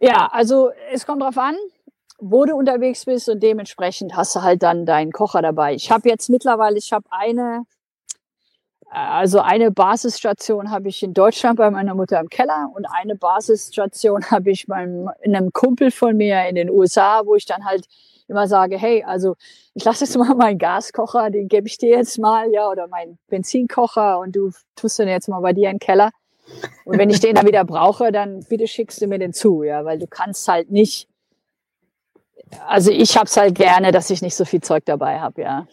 Ja, 0.01 0.29
also 0.31 0.71
es 0.91 1.05
kommt 1.05 1.21
drauf 1.21 1.37
an, 1.37 1.55
wo 2.19 2.45
du 2.45 2.55
unterwegs 2.55 3.05
bist 3.05 3.29
und 3.29 3.41
dementsprechend 3.43 4.15
hast 4.15 4.35
du 4.35 4.41
halt 4.41 4.63
dann 4.63 4.85
deinen 4.85 5.11
Kocher 5.11 5.41
dabei. 5.41 5.73
Ich 5.73 5.91
habe 5.91 6.09
jetzt 6.09 6.29
mittlerweile, 6.29 6.77
ich 6.77 6.91
habe 6.91 7.05
eine, 7.11 7.65
Also 8.89 9.39
eine 9.39 9.71
Basisstation 9.71 10.71
habe 10.71 10.87
ich 10.89 11.03
in 11.03 11.13
Deutschland 11.13 11.57
bei 11.57 11.69
meiner 11.69 11.93
Mutter 11.93 12.19
im 12.19 12.29
Keller 12.29 12.71
und 12.73 12.85
eine 12.85 13.15
Basisstation 13.15 14.23
habe 14.31 14.49
ich 14.51 14.65
beim 14.65 15.09
in 15.21 15.35
einem 15.35 15.51
Kumpel 15.53 15.91
von 15.91 16.17
mir 16.17 16.47
in 16.47 16.55
den 16.55 16.69
USA, 16.69 17.21
wo 17.25 17.35
ich 17.35 17.45
dann 17.45 17.65
halt 17.65 17.85
immer 18.29 18.47
sage, 18.47 18.77
hey, 18.77 19.03
also 19.03 19.35
ich 19.73 19.83
lasse 19.83 20.05
jetzt 20.05 20.17
mal 20.17 20.33
meinen 20.35 20.57
Gaskocher, 20.57 21.29
den 21.29 21.47
gebe 21.47 21.67
ich 21.67 21.77
dir 21.77 21.89
jetzt 21.89 22.17
mal, 22.19 22.51
ja, 22.51 22.69
oder 22.69 22.87
meinen 22.87 23.17
Benzinkocher 23.27 24.19
und 24.19 24.35
du 24.35 24.51
tust 24.75 24.99
den 24.99 25.07
jetzt 25.07 25.29
mal 25.29 25.41
bei 25.41 25.53
dir 25.53 25.69
in 25.69 25.75
den 25.75 25.79
Keller. 25.79 26.11
Und 26.85 26.97
wenn 26.97 27.09
ich 27.09 27.19
den 27.19 27.35
dann 27.35 27.45
wieder 27.45 27.63
brauche, 27.63 28.11
dann 28.11 28.43
bitte 28.49 28.67
schickst 28.67 29.01
du 29.01 29.07
mir 29.07 29.19
den 29.19 29.33
zu, 29.33 29.63
ja, 29.63 29.85
weil 29.85 29.99
du 29.99 30.07
kannst 30.07 30.47
halt 30.47 30.71
nicht. 30.71 31.07
Also 32.67 32.91
ich 32.91 33.15
hab's 33.17 33.37
halt 33.37 33.53
gerne, 33.53 33.91
dass 33.91 34.09
ich 34.09 34.23
nicht 34.23 34.35
so 34.35 34.45
viel 34.45 34.61
Zeug 34.61 34.83
dabei 34.85 35.19
habe, 35.19 35.41
ja. 35.41 35.67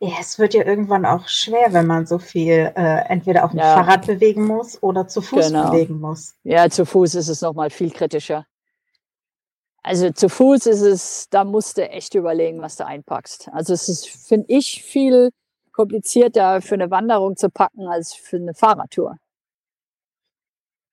Ja, 0.00 0.14
es 0.20 0.38
wird 0.38 0.54
ja 0.54 0.64
irgendwann 0.64 1.04
auch 1.04 1.28
schwer, 1.28 1.72
wenn 1.72 1.86
man 1.86 2.06
so 2.06 2.18
viel 2.18 2.72
äh, 2.76 3.08
entweder 3.08 3.44
auf 3.44 3.50
dem 3.50 3.60
ja. 3.60 3.74
Fahrrad 3.74 4.06
bewegen 4.06 4.46
muss 4.46 4.80
oder 4.82 5.08
zu 5.08 5.20
Fuß 5.20 5.48
genau. 5.48 5.70
bewegen 5.70 6.00
muss. 6.00 6.34
Ja, 6.44 6.68
zu 6.68 6.86
Fuß 6.86 7.14
ist 7.16 7.28
es 7.28 7.40
nochmal 7.40 7.70
viel 7.70 7.90
kritischer. 7.90 8.46
Also 9.84 10.10
zu 10.10 10.30
Fuß 10.30 10.64
ist 10.64 10.80
es, 10.80 11.28
da 11.28 11.44
musst 11.44 11.76
du 11.76 11.86
echt 11.86 12.14
überlegen, 12.14 12.62
was 12.62 12.76
du 12.76 12.86
einpackst. 12.86 13.50
Also 13.52 13.74
es 13.74 13.90
ist, 13.90 14.08
finde 14.08 14.46
ich, 14.48 14.82
viel 14.82 15.30
komplizierter 15.72 16.62
für 16.62 16.74
eine 16.74 16.90
Wanderung 16.90 17.36
zu 17.36 17.50
packen 17.50 17.86
als 17.86 18.14
für 18.14 18.36
eine 18.36 18.54
Fahrradtour. 18.54 19.18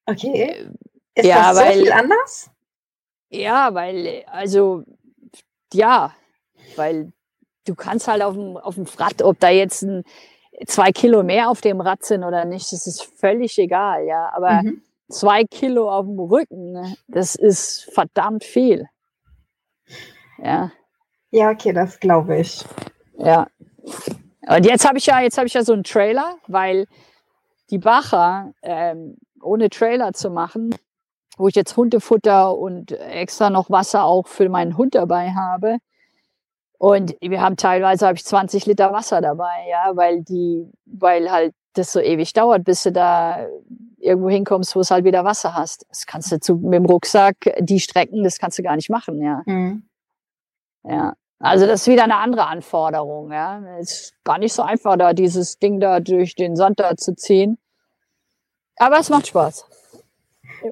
Okay. 0.06 0.68
Ist 1.16 1.26
ja, 1.26 1.54
das 1.54 1.58
so 1.58 1.64
weil, 1.64 1.80
viel 1.80 1.92
anders? 1.94 2.52
Ja, 3.30 3.74
weil, 3.74 4.26
also, 4.28 4.84
ja, 5.72 6.14
weil 6.76 7.14
du 7.66 7.76
kannst 7.76 8.10
halt 8.10 8.22
auf 8.22 8.34
dem, 8.34 8.58
auf 8.58 8.76
dem 8.76 8.86
Rad, 8.98 9.22
ob 9.22 9.40
da 9.40 9.50
jetzt 9.50 9.84
ein, 9.84 10.04
zwei 10.68 10.92
Kilo 10.92 11.24
mehr 11.24 11.50
auf 11.50 11.62
dem 11.62 11.80
Rad 11.80 12.04
sind 12.04 12.26
oder 12.26 12.44
nicht, 12.44 12.74
das 12.74 12.88
ist 12.88 13.04
völlig 13.04 13.58
egal, 13.58 14.06
ja. 14.06 14.34
Aber 14.34 14.64
mhm. 14.64 14.84
Zwei 15.12 15.44
Kilo 15.44 15.92
auf 15.92 16.06
dem 16.06 16.20
Rücken, 16.20 16.72
ne, 16.72 16.96
das 17.08 17.36
ist 17.36 17.90
verdammt 17.94 18.44
viel. 18.44 18.88
Ja. 20.38 20.72
Ja, 21.30 21.52
okay, 21.52 21.72
das 21.72 22.00
glaube 22.00 22.40
ich. 22.40 22.66
Ja. 23.18 23.48
Und 24.48 24.66
jetzt 24.66 24.88
habe 24.88 24.98
ich 24.98 25.06
ja, 25.06 25.22
jetzt 25.22 25.38
habe 25.38 25.48
ich 25.48 25.54
ja 25.54 25.64
so 25.64 25.74
einen 25.74 25.84
Trailer, 25.84 26.38
weil 26.48 26.88
die 27.70 27.78
Bacher 27.78 28.54
ähm, 28.64 29.18
ohne 29.42 29.70
Trailer 29.70 30.14
zu 30.14 30.30
machen, 30.30 30.76
wo 31.38 31.48
ich 31.48 31.56
jetzt 31.56 31.78
Hundefutter 31.78 32.58
und 32.58 32.92
extra 32.92 33.50
noch 33.50 33.70
Wasser 33.70 34.04
auch 34.04 34.28
für 34.28 34.50
meinen 34.50 34.78
Hund 34.78 34.96
dabei 34.96 35.32
habe. 35.32 35.78
Und 36.78 37.16
wir 37.22 37.42
haben 37.42 37.58
teilweise 37.58 38.08
habe 38.08 38.18
ich 38.18 38.26
20 38.26 38.66
Liter 38.66 38.92
Wasser 38.92 39.22
dabei, 39.22 39.68
ja, 39.70 39.92
weil 39.96 40.24
die, 40.24 40.68
weil 40.86 41.32
halt 41.32 41.54
das 41.74 41.92
so 41.92 42.00
ewig 42.00 42.34
dauert, 42.34 42.64
bis 42.64 42.84
du 42.84 42.92
da 42.92 43.48
irgendwo 43.98 44.30
hinkommst, 44.30 44.76
wo 44.76 44.80
es 44.82 44.92
halt 44.92 45.06
wieder 45.06 45.24
Wasser 45.24 45.54
hast. 45.54 45.86
Das 45.90 46.06
kannst 46.06 46.32
du 46.32 46.40
zu, 46.40 46.56
mit 46.56 46.74
dem 46.74 46.86
Rucksack, 46.86 47.36
die 47.60 47.80
Strecken, 47.80 48.24
das 48.24 48.38
kannst 48.38 48.58
du 48.60 48.64
gar 48.64 48.76
nicht 48.76 48.90
machen, 48.90 49.22
ja. 49.22 49.42
Mhm. 49.46 49.84
Ja. 50.84 51.14
Also 51.40 51.66
das 51.66 51.82
ist 51.82 51.88
wieder 51.88 52.04
eine 52.04 52.18
andere 52.18 52.48
Anforderung, 52.48 53.32
ja. 53.32 53.62
Es 53.80 53.92
ist 53.92 54.24
gar 54.24 54.38
nicht 54.38 54.54
so 54.54 54.62
einfach, 54.62 54.96
da 54.98 55.14
dieses 55.14 55.58
Ding 55.58 55.80
da 55.80 56.00
durch 56.00 56.36
den 56.36 56.56
Sand 56.56 56.80
da 56.80 56.96
zu 56.96 57.16
ziehen. 57.16 57.58
Aber 58.78 59.00
es 59.00 59.10
macht 59.10 59.28
Spaß. 59.28 59.66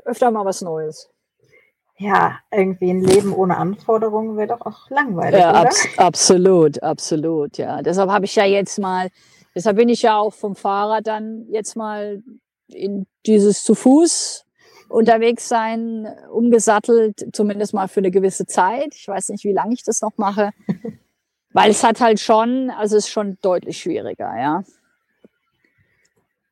Öfter 0.05 0.31
mal 0.31 0.45
was 0.45 0.61
Neues. 0.61 1.09
Ja, 1.97 2.39
irgendwie 2.49 2.91
ein 2.91 3.01
Leben 3.01 3.33
ohne 3.33 3.57
Anforderungen 3.57 4.37
wäre 4.37 4.47
doch 4.47 4.65
auch 4.65 4.89
langweilig. 4.89 5.39
Ja, 5.39 5.49
oder? 5.49 5.59
Abs 5.61 5.87
absolut, 5.97 6.81
absolut, 6.81 7.57
ja. 7.57 7.81
Deshalb 7.81 8.09
habe 8.09 8.25
ich 8.25 8.35
ja 8.35 8.45
jetzt 8.45 8.79
mal, 8.79 9.09
deshalb 9.59 9.75
bin 9.75 9.89
ich 9.89 10.03
ja 10.03 10.17
auch 10.17 10.33
vom 10.33 10.55
Fahrrad 10.55 11.05
dann 11.05 11.45
jetzt 11.49 11.75
mal 11.75 12.23
in 12.69 13.07
dieses 13.25 13.65
zu 13.65 13.75
Fuß 13.75 14.45
unterwegs 14.87 15.49
sein, 15.49 16.07
umgesattelt, 16.31 17.27
zumindest 17.33 17.73
mal 17.73 17.89
für 17.89 17.99
eine 17.99 18.09
gewisse 18.09 18.45
Zeit. 18.45 18.95
Ich 18.95 19.05
weiß 19.05 19.29
nicht, 19.29 19.43
wie 19.43 19.51
lange 19.51 19.73
ich 19.73 19.83
das 19.83 20.01
noch 20.01 20.17
mache. 20.17 20.51
Weil 21.51 21.71
es 21.71 21.83
hat 21.83 21.99
halt 21.99 22.21
schon, 22.21 22.69
also 22.69 22.95
es 22.95 23.05
ist 23.05 23.11
schon 23.11 23.37
deutlich 23.41 23.79
schwieriger, 23.79 24.33
ja. 24.39 24.63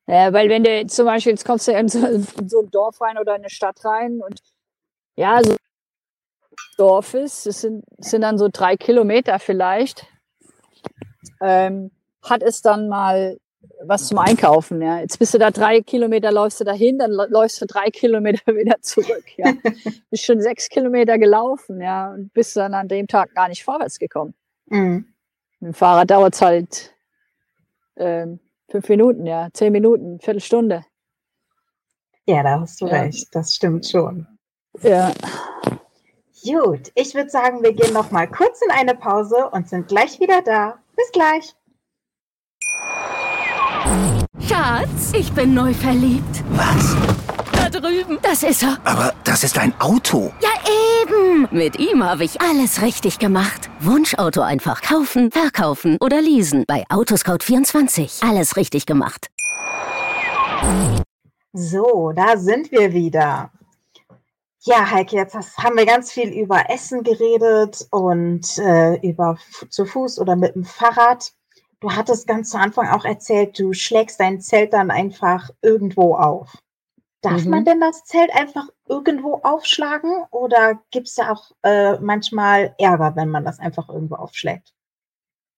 Ja, 0.08 0.34
weil 0.34 0.50
wenn 0.50 0.64
du 0.64 0.88
zum 0.88 1.06
Beispiel, 1.06 1.34
jetzt 1.34 1.46
kommst 1.46 1.68
du 1.68 1.74
in 1.74 1.88
so, 1.88 2.04
in 2.08 2.48
so 2.50 2.62
ein 2.62 2.72
Dorf 2.72 3.00
rein 3.02 3.18
oder 3.18 3.36
in 3.36 3.42
eine 3.42 3.50
Stadt 3.50 3.84
rein 3.84 4.22
und 4.22 4.42
ja, 5.16 5.44
so 5.44 5.56
Dorf 6.78 7.14
ist, 7.14 7.46
das 7.46 7.62
sind, 7.62 7.84
sind 7.98 8.22
dann 8.22 8.38
so 8.38 8.50
drei 8.52 8.78
Kilometer 8.78 9.38
vielleicht, 9.38 10.08
ähm, 11.42 11.92
hat 12.22 12.44
es 12.44 12.62
dann 12.62 12.90
mal 12.90 13.38
was 13.84 14.08
zum 14.08 14.18
Einkaufen. 14.18 14.82
Ja. 14.82 15.00
Jetzt 15.00 15.20
bist 15.20 15.34
du 15.34 15.38
da 15.38 15.52
drei 15.52 15.82
Kilometer, 15.82 16.32
läufst 16.32 16.60
du 16.60 16.64
dahin, 16.64 17.00
dann 17.00 17.12
läufst 17.12 17.62
du 17.62 17.66
drei 17.66 17.86
Kilometer 17.92 18.56
wieder 18.56 18.82
zurück. 18.82 19.26
Ja. 19.38 19.54
bist 20.10 20.26
schon 20.26 20.42
sechs 20.42 20.70
Kilometer 20.70 21.18
gelaufen, 21.18 21.82
ja, 21.82 22.12
und 22.12 22.34
bist 22.34 22.56
dann 22.56 22.74
an 22.74 22.88
dem 22.88 23.08
Tag 23.08 23.34
gar 23.34 23.50
nicht 23.50 23.64
vorwärts 23.64 24.00
gekommen. 24.00 24.34
Mhm. 24.68 25.14
Mit 25.60 25.72
dem 25.72 25.74
Fahrrad 25.74 26.10
dauert 26.10 26.36
es 26.36 26.42
halt 26.42 26.94
ähm, 27.96 28.40
Fünf 28.70 28.90
Minuten, 28.90 29.26
ja. 29.26 29.48
Zehn 29.54 29.72
Minuten, 29.72 30.20
Viertelstunde. 30.20 30.84
Ja, 32.26 32.44
da 32.44 32.60
hast 32.60 32.82
du 32.82 32.88
ja. 32.88 33.02
recht. 33.02 33.34
Das 33.34 33.56
stimmt 33.56 33.86
schon. 33.88 34.28
Ja. 34.82 35.14
Gut, 36.44 36.92
ich 36.96 37.16
würde 37.16 37.30
sagen, 37.30 37.64
wir 37.64 37.74
gehen 37.74 37.94
noch 37.94 38.12
mal 38.12 38.28
kurz 38.28 38.62
in 38.62 38.72
eine 38.72 38.94
Pause 38.94 39.50
und 39.52 39.70
sind 39.70 39.88
gleich 39.88 40.20
wieder 40.20 40.42
da. 40.42 40.78
Bis 40.96 41.12
gleich. 41.12 41.56
Schatz, 44.48 45.12
ich 45.14 45.34
bin 45.34 45.54
neu 45.54 45.74
verliebt. 45.74 46.44
Was? 46.52 46.96
Da 47.52 47.70
drüben. 47.70 48.18
Das 48.22 48.44
ist 48.44 48.64
er. 48.64 48.78
Aber 48.86 49.14
das 49.26 49.44
ist 49.44 49.58
ein 49.58 49.74
Auto. 49.82 50.32
Ja, 50.40 50.50
eben. 51.02 51.50
Mit 51.52 51.78
ihm 51.80 52.02
habe 52.02 52.24
ich 52.24 52.40
alles 52.40 52.82
richtig 52.82 53.20
gemacht. 53.20 53.70
Wunschauto 53.82 54.40
einfach 54.40 54.82
kaufen, 54.82 55.32
verkaufen 55.32 55.98
oder 56.00 56.22
leasen. 56.22 56.64
Bei 56.66 56.86
Autoscout24. 56.88 58.26
Alles 58.26 58.56
richtig 58.56 58.86
gemacht. 58.86 59.28
So, 61.52 62.14
da 62.16 62.38
sind 62.38 62.72
wir 62.72 62.94
wieder. 62.94 63.52
Ja, 64.62 64.90
Heike, 64.90 65.18
jetzt 65.18 65.36
haben 65.58 65.76
wir 65.76 65.86
ganz 65.86 66.12
viel 66.12 66.30
über 66.30 66.70
Essen 66.70 67.04
geredet 67.04 67.86
und 67.92 68.58
äh, 68.60 68.96
über 69.06 69.38
zu 69.70 69.86
Fuß 69.86 70.20
oder 70.20 70.38
mit 70.38 70.56
dem 70.56 70.64
Fahrrad. 70.64 71.34
Du 71.80 71.92
hattest 71.92 72.28
ganz 72.28 72.50
zu 72.50 72.58
Anfang 72.58 72.88
auch 72.90 73.06
erzählt, 73.06 73.60
du 73.60 73.74
schlägst 73.74 74.20
dein 74.20 74.42
Zelt 74.42 74.74
dann 74.74 74.90
einfach 74.90 75.50
irgendwo 75.62 76.16
auf. 76.16 76.58
Darf 77.22 77.44
mhm. 77.46 77.52
man 77.52 77.66
denn 77.66 77.80
das 77.80 78.04
Zelt 78.04 78.32
einfach 78.34 78.68
irgendwo 78.88 79.40
aufschlagen 79.44 80.12
oder 80.32 80.80
gibt 80.92 81.08
es 81.08 81.16
da 81.16 81.32
auch 81.32 81.52
äh, 81.64 82.00
manchmal 82.00 82.76
Ärger, 82.78 83.16
wenn 83.16 83.30
man 83.30 83.44
das 83.44 83.60
einfach 83.60 83.90
irgendwo 83.90 84.16
aufschlägt? 84.16 84.74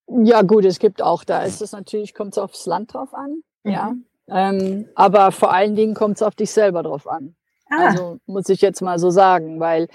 Ja, 0.08 0.42
gut, 0.42 0.66
es 0.66 0.80
gibt 0.80 1.02
auch, 1.02 1.24
da 1.24 1.44
ist 1.44 1.62
es 1.62 1.72
natürlich, 1.72 2.14
kommt 2.14 2.34
es 2.34 2.38
aufs 2.38 2.66
Land 2.66 2.94
drauf 2.94 3.14
an, 3.14 3.44
mhm. 3.64 3.72
ja. 3.72 3.94
Ähm, 4.28 4.88
aber 4.96 5.32
vor 5.32 5.52
allen 5.52 5.76
Dingen 5.76 5.96
kommt 5.96 6.18
es 6.18 6.22
auf 6.22 6.36
dich 6.36 6.52
selber 6.52 6.84
drauf 6.84 7.08
an. 7.08 7.36
Ah. 7.70 7.88
Also 7.88 8.20
muss 8.26 8.50
ich 8.50 8.62
jetzt 8.62 8.82
mal 8.82 9.00
so 9.00 9.10
sagen, 9.10 9.60
weil 9.60 9.88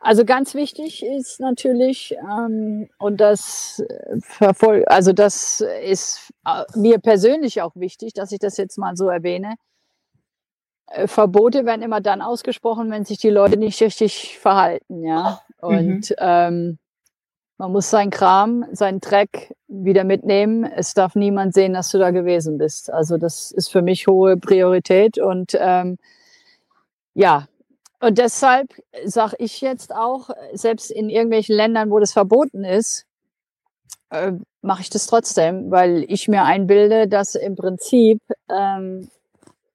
also 0.00 0.24
ganz 0.24 0.54
wichtig 0.54 1.04
ist 1.04 1.40
natürlich, 1.40 2.16
ähm, 2.18 2.88
und 2.98 3.20
das 3.20 3.84
verfolgt, 4.20 4.88
also 4.88 5.12
das 5.12 5.62
ist 5.84 6.32
äh, 6.46 6.64
mir 6.74 6.98
persönlich 6.98 7.60
auch 7.60 7.76
wichtig, 7.76 8.14
dass 8.14 8.32
ich 8.32 8.38
das 8.38 8.56
jetzt 8.56 8.78
mal 8.78 8.96
so 8.96 9.08
erwähne. 9.10 9.56
Äh, 10.86 11.06
Verbote 11.06 11.66
werden 11.66 11.82
immer 11.82 12.00
dann 12.00 12.22
ausgesprochen, 12.22 12.90
wenn 12.90 13.04
sich 13.04 13.18
die 13.18 13.28
Leute 13.28 13.58
nicht 13.58 13.80
richtig 13.82 14.38
verhalten, 14.38 15.04
ja. 15.04 15.42
Und 15.60 16.10
mhm. 16.10 16.16
ähm, 16.18 16.78
man 17.58 17.72
muss 17.72 17.90
seinen 17.90 18.10
Kram, 18.10 18.64
seinen 18.72 19.00
Dreck 19.00 19.54
wieder 19.68 20.04
mitnehmen. 20.04 20.64
Es 20.64 20.94
darf 20.94 21.14
niemand 21.14 21.52
sehen, 21.52 21.74
dass 21.74 21.90
du 21.90 21.98
da 21.98 22.10
gewesen 22.10 22.56
bist. 22.56 22.90
Also 22.90 23.18
das 23.18 23.50
ist 23.50 23.70
für 23.70 23.82
mich 23.82 24.06
hohe 24.06 24.38
Priorität 24.38 25.18
und 25.18 25.54
ähm, 25.60 25.98
ja. 27.12 27.48
Und 28.00 28.18
deshalb 28.18 28.68
sage 29.04 29.36
ich 29.38 29.60
jetzt 29.60 29.94
auch, 29.94 30.30
selbst 30.52 30.90
in 30.90 31.10
irgendwelchen 31.10 31.54
Ländern, 31.54 31.90
wo 31.90 31.98
das 31.98 32.12
verboten 32.12 32.64
ist, 32.64 33.04
äh, 34.10 34.32
mache 34.62 34.82
ich 34.82 34.90
das 34.90 35.06
trotzdem, 35.06 35.70
weil 35.70 36.04
ich 36.08 36.26
mir 36.26 36.44
einbilde, 36.44 37.08
dass 37.08 37.34
im 37.34 37.56
Prinzip 37.56 38.20
ähm, 38.48 39.08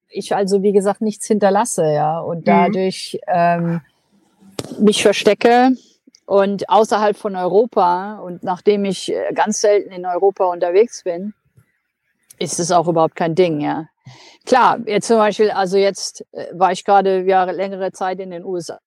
ich 0.10 0.36
also, 0.36 0.64
wie 0.64 0.72
gesagt, 0.72 1.02
nichts 1.02 1.28
hinterlasse, 1.28 1.86
ja, 1.92 2.20
und 2.20 2.40
mhm. 2.40 2.46
dadurch 2.46 3.20
ähm, 3.28 3.82
mich 4.80 5.04
verstecke 5.04 5.72
und 6.26 6.70
außerhalb 6.70 7.16
von 7.18 7.36
Europa 7.36 8.20
und 8.20 8.44
nachdem 8.44 8.86
ich 8.86 9.14
äh, 9.14 9.34
ganz 9.34 9.62
selten 9.62 9.92
in 9.92 10.06
Europa 10.06 10.46
unterwegs 10.46 11.04
bin, 11.04 11.34
ist 12.40 12.60
es 12.60 12.72
auch 12.72 12.88
überhaupt 12.88 13.16
kein 13.16 13.36
Ding, 13.36 13.62
ja. 13.62 13.88
Klar, 14.46 14.80
jetzt 14.86 15.08
zum 15.08 15.18
Beispiel, 15.18 15.52
also 15.52 15.78
jetzt 15.78 16.24
äh, 16.32 16.48
war 16.54 16.72
ich 16.72 16.84
gerade 16.86 17.24
ja 17.26 17.44
längere 17.46 17.92
Zeit 17.92 18.20
in 18.20 18.32
den 18.32 18.44
USA. 18.44 18.80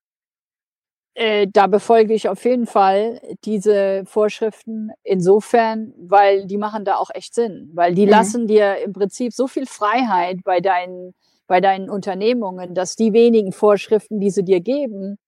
äh, 1.14 1.48
da 1.52 1.66
befolge 1.66 2.14
ich 2.14 2.28
auf 2.28 2.44
jeden 2.44 2.66
Fall 2.66 3.20
diese 3.44 4.04
Vorschriften 4.06 4.90
insofern, 5.02 5.92
weil 5.98 6.46
die 6.46 6.58
machen 6.58 6.84
da 6.84 6.96
auch 6.96 7.10
echt 7.12 7.34
Sinn, 7.34 7.70
weil 7.74 7.94
die 7.94 8.04
Mhm. 8.04 8.10
lassen 8.10 8.46
dir 8.46 8.76
im 8.78 8.92
Prinzip 8.92 9.32
so 9.32 9.48
viel 9.48 9.66
Freiheit 9.66 10.38
bei 10.44 10.60
deinen, 10.60 11.14
bei 11.48 11.60
deinen 11.60 11.90
Unternehmungen, 11.90 12.74
dass 12.74 12.94
die 12.94 13.12
wenigen 13.12 13.52
Vorschriften, 13.52 14.20
die 14.20 14.30
sie 14.30 14.44
dir 14.44 14.60
geben, 14.60 15.18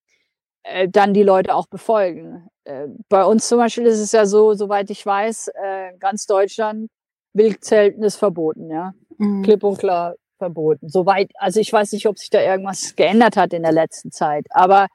äh, 0.64 0.88
dann 0.88 1.14
die 1.14 1.22
Leute 1.24 1.55
auch 1.55 1.66
befolgen. 1.68 2.49
Äh, 2.64 2.88
bei 3.09 3.24
uns 3.24 3.49
zum 3.49 3.59
Beispiel 3.59 3.86
ist 3.86 4.01
es 4.01 4.12
ja 4.12 4.26
so, 4.26 4.55
soweit 4.55 4.91
ich 4.91 5.05
weiß, 5.07 5.49
äh, 5.49 5.93
ganz 5.99 6.26
Deutschland, 6.26 6.91
Wildzelten 7.34 8.03
ist 8.05 8.16
verboten, 8.16 8.70
ja 8.70 8.93
Mhm. 9.21 9.43
klipp 9.43 9.62
und 9.62 9.79
klar 9.79 10.14
verboten. 10.39 10.89
Soweit, 10.89 11.31
also 11.35 11.61
ich 11.61 11.73
weiß 11.73 11.93
nicht, 11.93 12.07
ob 12.07 12.18
sich 12.18 12.31
da 12.31 12.41
irgendwas 12.41 12.97
geändert 12.97 13.37
hat 13.37 13.53
in 13.53 13.62
der 13.62 13.73
letzten 13.73 14.11
Zeit. 14.11 14.47
Aber 14.51 14.89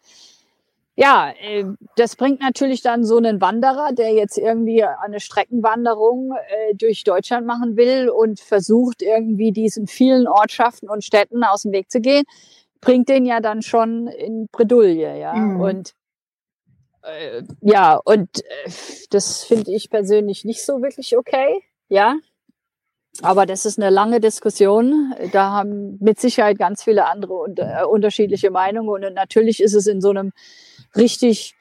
ja, 0.96 1.32
äh, 1.42 1.66
das 1.98 2.16
bringt 2.16 2.40
natürlich 2.40 2.82
dann 2.82 3.04
so 3.04 3.18
einen 3.18 3.42
Wanderer, 3.42 3.92
der 3.94 4.14
jetzt 4.14 4.38
irgendwie 4.38 4.84
eine 4.84 5.20
Streckenwanderung 5.20 6.32
äh, 6.32 6.74
durch 6.74 7.04
Deutschland 7.04 7.46
machen 7.46 7.76
will 7.76 8.10
und 8.10 8.40
versucht 8.40 9.02
irgendwie 9.02 9.52
diesen 9.52 9.88
vielen 9.88 10.28
Ortschaften 10.28 10.90
und 10.90 11.04
Städten 11.04 11.44
aus 11.44 11.64
dem 11.64 11.74
Weg 11.74 11.92
zu 11.92 12.00
gehen, 12.00 12.24
bringt 12.82 13.10
den 13.10 13.26
ja 13.26 13.42
dann 13.42 13.62
schon 13.62 14.08
in 14.08 14.48
Bredouille, 14.52 15.20
ja. 15.20 15.34
Mhm. 15.34 15.60
Und 15.60 15.94
äh, 17.04 17.44
ja, 17.62 18.00
und 18.04 18.40
äh, 18.40 18.72
das 19.10 19.44
finde 19.44 19.72
ich 19.72 19.90
persönlich 19.90 20.46
nicht 20.46 20.64
so 20.66 20.82
wirklich 20.82 21.18
okay, 21.18 21.62
ja. 21.90 22.16
Aber 23.22 23.46
das 23.46 23.66
ist 23.66 23.80
eine 23.80 23.90
lange 23.90 24.20
Diskussion. 24.20 25.14
Da 25.32 25.52
haben 25.52 25.98
mit 26.02 26.20
Sicherheit 26.20 26.58
ganz 26.58 26.84
viele 26.84 27.06
andere 27.06 27.34
und, 27.34 27.60
äh, 27.60 27.84
unterschiedliche 27.90 28.52
Meinungen. 28.52 29.06
Und 29.06 29.14
natürlich 29.14 29.62
ist 29.62 29.74
es 29.74 29.88
in 29.88 30.02
so 30.02 30.10
einem 30.10 30.32
richtig 30.96 31.56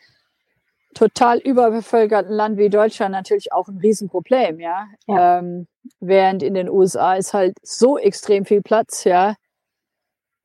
total 0.95 1.39
überbevölkerten 1.39 2.33
Land 2.33 2.57
wie 2.57 2.71
Deutschland 2.71 3.13
natürlich 3.13 3.53
auch 3.53 3.69
ein 3.69 3.79
Riesenproblem, 3.79 4.61
ja. 4.61 4.87
Ja. 5.07 5.39
Ähm, 5.39 5.67
während 6.01 6.43
in 6.43 6.55
den 6.55 6.69
USA 6.69 7.15
ist 7.15 7.35
halt 7.35 7.57
so 7.63 7.99
extrem 7.99 8.45
viel 8.45 8.63
Platz, 8.63 9.05
ja, 9.05 9.35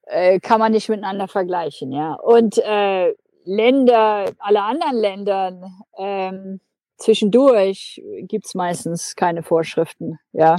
äh, 0.04 0.40
kann 0.40 0.60
man 0.60 0.72
nicht 0.72 0.90
miteinander 0.90 1.28
vergleichen, 1.28 1.92
ja. 1.92 2.14
Und 2.14 2.58
äh, 2.58 3.14
Länder, 3.46 4.32
alle 4.40 4.62
anderen 4.62 4.98
Ländern, 4.98 5.66
ähm, 5.98 6.60
zwischendurch 7.00 8.02
gibt's 8.22 8.56
meistens 8.56 9.16
keine 9.16 9.44
Vorschriften, 9.44 10.20
ja. 10.34 10.58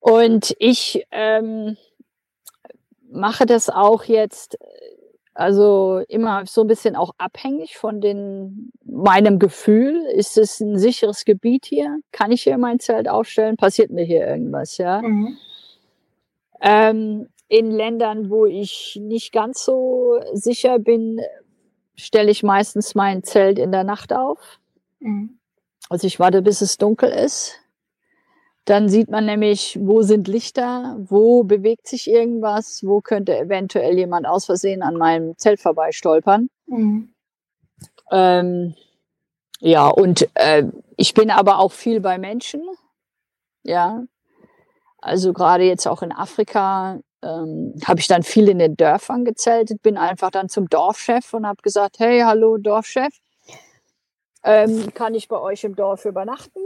Und 0.00 0.54
ich 0.58 1.06
ähm, 1.12 1.76
mache 3.10 3.46
das 3.46 3.70
auch 3.70 4.04
jetzt, 4.04 4.58
also 5.32 6.02
immer 6.08 6.44
so 6.46 6.60
ein 6.60 6.66
bisschen 6.66 6.96
auch 6.96 7.12
abhängig 7.16 7.76
von 7.78 8.00
den, 8.00 8.70
meinem 8.84 9.38
Gefühl. 9.38 10.04
Ist 10.14 10.36
es 10.36 10.60
ein 10.60 10.78
sicheres 10.78 11.24
Gebiet 11.24 11.66
hier? 11.66 11.98
Kann 12.12 12.32
ich 12.32 12.42
hier 12.42 12.58
mein 12.58 12.80
Zelt 12.80 13.08
aufstellen? 13.08 13.56
Passiert 13.56 13.90
mir 13.90 14.04
hier 14.04 14.26
irgendwas, 14.26 14.76
ja? 14.78 15.00
Mhm. 15.00 15.38
Ähm, 16.60 17.28
in 17.48 17.70
Ländern, 17.70 18.30
wo 18.30 18.46
ich 18.46 18.98
nicht 19.00 19.32
ganz 19.32 19.64
so 19.64 20.20
sicher 20.32 20.78
bin, 20.78 21.20
stelle 21.96 22.30
ich 22.30 22.42
meistens 22.42 22.94
mein 22.94 23.22
Zelt 23.22 23.58
in 23.58 23.72
der 23.72 23.84
Nacht 23.84 24.12
auf. 24.12 24.58
Mhm. 25.04 25.38
Also 25.90 26.06
ich 26.06 26.18
warte, 26.18 26.42
bis 26.42 26.60
es 26.62 26.78
dunkel 26.78 27.10
ist. 27.10 27.60
Dann 28.64 28.88
sieht 28.88 29.10
man 29.10 29.26
nämlich, 29.26 29.78
wo 29.78 30.00
sind 30.00 30.26
Lichter, 30.26 30.96
wo 30.98 31.44
bewegt 31.44 31.86
sich 31.86 32.08
irgendwas, 32.08 32.82
wo 32.82 33.02
könnte 33.02 33.36
eventuell 33.36 33.98
jemand 33.98 34.26
aus 34.26 34.46
Versehen 34.46 34.82
an 34.82 34.96
meinem 34.96 35.36
Zelt 35.36 35.60
vorbeistolpern. 35.60 36.48
Mhm. 36.66 37.12
Ähm, 38.10 38.74
ja, 39.60 39.88
und 39.88 40.28
äh, 40.34 40.64
ich 40.96 41.12
bin 41.12 41.30
aber 41.30 41.58
auch 41.58 41.72
viel 41.72 42.00
bei 42.00 42.16
Menschen. 42.16 42.62
Ja, 43.62 44.04
also 44.98 45.34
gerade 45.34 45.64
jetzt 45.64 45.86
auch 45.86 46.02
in 46.02 46.12
Afrika 46.12 47.00
ähm, 47.22 47.74
habe 47.84 48.00
ich 48.00 48.06
dann 48.06 48.22
viel 48.22 48.48
in 48.48 48.58
den 48.58 48.76
Dörfern 48.76 49.26
gezeltet, 49.26 49.82
bin 49.82 49.98
einfach 49.98 50.30
dann 50.30 50.48
zum 50.48 50.68
Dorfchef 50.70 51.34
und 51.34 51.46
habe 51.46 51.60
gesagt, 51.62 51.98
hey, 51.98 52.20
hallo 52.20 52.56
Dorfchef, 52.56 53.14
ähm, 54.44 54.92
kann 54.94 55.14
ich 55.14 55.28
bei 55.28 55.38
euch 55.38 55.64
im 55.64 55.74
Dorf 55.76 56.04
übernachten? 56.04 56.60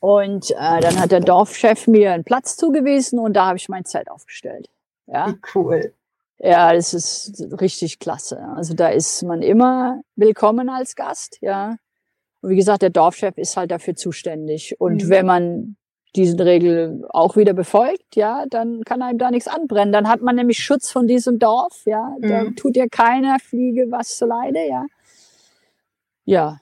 Und 0.00 0.50
äh, 0.50 0.80
dann 0.80 1.00
hat 1.00 1.10
der 1.10 1.20
Dorfchef 1.20 1.86
mir 1.86 2.12
einen 2.12 2.24
Platz 2.24 2.56
zugewiesen 2.56 3.18
und 3.18 3.34
da 3.34 3.46
habe 3.46 3.56
ich 3.56 3.68
mein 3.68 3.84
Zelt 3.84 4.10
aufgestellt. 4.10 4.68
Ja. 5.06 5.34
Cool. 5.54 5.92
Ja, 6.38 6.72
das 6.74 6.92
ist 6.92 7.46
richtig 7.60 7.98
klasse. 7.98 8.38
Also 8.56 8.74
da 8.74 8.88
ist 8.88 9.22
man 9.22 9.40
immer 9.42 10.02
willkommen 10.16 10.68
als 10.68 10.94
Gast, 10.94 11.38
ja. 11.40 11.76
Und 12.42 12.50
wie 12.50 12.56
gesagt, 12.56 12.82
der 12.82 12.90
Dorfchef 12.90 13.38
ist 13.38 13.56
halt 13.56 13.70
dafür 13.70 13.96
zuständig. 13.96 14.78
Und 14.78 15.04
Mhm. 15.04 15.08
wenn 15.08 15.26
man 15.26 15.76
diesen 16.14 16.38
Regel 16.40 17.06
auch 17.10 17.36
wieder 17.36 17.54
befolgt, 17.54 18.16
ja, 18.16 18.44
dann 18.50 18.84
kann 18.84 19.00
einem 19.02 19.18
da 19.18 19.30
nichts 19.30 19.48
anbrennen. 19.48 19.92
Dann 19.92 20.08
hat 20.08 20.20
man 20.20 20.36
nämlich 20.36 20.58
Schutz 20.62 20.90
von 20.90 21.06
diesem 21.06 21.38
Dorf, 21.38 21.82
ja. 21.86 22.14
Da 22.20 22.44
Mhm. 22.44 22.56
tut 22.56 22.76
dir 22.76 22.88
keiner 22.88 23.38
Fliege 23.38 23.86
was 23.90 24.16
zuleide, 24.16 24.66
ja. 24.68 24.84
Ja. 26.26 26.58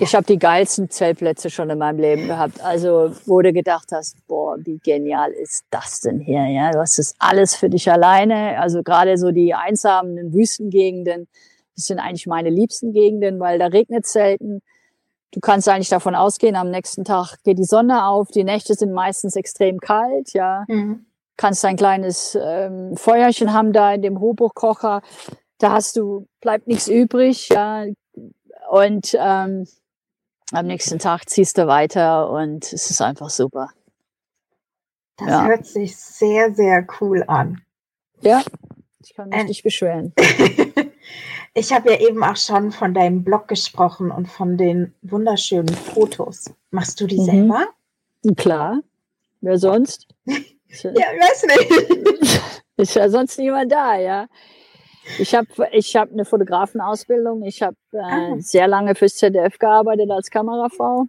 Ich 0.00 0.16
habe 0.16 0.26
die 0.26 0.38
geilsten 0.38 0.90
Zeltplätze 0.90 1.48
schon 1.48 1.70
in 1.70 1.78
meinem 1.78 2.00
Leben 2.00 2.26
gehabt. 2.26 2.60
Also, 2.60 3.12
wo 3.26 3.40
du 3.40 3.52
gedacht 3.52 3.92
hast, 3.92 4.16
boah, 4.26 4.56
wie 4.58 4.78
genial 4.78 5.30
ist 5.30 5.64
das 5.70 6.00
denn 6.00 6.18
hier? 6.18 6.44
Ja, 6.46 6.72
du 6.72 6.80
hast 6.80 6.98
das 6.98 7.14
alles 7.20 7.54
für 7.54 7.70
dich 7.70 7.88
alleine. 7.90 8.58
Also 8.58 8.82
gerade 8.82 9.16
so 9.16 9.30
die 9.30 9.54
einsamen 9.54 10.34
Wüstengegenden, 10.34 11.28
das 11.76 11.86
sind 11.86 12.00
eigentlich 12.00 12.26
meine 12.26 12.50
liebsten 12.50 12.92
Gegenden, 12.92 13.38
weil 13.38 13.60
da 13.60 13.66
regnet 13.66 14.06
selten. 14.06 14.60
Du 15.30 15.40
kannst 15.40 15.68
eigentlich 15.68 15.90
davon 15.90 16.14
ausgehen, 16.16 16.56
am 16.56 16.70
nächsten 16.70 17.04
Tag 17.04 17.36
geht 17.44 17.58
die 17.58 17.64
Sonne 17.64 18.06
auf. 18.06 18.28
Die 18.30 18.44
Nächte 18.44 18.74
sind 18.74 18.92
meistens 18.92 19.36
extrem 19.36 19.78
kalt, 19.78 20.32
ja 20.32 20.64
Mhm. 20.66 21.06
kannst 21.36 21.64
ein 21.64 21.76
kleines 21.76 22.36
ähm, 22.40 22.96
Feuerchen 22.96 23.52
haben 23.52 23.72
da 23.72 23.92
in 23.92 24.02
dem 24.02 24.18
Hochkocher. 24.18 25.02
Da 25.58 25.72
hast 25.72 25.96
du, 25.96 26.26
bleibt 26.40 26.66
nichts 26.66 26.88
übrig, 26.88 27.48
ja. 27.48 27.86
Und 28.70 29.16
ähm, 29.18 29.66
am 30.52 30.66
nächsten 30.66 30.98
Tag 30.98 31.28
ziehst 31.28 31.56
du 31.58 31.66
weiter 31.66 32.30
und 32.30 32.64
es 32.72 32.90
ist 32.90 33.00
einfach 33.00 33.30
super. 33.30 33.70
Das 35.16 35.28
Ja. 35.28 35.46
hört 35.46 35.66
sich 35.66 35.96
sehr, 35.96 36.54
sehr 36.54 36.86
cool 37.00 37.24
an. 37.26 37.62
Ja, 38.20 38.42
ich 39.02 39.14
kann 39.14 39.28
mich 39.30 39.38
Ähm. 39.40 39.46
nicht 39.46 39.62
beschweren. 39.62 40.12
Ich 41.58 41.72
habe 41.72 41.90
ja 41.90 41.98
eben 42.00 42.22
auch 42.22 42.36
schon 42.36 42.70
von 42.70 42.92
deinem 42.92 43.24
Blog 43.24 43.48
gesprochen 43.48 44.10
und 44.10 44.26
von 44.26 44.58
den 44.58 44.92
wunderschönen 45.00 45.74
Fotos. 45.74 46.50
Machst 46.70 47.00
du 47.00 47.06
die 47.06 47.18
Mhm. 47.18 47.24
selber? 47.24 47.66
Klar, 48.36 48.80
wer 49.40 49.56
sonst? 49.58 50.06
Ja, 50.26 50.90
ich 50.90 50.96
weiß 50.96 51.46
nicht. 51.46 52.40
ist 52.76 52.94
ja 52.94 53.08
sonst 53.08 53.38
niemand 53.38 53.72
da, 53.72 53.96
ja. 53.96 54.26
Ich 55.18 55.34
habe 55.34 55.48
ich 55.72 55.96
hab 55.96 56.10
eine 56.12 56.24
Fotografenausbildung. 56.24 57.42
Ich 57.44 57.62
habe 57.62 57.76
äh, 57.92 57.98
Ah. 57.98 58.34
sehr 58.38 58.68
lange 58.68 58.94
fürs 58.94 59.16
ZDF 59.16 59.58
gearbeitet 59.58 60.10
als 60.10 60.30
Kamerafrau. 60.30 61.06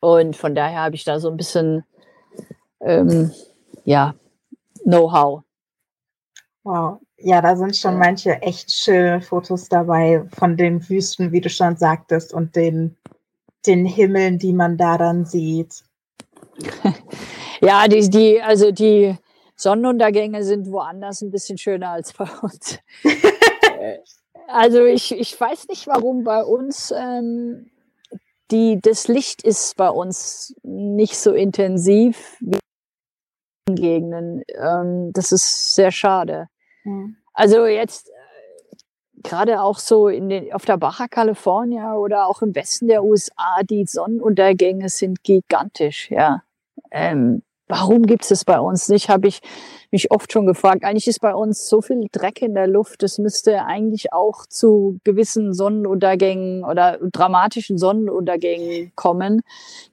Und 0.00 0.36
von 0.36 0.54
daher 0.54 0.82
habe 0.82 0.94
ich 0.94 1.04
da 1.04 1.18
so 1.20 1.30
ein 1.30 1.36
bisschen, 1.36 1.84
ähm, 2.80 3.32
ja, 3.84 4.14
Know-how. 4.84 5.42
Wow. 6.64 7.00
Ja, 7.18 7.40
da 7.40 7.56
sind 7.56 7.76
schon 7.76 7.98
manche 7.98 8.42
echt 8.42 8.70
schöne 8.70 9.20
Fotos 9.20 9.68
dabei 9.68 10.22
von 10.38 10.56
den 10.56 10.86
Wüsten, 10.88 11.32
wie 11.32 11.40
du 11.40 11.48
schon 11.48 11.76
sagtest, 11.76 12.34
und 12.34 12.54
den, 12.56 12.96
den 13.66 13.86
Himmeln, 13.86 14.38
die 14.38 14.52
man 14.52 14.76
da 14.76 14.98
dann 14.98 15.24
sieht. 15.24 15.82
Ja, 17.62 17.88
die, 17.88 18.10
die, 18.10 18.42
also 18.42 18.70
die 18.70 19.16
Sonnenuntergänge 19.56 20.44
sind 20.44 20.70
woanders 20.70 21.22
ein 21.22 21.30
bisschen 21.30 21.58
schöner 21.58 21.90
als 21.90 22.12
bei 22.12 22.28
uns. 22.42 22.78
Äh, 23.78 23.98
also 24.48 24.84
ich, 24.84 25.12
ich 25.12 25.38
weiß 25.38 25.68
nicht, 25.68 25.86
warum 25.86 26.24
bei 26.24 26.42
uns 26.42 26.94
ähm, 26.96 27.70
die, 28.50 28.80
das 28.80 29.06
Licht 29.06 29.42
ist 29.42 29.76
bei 29.76 29.90
uns 29.90 30.54
nicht 30.62 31.18
so 31.18 31.32
intensiv 31.32 32.38
wie 32.40 32.58
in 33.68 33.74
Gegenden. 33.74 34.42
Ähm, 34.54 35.12
das 35.12 35.32
ist 35.32 35.74
sehr 35.74 35.90
schade. 35.90 36.48
Hm. 36.84 37.16
Also 37.34 37.66
jetzt 37.66 38.08
äh, 38.08 38.76
gerade 39.22 39.60
auch 39.60 39.78
so 39.78 40.08
in 40.08 40.28
den, 40.28 40.52
auf 40.52 40.64
der 40.64 40.78
Baja 40.78 41.08
California 41.08 41.94
oder 41.94 42.26
auch 42.26 42.40
im 42.40 42.54
Westen 42.54 42.88
der 42.88 43.04
USA, 43.04 43.62
die 43.68 43.84
Sonnenuntergänge 43.84 44.88
sind 44.88 45.22
gigantisch, 45.22 46.10
ja. 46.10 46.42
Ähm, 46.90 47.42
warum 47.68 48.04
gibt 48.06 48.22
es 48.22 48.28
das 48.28 48.44
bei 48.44 48.58
uns 48.60 48.88
nicht, 48.88 49.08
habe 49.08 49.28
ich 49.28 49.40
mich 49.90 50.10
oft 50.10 50.32
schon 50.32 50.46
gefragt. 50.46 50.84
Eigentlich 50.84 51.06
ist 51.08 51.20
bei 51.20 51.34
uns 51.34 51.68
so 51.68 51.80
viel 51.82 52.06
Dreck 52.12 52.42
in 52.42 52.54
der 52.54 52.66
Luft, 52.66 53.02
das 53.02 53.18
müsste 53.18 53.64
eigentlich 53.64 54.12
auch 54.12 54.46
zu 54.46 54.98
gewissen 55.04 55.54
Sonnenuntergängen 55.54 56.64
oder 56.64 56.98
dramatischen 57.12 57.78
Sonnenuntergängen 57.78 58.92
kommen. 58.94 59.42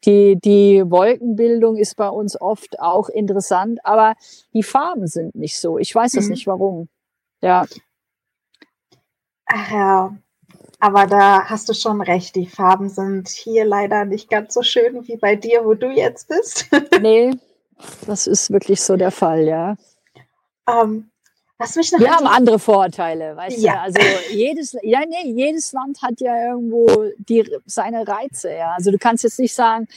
Die, 0.06 0.38
die 0.44 0.84
Wolkenbildung 0.86 1.78
ist 1.78 1.96
bei 1.96 2.10
uns 2.10 2.40
oft 2.40 2.80
auch 2.80 3.10
interessant, 3.10 3.80
aber 3.84 4.16
die 4.54 4.64
Farben 4.64 5.08
sind 5.08 5.36
nicht 5.36 5.60
so. 5.60 5.78
Ich 5.78 5.94
weiß 5.94 6.14
das 6.14 6.26
Mhm. 6.26 6.32
nicht 6.32 6.48
warum. 6.48 6.90
Ja, 7.42 7.66
Ach 9.46 9.72
ja, 9.72 10.18
aber 10.80 11.08
da 11.08 11.46
hast 11.46 11.70
du 11.70 11.74
schon 11.74 12.02
recht. 12.02 12.36
Die 12.36 12.48
Farben 12.48 12.90
sind 12.90 13.30
hier 13.30 13.66
leider 13.66 14.06
nicht 14.06 14.30
ganz 14.30 14.54
so 14.54 14.64
schön 14.64 15.08
wie 15.08 15.18
bei 15.18 15.36
dir, 15.36 15.66
wo 15.66 15.74
du 15.74 15.90
jetzt 15.92 16.28
bist. 16.30 16.68
nee, 17.02 17.32
das 18.08 18.28
ist 18.28 18.52
wirklich 18.52 18.82
so 18.82 18.96
der 18.96 19.12
Fall, 19.12 19.44
ja. 19.44 19.76
Ähm, 20.68 21.10
was 21.58 21.76
mich 21.76 21.92
Wir 21.92 22.12
haben 22.12 22.28
andere 22.28 22.60
Vorteile, 22.60 23.36
weißt 23.36 23.58
Ja. 23.60 23.74
du? 23.74 23.80
Also 23.82 24.00
jedes, 24.32 24.76
ja, 24.82 25.02
nee, 25.08 25.32
jedes 25.32 25.72
Land 25.72 26.02
hat 26.02 26.20
ja 26.20 26.50
irgendwo 26.50 26.88
die, 27.18 27.50
seine 27.66 28.08
Reize, 28.08 28.54
ja. 28.54 28.74
Also 28.76 28.92
du 28.92 28.98
kannst 28.98 29.24
jetzt 29.24 29.40
nicht 29.40 29.54
sagen, 29.54 29.88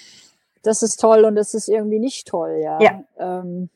das 0.62 0.82
ist 0.82 1.00
toll 1.00 1.24
und 1.24 1.34
das 1.36 1.54
ist 1.54 1.68
irgendwie 1.68 1.98
nicht 1.98 2.26
toll, 2.26 2.60
ja. 2.62 2.80
Ja. 2.80 3.04
Ähm, 3.18 3.70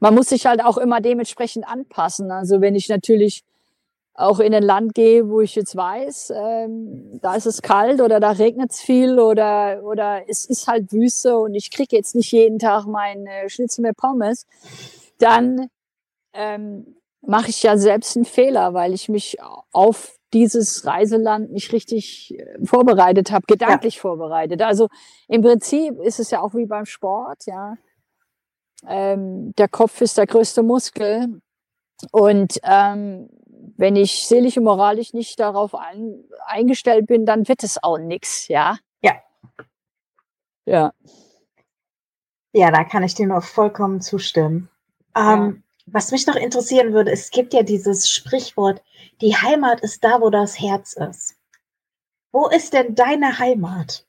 man 0.00 0.14
muss 0.14 0.28
sich 0.30 0.46
halt 0.46 0.64
auch 0.64 0.78
immer 0.78 1.00
dementsprechend 1.00 1.68
anpassen. 1.68 2.30
Also 2.30 2.60
wenn 2.60 2.74
ich 2.74 2.88
natürlich 2.88 3.44
auch 4.16 4.40
in 4.40 4.54
ein 4.54 4.62
Land 4.62 4.94
gehe, 4.94 5.28
wo 5.28 5.40
ich 5.40 5.54
jetzt 5.54 5.76
weiß, 5.76 6.32
ähm, 6.34 7.18
da 7.20 7.34
ist 7.34 7.46
es 7.46 7.60
kalt 7.60 8.00
oder 8.00 8.18
da 8.18 8.30
regnet 8.30 8.72
es 8.72 8.80
viel 8.80 9.18
oder, 9.18 9.82
oder 9.84 10.22
es 10.28 10.46
ist 10.46 10.66
halt 10.68 10.92
Wüste 10.92 11.38
und 11.38 11.54
ich 11.54 11.70
kriege 11.70 11.94
jetzt 11.94 12.14
nicht 12.14 12.32
jeden 12.32 12.58
Tag 12.58 12.86
meine 12.86 13.48
Schnitzel 13.48 13.82
mit 13.82 13.96
Pommes, 13.96 14.46
dann 15.18 15.68
ähm, 16.32 16.96
mache 17.20 17.50
ich 17.50 17.62
ja 17.62 17.76
selbst 17.76 18.16
einen 18.16 18.24
Fehler, 18.24 18.72
weil 18.72 18.94
ich 18.94 19.08
mich 19.08 19.36
auf 19.72 20.16
dieses 20.32 20.86
Reiseland 20.86 21.52
nicht 21.52 21.72
richtig 21.72 22.34
äh, 22.38 22.64
vorbereitet 22.64 23.30
habe, 23.32 23.44
gedanklich 23.46 24.00
vorbereitet. 24.00 24.62
Also 24.62 24.88
im 25.28 25.42
Prinzip 25.42 26.00
ist 26.00 26.20
es 26.20 26.30
ja 26.30 26.40
auch 26.40 26.54
wie 26.54 26.66
beim 26.66 26.86
Sport, 26.86 27.46
ja. 27.46 27.76
Ähm, 28.86 29.52
der 29.56 29.68
Kopf 29.68 30.00
ist 30.00 30.18
der 30.18 30.26
größte 30.26 30.62
Muskel. 30.62 31.40
Und 32.12 32.58
ähm, 32.62 33.28
wenn 33.76 33.96
ich 33.96 34.26
seelisch 34.26 34.56
und 34.56 34.64
moralisch 34.64 35.12
nicht 35.12 35.38
darauf 35.40 35.74
ein, 35.74 36.24
eingestellt 36.46 37.06
bin, 37.06 37.26
dann 37.26 37.48
wird 37.48 37.62
es 37.62 37.82
auch 37.82 37.98
nix, 37.98 38.48
ja. 38.48 38.78
Ja. 39.02 39.14
Ja. 40.66 40.92
Ja, 42.52 42.70
da 42.70 42.84
kann 42.84 43.02
ich 43.02 43.14
dir 43.14 43.26
nur 43.26 43.42
vollkommen 43.42 44.00
zustimmen. 44.00 44.70
Ähm, 45.14 45.62
Was 45.86 46.10
mich 46.10 46.26
noch 46.26 46.36
interessieren 46.36 46.92
würde, 46.92 47.12
es 47.12 47.30
gibt 47.30 47.52
ja 47.52 47.62
dieses 47.62 48.08
Sprichwort, 48.08 48.82
die 49.20 49.36
Heimat 49.36 49.80
ist 49.80 50.02
da, 50.02 50.20
wo 50.20 50.30
das 50.30 50.58
Herz 50.58 50.94
ist. 50.94 51.36
Wo 52.32 52.48
ist 52.48 52.72
denn 52.72 52.94
deine 52.94 53.38
Heimat? 53.38 54.06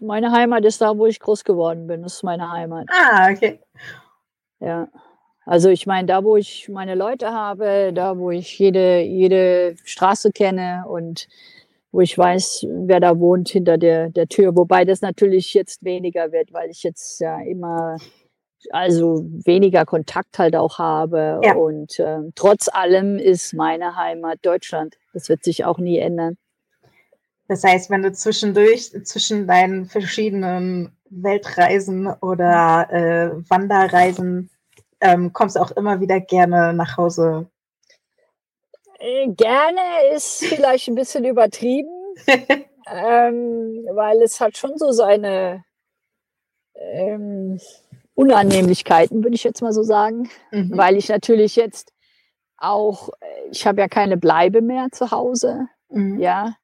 Meine 0.00 0.32
Heimat 0.32 0.64
ist 0.64 0.80
da, 0.80 0.96
wo 0.96 1.06
ich 1.06 1.20
groß 1.20 1.44
geworden 1.44 1.86
bin. 1.86 2.02
Das 2.02 2.14
ist 2.14 2.22
meine 2.22 2.50
Heimat. 2.50 2.88
Ah, 2.90 3.30
okay. 3.30 3.60
Ja. 4.60 4.88
Also 5.46 5.68
ich 5.68 5.86
meine, 5.86 6.06
da 6.06 6.22
wo 6.22 6.36
ich 6.36 6.68
meine 6.68 6.94
Leute 6.94 7.32
habe, 7.32 7.92
da 7.94 8.18
wo 8.18 8.30
ich 8.30 8.58
jede, 8.58 9.00
jede 9.00 9.74
Straße 9.84 10.32
kenne 10.32 10.84
und 10.88 11.28
wo 11.92 12.00
ich 12.00 12.16
weiß, 12.16 12.66
wer 12.68 13.00
da 13.00 13.18
wohnt 13.18 13.48
hinter 13.48 13.76
der, 13.76 14.10
der 14.10 14.28
Tür. 14.28 14.54
Wobei 14.54 14.84
das 14.84 15.00
natürlich 15.00 15.54
jetzt 15.54 15.82
weniger 15.84 16.30
wird, 16.30 16.52
weil 16.52 16.70
ich 16.70 16.82
jetzt 16.82 17.20
ja 17.20 17.40
immer 17.40 17.96
also 18.70 19.24
weniger 19.44 19.84
Kontakt 19.86 20.38
halt 20.38 20.54
auch 20.54 20.78
habe. 20.78 21.40
Ja. 21.42 21.54
Und 21.54 21.98
ähm, 21.98 22.32
trotz 22.34 22.68
allem 22.68 23.18
ist 23.18 23.54
meine 23.54 23.96
Heimat 23.96 24.38
Deutschland. 24.42 24.98
Das 25.12 25.28
wird 25.28 25.42
sich 25.42 25.64
auch 25.64 25.78
nie 25.78 25.98
ändern. 25.98 26.36
Das 27.48 27.64
heißt, 27.64 27.90
wenn 27.90 28.02
du 28.02 28.12
zwischendurch 28.12 28.92
zwischen 29.04 29.46
deinen 29.46 29.86
verschiedenen 29.86 30.92
Weltreisen 31.08 32.06
oder 32.06 32.88
äh, 32.90 33.50
Wanderreisen 33.50 34.50
ähm, 35.00 35.32
kommst 35.32 35.56
du 35.56 35.60
auch 35.60 35.70
immer 35.72 36.00
wieder 36.00 36.20
gerne 36.20 36.72
nach 36.72 36.96
Hause. 36.96 37.46
Äh, 38.98 39.28
Gerne 39.28 39.80
ist 40.14 40.44
vielleicht 40.44 40.88
ein 40.88 40.94
bisschen 40.94 41.24
übertrieben, 41.24 42.14
ähm, 42.86 43.86
weil 43.92 44.22
es 44.22 44.40
hat 44.40 44.56
schon 44.56 44.76
so 44.76 44.92
seine 44.92 45.64
ähm, 46.74 47.58
Unannehmlichkeiten, 48.14 49.22
würde 49.22 49.34
ich 49.34 49.44
jetzt 49.44 49.62
mal 49.62 49.72
so 49.72 49.82
sagen, 49.82 50.28
Mhm. 50.50 50.76
weil 50.76 50.96
ich 50.96 51.08
natürlich 51.08 51.56
jetzt 51.56 51.92
auch, 52.58 53.08
ich 53.50 53.66
habe 53.66 53.80
ja 53.80 53.88
keine 53.88 54.16
Bleibe 54.18 54.60
mehr 54.60 54.88
zu 54.92 55.10
Hause, 55.10 55.68
Mhm. 55.88 56.18
ja. 56.20 56.54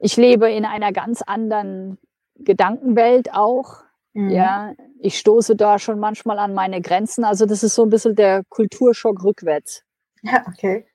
Ich 0.00 0.16
lebe 0.16 0.50
in 0.50 0.64
einer 0.64 0.92
ganz 0.92 1.22
anderen 1.22 1.98
Gedankenwelt 2.36 3.32
auch, 3.34 3.82
Mhm. 4.14 4.30
ja. 4.30 4.74
Ich 5.00 5.18
stoße 5.18 5.54
da 5.54 5.78
schon 5.78 6.00
manchmal 6.00 6.38
an 6.38 6.54
meine 6.54 6.80
Grenzen, 6.80 7.24
also 7.24 7.46
das 7.46 7.62
ist 7.62 7.74
so 7.74 7.84
ein 7.84 7.90
bisschen 7.90 8.16
der 8.16 8.42
Kulturschock 8.48 9.22
rückwärts. 9.22 9.84
Ja, 10.22 10.44
okay. 10.48 10.86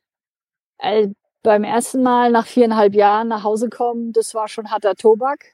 äh, 0.80 1.08
beim 1.42 1.64
ersten 1.64 2.04
Mal 2.04 2.32
nach 2.32 2.46
viereinhalb 2.48 2.94
Jahren 2.96 3.28
nach 3.30 3.44
Hause 3.44 3.70
kommen, 3.70 4.12
das 4.14 4.34
war 4.36 4.48
schon 4.48 4.72
harter 4.72 4.96
Tobak. 4.96 5.54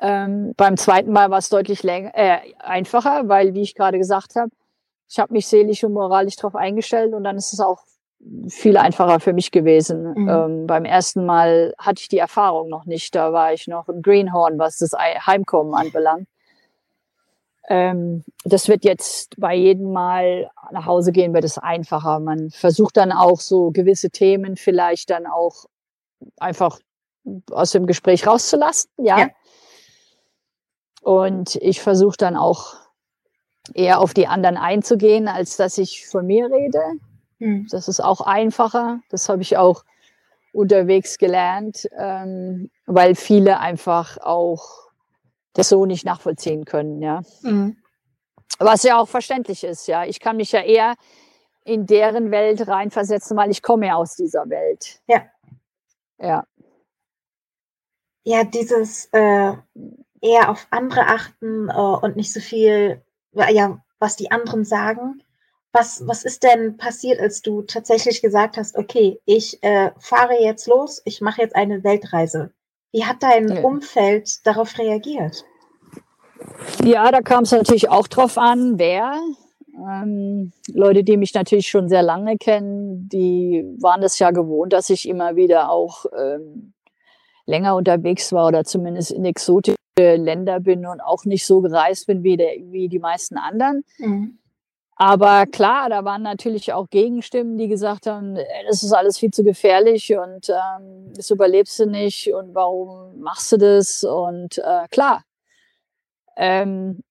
Ähm, 0.00 0.54
beim 0.56 0.76
zweiten 0.76 1.12
Mal 1.12 1.30
war 1.30 1.38
es 1.38 1.48
deutlich 1.48 1.82
länger, 1.82 2.12
äh, 2.14 2.54
einfacher, 2.58 3.28
weil, 3.28 3.54
wie 3.54 3.62
ich 3.62 3.74
gerade 3.74 3.98
gesagt 3.98 4.36
habe, 4.36 4.50
ich 5.08 5.18
habe 5.18 5.32
mich 5.32 5.46
seelisch 5.46 5.84
und 5.84 5.92
moralisch 5.92 6.36
darauf 6.36 6.54
eingestellt 6.56 7.12
und 7.14 7.24
dann 7.24 7.36
ist 7.36 7.52
es 7.52 7.60
auch 7.60 7.84
viel 8.48 8.76
einfacher 8.76 9.20
für 9.20 9.32
mich 9.32 9.50
gewesen. 9.50 10.14
Mhm. 10.14 10.28
Ähm, 10.28 10.66
beim 10.66 10.84
ersten 10.84 11.26
Mal 11.26 11.74
hatte 11.78 12.00
ich 12.00 12.08
die 12.08 12.18
Erfahrung 12.18 12.68
noch 12.68 12.86
nicht. 12.86 13.14
Da 13.14 13.32
war 13.32 13.52
ich 13.52 13.66
noch 13.66 13.88
ein 13.88 14.00
Greenhorn, 14.00 14.58
was 14.58 14.78
das 14.78 14.94
Ei- 14.94 15.18
Heimkommen 15.26 15.74
anbelangt. 15.74 16.28
Ähm, 17.68 18.24
das 18.44 18.68
wird 18.68 18.84
jetzt 18.84 19.34
bei 19.38 19.54
jedem 19.54 19.92
Mal 19.92 20.50
nach 20.72 20.86
Hause 20.86 21.12
gehen, 21.12 21.32
wird 21.34 21.44
es 21.44 21.58
einfacher. 21.58 22.18
Man 22.20 22.50
versucht 22.50 22.96
dann 22.96 23.12
auch 23.12 23.40
so 23.40 23.70
gewisse 23.70 24.10
Themen 24.10 24.56
vielleicht 24.56 25.10
dann 25.10 25.26
auch 25.26 25.66
einfach 26.38 26.80
aus 27.50 27.70
dem 27.70 27.86
Gespräch 27.86 28.26
rauszulassen, 28.26 28.90
ja. 28.98 29.18
Ja. 29.18 29.28
Und 31.02 31.56
ich 31.56 31.80
versuche 31.80 32.16
dann 32.16 32.36
auch 32.36 32.74
eher 33.74 34.00
auf 34.00 34.14
die 34.14 34.26
anderen 34.26 34.56
einzugehen, 34.56 35.28
als 35.28 35.56
dass 35.56 35.78
ich 35.78 36.06
von 36.06 36.26
mir 36.26 36.46
rede. 36.46 36.80
Mhm. 37.38 37.66
Das 37.70 37.88
ist 37.88 38.00
auch 38.00 38.20
einfacher. 38.20 39.00
Das 39.10 39.28
habe 39.28 39.42
ich 39.42 39.56
auch 39.56 39.84
unterwegs 40.52 41.18
gelernt, 41.18 41.88
ähm, 41.98 42.70
weil 42.86 43.14
viele 43.14 43.58
einfach 43.58 44.18
auch 44.18 44.81
das 45.54 45.68
so 45.68 45.86
nicht 45.86 46.04
nachvollziehen 46.04 46.64
können, 46.64 47.02
ja. 47.02 47.22
Mhm. 47.42 47.76
Was 48.58 48.82
ja 48.82 48.98
auch 48.98 49.08
verständlich 49.08 49.64
ist, 49.64 49.86
ja. 49.88 50.04
Ich 50.04 50.20
kann 50.20 50.36
mich 50.36 50.52
ja 50.52 50.62
eher 50.62 50.94
in 51.64 51.86
deren 51.86 52.30
Welt 52.30 52.66
reinversetzen, 52.66 53.36
weil 53.36 53.50
ich 53.50 53.62
komme 53.62 53.86
ja 53.86 53.94
aus 53.94 54.16
dieser 54.16 54.48
Welt. 54.48 55.00
Ja. 55.06 55.24
Ja. 56.18 56.46
Ja, 58.24 58.44
dieses 58.44 59.06
äh, 59.12 59.52
eher 60.20 60.48
auf 60.48 60.66
andere 60.70 61.06
achten 61.06 61.68
äh, 61.68 61.72
und 61.72 62.16
nicht 62.16 62.32
so 62.32 62.40
viel, 62.40 63.02
ja, 63.32 63.82
was 63.98 64.16
die 64.16 64.30
anderen 64.30 64.64
sagen. 64.64 65.22
Was, 65.72 66.06
was 66.06 66.22
ist 66.22 66.42
denn 66.42 66.76
passiert, 66.76 67.18
als 67.18 67.40
du 67.40 67.62
tatsächlich 67.62 68.20
gesagt 68.20 68.58
hast, 68.58 68.76
okay, 68.76 69.20
ich 69.24 69.62
äh, 69.62 69.90
fahre 69.98 70.40
jetzt 70.40 70.66
los, 70.66 71.00
ich 71.06 71.22
mache 71.22 71.40
jetzt 71.40 71.56
eine 71.56 71.82
Weltreise? 71.82 72.52
Wie 72.92 73.04
hat 73.04 73.22
dein 73.22 73.48
Ja. 73.48 73.62
Umfeld 73.62 74.46
darauf 74.46 74.78
reagiert? 74.78 75.44
Ja, 76.84 77.10
da 77.10 77.22
kam 77.22 77.44
es 77.44 77.52
natürlich 77.52 77.88
auch 77.88 78.06
drauf 78.06 78.36
an, 78.36 78.78
wer. 78.78 79.18
Ähm, 79.74 80.52
Leute, 80.68 81.02
die 81.02 81.16
mich 81.16 81.32
natürlich 81.32 81.68
schon 81.68 81.88
sehr 81.88 82.02
lange 82.02 82.36
kennen, 82.36 83.08
die 83.08 83.64
waren 83.80 84.02
es 84.02 84.18
ja 84.18 84.30
gewohnt, 84.30 84.72
dass 84.72 84.90
ich 84.90 85.08
immer 85.08 85.34
wieder 85.34 85.70
auch 85.70 86.04
ähm, 86.16 86.74
länger 87.46 87.74
unterwegs 87.74 88.32
war 88.32 88.48
oder 88.48 88.64
zumindest 88.64 89.12
in 89.12 89.24
exotische 89.24 89.76
Länder 89.98 90.60
bin 90.60 90.86
und 90.86 91.00
auch 91.00 91.24
nicht 91.24 91.46
so 91.46 91.60
gereist 91.60 92.06
bin 92.06 92.22
wie, 92.22 92.36
der, 92.36 92.52
wie 92.70 92.88
die 92.88 92.98
meisten 92.98 93.38
anderen. 93.38 93.84
Mhm. 93.98 94.38
Aber 94.96 95.46
klar, 95.46 95.88
da 95.88 96.04
waren 96.04 96.22
natürlich 96.22 96.72
auch 96.72 96.88
Gegenstimmen, 96.90 97.56
die 97.58 97.68
gesagt 97.68 98.06
haben, 98.06 98.36
"Ey, 98.36 98.64
das 98.68 98.82
ist 98.82 98.92
alles 98.92 99.18
viel 99.18 99.30
zu 99.30 99.42
gefährlich 99.42 100.16
und 100.16 100.50
ähm, 100.50 101.12
das 101.14 101.30
überlebst 101.30 101.78
du 101.80 101.86
nicht 101.86 102.32
und 102.32 102.54
warum 102.54 103.18
machst 103.20 103.52
du 103.52 103.56
das? 103.56 104.04
Und 104.04 104.58
äh, 104.58 104.86
klar. 104.90 105.24
Ähm, 106.36 107.02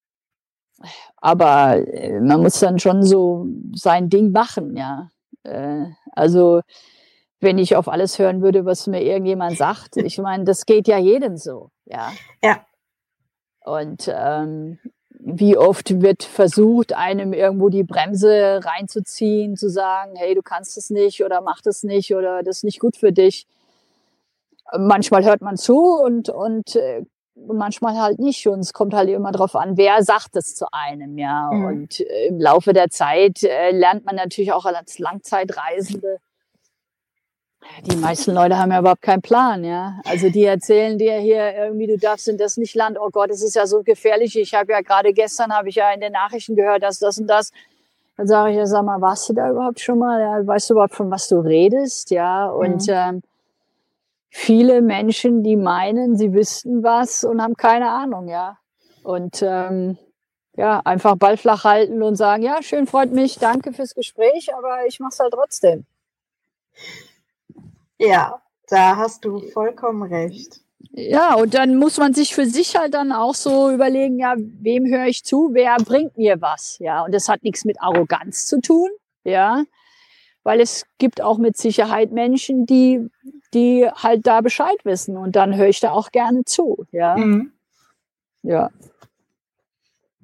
aber 1.17 1.77
äh, 1.87 2.19
man 2.19 2.41
muss 2.41 2.59
dann 2.59 2.79
schon 2.79 3.03
so 3.03 3.47
sein 3.75 4.09
Ding 4.09 4.31
machen, 4.31 4.75
ja. 4.75 5.09
Äh, 5.43 5.85
also 6.13 6.61
wenn 7.39 7.57
ich 7.57 7.75
auf 7.75 7.87
alles 7.87 8.19
hören 8.19 8.41
würde, 8.41 8.65
was 8.65 8.87
mir 8.87 9.01
irgendjemand 9.01 9.57
sagt, 9.57 9.97
ich 9.97 10.17
meine, 10.19 10.43
das 10.43 10.65
geht 10.65 10.87
ja 10.87 10.97
jedem 10.97 11.37
so, 11.37 11.71
ja. 11.85 12.11
Ja. 12.43 12.65
Und 13.63 14.11
ähm, 14.13 14.79
wie 15.23 15.57
oft 15.57 16.01
wird 16.01 16.23
versucht, 16.23 16.93
einem 16.93 17.33
irgendwo 17.33 17.69
die 17.69 17.83
Bremse 17.83 18.59
reinzuziehen, 18.63 19.55
zu 19.55 19.69
sagen, 19.69 20.15
hey, 20.15 20.33
du 20.33 20.41
kannst 20.41 20.77
es 20.77 20.89
nicht 20.89 21.23
oder 21.23 21.41
mach 21.41 21.61
das 21.61 21.83
nicht 21.83 22.15
oder 22.15 22.41
das 22.43 22.57
ist 22.57 22.63
nicht 22.63 22.79
gut 22.79 22.97
für 22.97 23.11
dich. 23.11 23.45
Manchmal 24.77 25.23
hört 25.23 25.41
man 25.41 25.57
zu 25.57 25.77
und, 25.77 26.29
und 26.29 26.75
äh, 26.75 27.03
manchmal 27.35 27.99
halt 27.99 28.19
nicht. 28.19 28.47
Und 28.47 28.59
es 28.59 28.73
kommt 28.73 28.93
halt 28.93 29.09
immer 29.09 29.31
drauf 29.31 29.55
an, 29.55 29.77
wer 29.77 30.03
sagt 30.03 30.35
es 30.35 30.55
zu 30.55 30.65
einem, 30.71 31.17
ja. 31.17 31.49
Mhm. 31.51 31.65
Und 31.65 31.99
äh, 31.99 32.27
im 32.27 32.39
Laufe 32.39 32.73
der 32.73 32.89
Zeit 32.89 33.43
äh, 33.43 33.71
lernt 33.71 34.05
man 34.05 34.15
natürlich 34.15 34.53
auch 34.53 34.65
als 34.65 34.99
Langzeitreisende 34.99 36.17
Die 37.85 37.95
meisten 37.95 38.33
Leute 38.33 38.57
haben 38.57 38.71
ja 38.71 38.79
überhaupt 38.79 39.01
keinen 39.01 39.21
Plan, 39.21 39.63
ja. 39.63 39.99
Also 40.05 40.29
die 40.29 40.43
erzählen 40.43 40.97
dir 40.97 41.17
hier 41.17 41.55
irgendwie, 41.55 41.87
du 41.87 41.97
darfst 41.97 42.27
in 42.27 42.37
das 42.37 42.57
nicht 42.57 42.75
Land. 42.75 42.97
Oh 42.99 43.09
Gott, 43.09 43.29
es 43.29 43.43
ist 43.43 43.55
ja 43.55 43.65
so 43.65 43.83
gefährlich. 43.83 44.37
Ich 44.37 44.53
habe 44.53 44.71
ja 44.71 44.81
gerade 44.81 45.13
gestern 45.13 45.53
habe 45.53 45.69
ich 45.69 45.75
ja 45.75 45.91
in 45.91 46.01
den 46.01 46.11
Nachrichten 46.11 46.55
gehört, 46.55 46.83
dass 46.83 46.99
das 46.99 47.17
und 47.17 47.27
das. 47.27 47.51
Dann 48.17 48.27
sage 48.27 48.51
ich 48.51 48.57
ja, 48.57 48.65
sag 48.65 48.83
mal, 48.83 49.01
warst 49.01 49.29
du 49.29 49.33
da 49.33 49.49
überhaupt 49.49 49.79
schon 49.79 49.99
mal? 49.99 50.19
Ja, 50.19 50.45
weißt 50.45 50.69
du 50.69 50.73
überhaupt, 50.73 50.95
von 50.95 51.09
was 51.09 51.27
du 51.27 51.39
redest? 51.39 52.11
Ja, 52.11 52.49
und 52.49 52.87
mhm. 52.87 52.93
ähm, 52.93 53.21
viele 54.29 54.81
Menschen, 54.81 55.43
die 55.43 55.55
meinen, 55.55 56.17
sie 56.17 56.33
wüssten 56.33 56.83
was 56.83 57.23
und 57.23 57.41
haben 57.41 57.55
keine 57.55 57.89
Ahnung, 57.89 58.27
ja. 58.27 58.57
Und 59.03 59.41
ähm, 59.41 59.97
ja, 60.55 60.81
einfach 60.83 61.15
Ball 61.15 61.37
flach 61.37 61.63
halten 61.63 62.03
und 62.03 62.15
sagen, 62.15 62.43
ja, 62.43 62.61
schön, 62.61 62.85
freut 62.85 63.11
mich, 63.11 63.39
danke 63.39 63.73
fürs 63.73 63.95
Gespräch, 63.95 64.53
aber 64.55 64.85
ich 64.85 64.99
mache 64.99 65.11
es 65.11 65.19
halt 65.19 65.33
trotzdem. 65.33 65.85
Ja, 68.01 68.41
da 68.67 68.97
hast 68.97 69.25
du 69.25 69.39
vollkommen 69.51 70.01
recht. 70.11 70.61
Ja, 70.93 71.35
und 71.35 71.53
dann 71.53 71.75
muss 71.77 71.97
man 71.97 72.13
sich 72.13 72.33
für 72.33 72.47
sich 72.47 72.75
halt 72.75 72.95
dann 72.95 73.11
auch 73.11 73.35
so 73.35 73.69
überlegen, 73.69 74.17
ja, 74.17 74.33
wem 74.37 74.87
höre 74.87 75.05
ich 75.05 75.23
zu, 75.23 75.51
wer 75.53 75.77
bringt 75.77 76.17
mir 76.17 76.41
was, 76.41 76.79
ja. 76.79 77.03
Und 77.05 77.13
das 77.13 77.29
hat 77.29 77.43
nichts 77.43 77.63
mit 77.63 77.79
Arroganz 77.79 78.47
zu 78.47 78.59
tun, 78.59 78.89
ja, 79.23 79.63
weil 80.43 80.59
es 80.59 80.85
gibt 80.97 81.21
auch 81.21 81.37
mit 81.37 81.57
Sicherheit 81.57 82.11
Menschen, 82.11 82.65
die, 82.65 83.07
die 83.53 83.87
halt 83.87 84.25
da 84.25 84.41
Bescheid 84.41 84.83
wissen 84.83 85.15
und 85.15 85.35
dann 85.35 85.55
höre 85.55 85.67
ich 85.67 85.79
da 85.79 85.91
auch 85.91 86.11
gerne 86.11 86.43
zu, 86.43 86.85
ja. 86.91 87.15
Mhm. 87.15 87.51
Ja. 88.41 88.71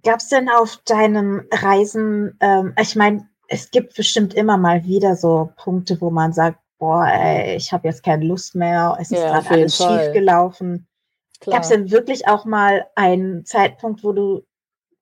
Gab 0.04 0.20
es 0.20 0.30
denn 0.30 0.50
auf 0.50 0.78
deinen 0.86 1.48
Reisen, 1.52 2.36
ähm, 2.40 2.74
ich 2.82 2.96
meine, 2.96 3.30
es 3.48 3.70
gibt 3.70 3.96
bestimmt 3.96 4.34
immer 4.34 4.58
mal 4.58 4.84
wieder 4.84 5.16
so 5.16 5.52
Punkte, 5.58 6.02
wo 6.02 6.10
man 6.10 6.34
sagt, 6.34 6.60
boah, 6.78 7.06
ey, 7.08 7.56
ich 7.56 7.72
habe 7.72 7.88
jetzt 7.88 8.04
keine 8.04 8.26
Lust 8.26 8.56
mehr, 8.56 8.98
es 9.00 9.12
ist 9.12 9.20
ja, 9.20 9.40
gerade 9.40 9.50
alles 9.50 9.78
schief 9.78 10.14
gelaufen. 10.14 10.88
Gab 11.46 11.64
es 11.64 11.70
denn 11.70 11.92
wirklich 11.92 12.28
auch 12.28 12.46
mal 12.46 12.88
einen 12.96 13.46
Zeitpunkt, 13.46 14.04
wo 14.04 14.12
du 14.12 14.44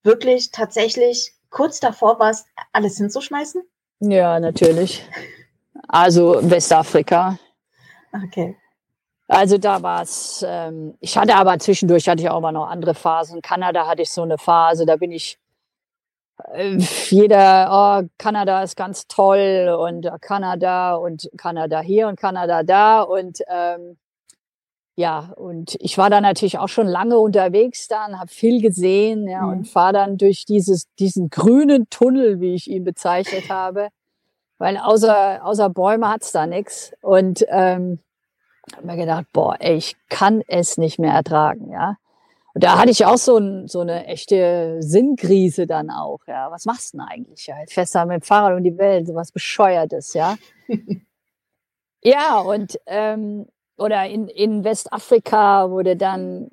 wirklich 0.04 0.52
tatsächlich 0.52 1.34
kurz 1.50 1.80
davor 1.80 2.20
warst, 2.20 2.46
alles 2.74 2.98
hinzuschmeißen? 2.98 3.62
Ja, 4.02 4.40
natürlich. 4.40 5.08
Also 5.88 6.40
Westafrika. 6.42 7.38
Okay. 8.12 8.58
Also 9.28 9.58
da 9.58 9.82
war 9.82 10.04
es, 10.04 10.46
ähm, 10.48 10.96
ich 11.00 11.18
hatte 11.18 11.36
aber 11.36 11.58
zwischendurch 11.58 12.08
hatte 12.08 12.22
ich 12.22 12.30
auch 12.30 12.42
mal 12.42 12.52
noch 12.52 12.68
andere 12.68 12.94
Phasen. 12.94 13.42
Kanada 13.42 13.88
hatte 13.88 14.04
ich 14.04 14.12
so 14.12 14.22
eine 14.22 14.38
Phase, 14.38 14.86
da 14.86 14.98
bin 14.98 15.12
ich 15.12 15.40
jeder, 17.10 17.70
oh, 18.04 18.08
Kanada 18.18 18.62
ist 18.64 18.76
ganz 18.76 19.08
toll 19.08 19.76
und 19.80 20.10
Kanada 20.22 20.96
und 20.96 21.30
Kanada 21.38 21.80
hier 21.82 22.08
und 22.08 22.20
Kanada 22.20 22.64
da 22.64 23.02
und 23.02 23.40
ähm, 23.48 23.98
ja, 24.98 25.34
und 25.36 25.76
ich 25.82 25.98
war 25.98 26.10
da 26.10 26.22
natürlich 26.22 26.58
auch 26.58 26.70
schon 26.70 26.88
lange 26.88 27.18
unterwegs 27.18 27.90
dann, 27.90 28.18
habe 28.18 28.30
viel 28.30 28.62
gesehen 28.62 29.28
ja, 29.28 29.42
mhm. 29.42 29.50
und 29.50 29.68
fahre 29.68 29.94
dann 29.94 30.18
durch 30.18 30.46
dieses, 30.46 30.88
diesen 30.96 31.30
grünen 31.30 31.90
Tunnel, 31.90 32.40
wie 32.40 32.56
ich 32.56 32.70
ihn 32.70 32.86
bezeichnet 32.86 33.50
habe, 33.50 33.90
weil 34.58 34.78
außer, 34.78 35.46
außer 35.46 35.70
Bäume 35.70 36.10
hat's 36.10 36.32
da 36.32 36.48
nichts 36.48 36.94
und 37.02 37.46
ähm, 37.50 38.00
habe 38.74 38.88
mir 38.88 38.96
gedacht, 38.96 39.26
boah, 39.34 39.58
ey, 39.60 39.76
ich 39.76 39.98
kann 40.10 40.42
es 40.48 40.78
nicht 40.78 40.98
mehr 40.98 41.14
ertragen, 41.14 41.72
ja. 41.72 41.98
Und 42.56 42.64
da 42.64 42.80
hatte 42.80 42.90
ich 42.90 43.06
auch 43.06 43.18
so, 43.18 43.38
ein, 43.38 43.68
so 43.68 43.82
eine 43.82 44.06
echte 44.08 44.78
Sinnkrise 44.80 45.68
dann 45.68 45.90
auch, 45.90 46.22
ja. 46.26 46.50
Was 46.52 46.64
machst 46.64 46.94
du 46.94 46.98
denn 46.98 47.06
eigentlich? 47.06 47.48
Ja, 47.48 47.58
fährst 47.68 47.94
du 47.94 48.06
mit 48.06 48.22
dem 48.22 48.26
Fahrrad 48.26 48.56
um 48.56 48.64
die 48.64 48.78
Welt, 48.78 49.08
sowas 49.08 49.34
Bescheuertes, 49.34 50.14
ja. 50.14 50.38
ja, 52.02 52.40
und 52.40 52.80
ähm, 52.86 53.46
oder 53.78 54.08
in, 54.08 54.30
in 54.30 54.64
Westafrika 54.64 55.70
wurde 55.70 55.98
dann 55.98 56.50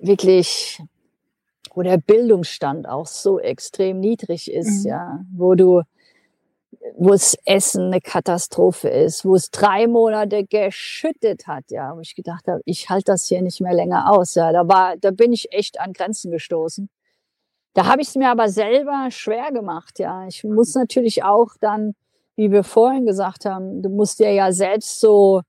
wirklich, 0.00 0.82
wo 1.74 1.82
der 1.82 1.98
Bildungsstand 1.98 2.88
auch 2.88 3.06
so 3.06 3.38
extrem 3.38 4.00
niedrig 4.00 4.50
ist, 4.50 4.84
mhm. 4.84 4.88
ja, 4.88 5.20
wo 5.36 5.54
du 5.54 5.82
wo 6.96 7.10
das 7.10 7.36
Essen 7.44 7.86
eine 7.86 8.00
Katastrophe 8.00 8.88
ist, 8.88 9.24
wo 9.24 9.34
es 9.34 9.50
drei 9.50 9.86
Monate 9.86 10.44
geschüttet 10.44 11.46
hat, 11.46 11.70
ja, 11.70 11.94
wo 11.96 12.00
ich 12.00 12.14
gedacht 12.14 12.48
habe, 12.48 12.60
ich 12.64 12.90
halte 12.90 13.12
das 13.12 13.26
hier 13.26 13.42
nicht 13.42 13.60
mehr 13.60 13.74
länger 13.74 14.10
aus, 14.12 14.34
ja, 14.34 14.52
da 14.52 14.66
war, 14.68 14.96
da 14.96 15.10
bin 15.10 15.32
ich 15.32 15.52
echt 15.52 15.80
an 15.80 15.92
Grenzen 15.92 16.30
gestoßen. 16.30 16.88
Da 17.74 17.86
habe 17.86 18.02
ich 18.02 18.08
es 18.08 18.16
mir 18.16 18.30
aber 18.30 18.48
selber 18.48 19.08
schwer 19.10 19.52
gemacht, 19.52 19.98
ja. 19.98 20.26
Ich 20.26 20.44
muss 20.44 20.74
natürlich 20.74 21.24
auch 21.24 21.50
dann, 21.60 21.94
wie 22.36 22.50
wir 22.50 22.64
vorhin 22.64 23.06
gesagt 23.06 23.44
haben, 23.44 23.82
du 23.82 23.88
musst 23.88 24.18
dir 24.18 24.32
ja 24.32 24.52
selbst 24.52 25.00
so 25.00 25.42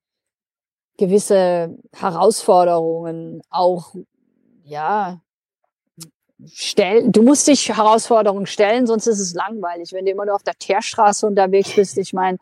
gewisse 0.97 1.77
Herausforderungen 1.93 3.41
auch, 3.49 3.95
ja, 4.63 5.21
stellen, 6.51 7.11
du 7.11 7.21
musst 7.21 7.47
dich 7.47 7.69
Herausforderungen 7.69 8.45
stellen, 8.45 8.87
sonst 8.87 9.07
ist 9.07 9.19
es 9.19 9.33
langweilig. 9.33 9.93
Wenn 9.93 10.05
du 10.05 10.11
immer 10.11 10.25
nur 10.25 10.35
auf 10.35 10.43
der 10.43 10.55
Teerstraße 10.55 11.27
unterwegs 11.27 11.75
bist, 11.75 11.97
ich 11.97 12.13
meine, 12.13 12.37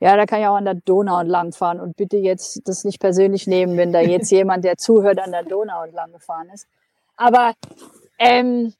ja, 0.00 0.16
da 0.16 0.26
kann 0.26 0.40
ich 0.40 0.46
auch 0.46 0.56
an 0.56 0.64
der 0.64 0.74
Donau 0.74 1.20
entlang 1.20 1.52
fahren 1.52 1.80
und 1.80 1.96
bitte 1.96 2.16
jetzt 2.16 2.60
das 2.64 2.84
nicht 2.84 2.98
persönlich 2.98 3.46
nehmen, 3.46 3.76
wenn 3.76 3.92
da 3.92 4.00
jetzt 4.00 4.30
jemand, 4.32 4.64
der 4.64 4.76
zuhört, 4.76 5.20
an 5.20 5.30
der 5.30 5.44
Donau 5.44 5.84
entlang 5.84 6.12
gefahren 6.12 6.50
ist. 6.52 6.66
Aber 7.16 7.52
ähm, 8.18 8.74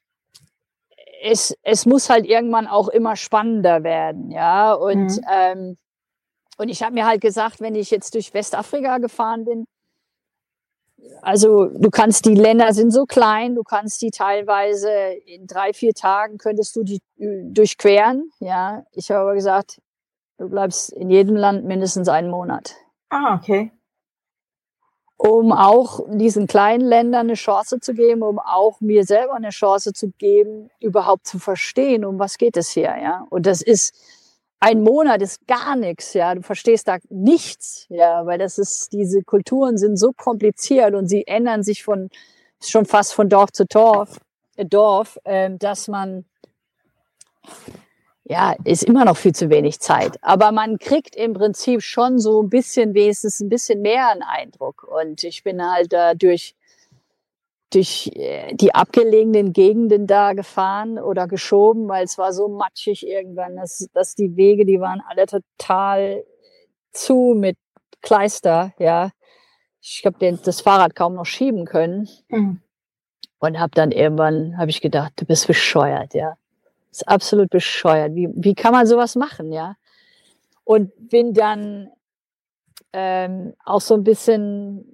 es, 1.23 1.57
es 1.63 1.85
muss 1.85 2.09
halt 2.09 2.25
irgendwann 2.25 2.67
auch 2.67 2.89
immer 2.89 3.15
spannender 3.15 3.83
werden, 3.83 4.31
ja. 4.31 4.73
Und, 4.73 5.17
mhm. 5.17 5.25
ähm, 5.31 5.77
und 6.57 6.67
ich 6.67 6.83
habe 6.83 6.93
mir 6.93 7.05
halt 7.05 7.21
gesagt, 7.21 7.61
wenn 7.61 7.75
ich 7.75 7.89
jetzt 7.89 8.13
durch 8.15 8.33
Westafrika 8.33 8.97
gefahren 8.97 9.45
bin, 9.45 9.65
also 11.21 11.65
du 11.65 11.89
kannst, 11.89 12.25
die 12.25 12.35
Länder 12.35 12.73
sind 12.73 12.91
so 12.91 13.05
klein, 13.05 13.55
du 13.55 13.63
kannst 13.63 14.01
die 14.01 14.11
teilweise 14.11 14.91
in 15.25 15.47
drei, 15.47 15.73
vier 15.73 15.93
Tagen 15.93 16.37
könntest 16.37 16.75
du 16.75 16.83
die 16.83 16.99
äh, 17.17 17.43
durchqueren. 17.43 18.29
Ja, 18.39 18.83
ich 18.91 19.09
habe 19.09 19.21
aber 19.21 19.33
gesagt, 19.33 19.81
du 20.37 20.49
bleibst 20.49 20.91
in 20.91 21.09
jedem 21.09 21.35
Land 21.35 21.65
mindestens 21.65 22.09
einen 22.09 22.29
Monat. 22.29 22.75
Ah, 23.09 23.35
okay. 23.35 23.71
Um 25.15 25.53
auch 25.53 26.01
diesen 26.09 26.47
kleinen 26.47 26.85
Ländern 26.85 27.27
eine 27.27 27.35
Chance 27.35 27.79
zu 27.79 27.93
geben, 27.93 28.23
um 28.23 28.39
auch 28.39 28.81
mir 28.81 29.05
selber 29.05 29.35
eine 29.35 29.51
Chance 29.51 29.93
zu 29.93 30.11
geben, 30.17 30.69
überhaupt 30.81 31.27
zu 31.27 31.39
verstehen, 31.39 32.03
um 32.03 32.19
was 32.19 32.37
geht 32.37 32.57
es 32.57 32.69
hier, 32.71 32.95
ja. 33.01 33.25
Und 33.29 33.45
das 33.45 33.61
ist, 33.61 33.95
ein 34.63 34.81
Monat 34.81 35.21
ist 35.21 35.45
gar 35.45 35.75
nichts, 35.75 36.13
ja. 36.13 36.33
Du 36.33 36.41
verstehst 36.41 36.87
da 36.87 36.97
nichts, 37.09 37.85
ja, 37.89 38.25
weil 38.25 38.39
das 38.39 38.57
ist, 38.57 38.93
diese 38.93 39.21
Kulturen 39.21 39.77
sind 39.77 39.97
so 39.97 40.13
kompliziert 40.13 40.95
und 40.95 41.07
sie 41.09 41.27
ändern 41.27 41.63
sich 41.63 41.83
von, 41.83 42.09
schon 42.61 42.85
fast 42.85 43.13
von 43.13 43.27
Dorf 43.27 43.51
zu 43.51 43.65
Dorf, 43.65 44.19
äh, 44.55 44.65
Dorf, 44.65 45.19
äh, 45.25 45.49
dass 45.59 45.89
man, 45.89 46.23
ja, 48.23 48.55
ist 48.63 48.85
immer 48.85 49.03
noch 49.03 49.17
viel 49.17 49.35
zu 49.35 49.49
wenig 49.49 49.81
Zeit. 49.81 50.17
Aber 50.21 50.53
man 50.53 50.77
kriegt 50.77 51.13
im 51.17 51.33
Prinzip 51.33 51.81
schon 51.81 52.17
so 52.17 52.41
ein 52.41 52.49
bisschen, 52.49 52.93
wenigstens 52.93 53.41
ein 53.41 53.49
bisschen 53.49 53.81
mehr 53.81 54.11
einen 54.11 54.23
Eindruck. 54.23 54.87
Und 54.89 55.25
ich 55.25 55.43
bin 55.43 55.61
halt 55.61 55.91
dadurch 55.91 56.55
durch 57.73 58.11
äh, 58.15 58.53
die 58.55 58.73
abgelegenen 58.75 59.53
Gegenden 59.53 60.07
da 60.07 60.33
gefahren 60.33 60.99
oder 60.99 61.27
geschoben, 61.27 61.87
weil 61.87 62.03
es 62.03 62.17
war 62.17 62.33
so 62.33 62.47
matschig 62.47 63.07
irgendwann, 63.07 63.55
dass, 63.55 63.87
dass 63.93 64.15
die 64.15 64.35
Wege, 64.35 64.65
die 64.65 64.79
waren 64.79 65.01
alle 65.07 65.25
total 65.25 66.23
zu 66.91 67.35
mit 67.37 67.57
Kleister, 68.01 68.73
ja. 68.77 69.11
Ich 69.81 70.03
habe 70.05 70.37
das 70.43 70.61
Fahrrad 70.61 70.95
kaum 70.95 71.15
noch 71.15 71.25
schieben 71.25 71.65
können. 71.65 72.07
Mhm. 72.29 72.61
Und 73.39 73.59
habe 73.59 73.71
dann 73.75 73.91
irgendwann, 73.91 74.57
habe 74.57 74.69
ich 74.69 74.79
gedacht, 74.79 75.13
du 75.17 75.25
bist 75.25 75.47
bescheuert, 75.47 76.13
ja. 76.13 76.37
Das 76.89 77.01
ist 77.01 77.07
absolut 77.07 77.49
bescheuert. 77.49 78.15
Wie, 78.15 78.29
wie 78.33 78.55
kann 78.55 78.71
man 78.71 78.85
sowas 78.85 79.15
machen, 79.15 79.51
ja? 79.51 79.75
Und 80.63 80.91
bin 81.09 81.33
dann 81.33 81.89
ähm, 82.93 83.55
auch 83.65 83.81
so 83.81 83.95
ein 83.95 84.03
bisschen 84.03 84.85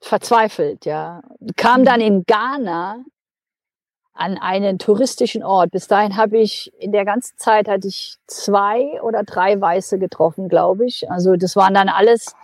verzweifelt, 0.00 0.84
ja. 0.84 1.22
Kam 1.56 1.84
dann 1.84 2.00
in 2.00 2.24
Ghana 2.24 3.04
an 4.12 4.36
einen 4.36 4.78
touristischen 4.78 5.44
Ort. 5.44 5.70
Bis 5.70 5.86
dahin 5.86 6.16
habe 6.16 6.38
ich 6.38 6.72
in 6.78 6.92
der 6.92 7.04
ganzen 7.04 7.36
Zeit 7.38 7.68
hatte 7.68 7.88
ich 7.88 8.16
zwei 8.26 9.00
oder 9.02 9.22
drei 9.22 9.60
Weiße 9.60 9.98
getroffen, 9.98 10.48
glaube 10.48 10.86
ich. 10.86 11.10
Also 11.10 11.36
das 11.36 11.54
waren 11.54 11.74
dann 11.74 11.88
alles 11.88 12.34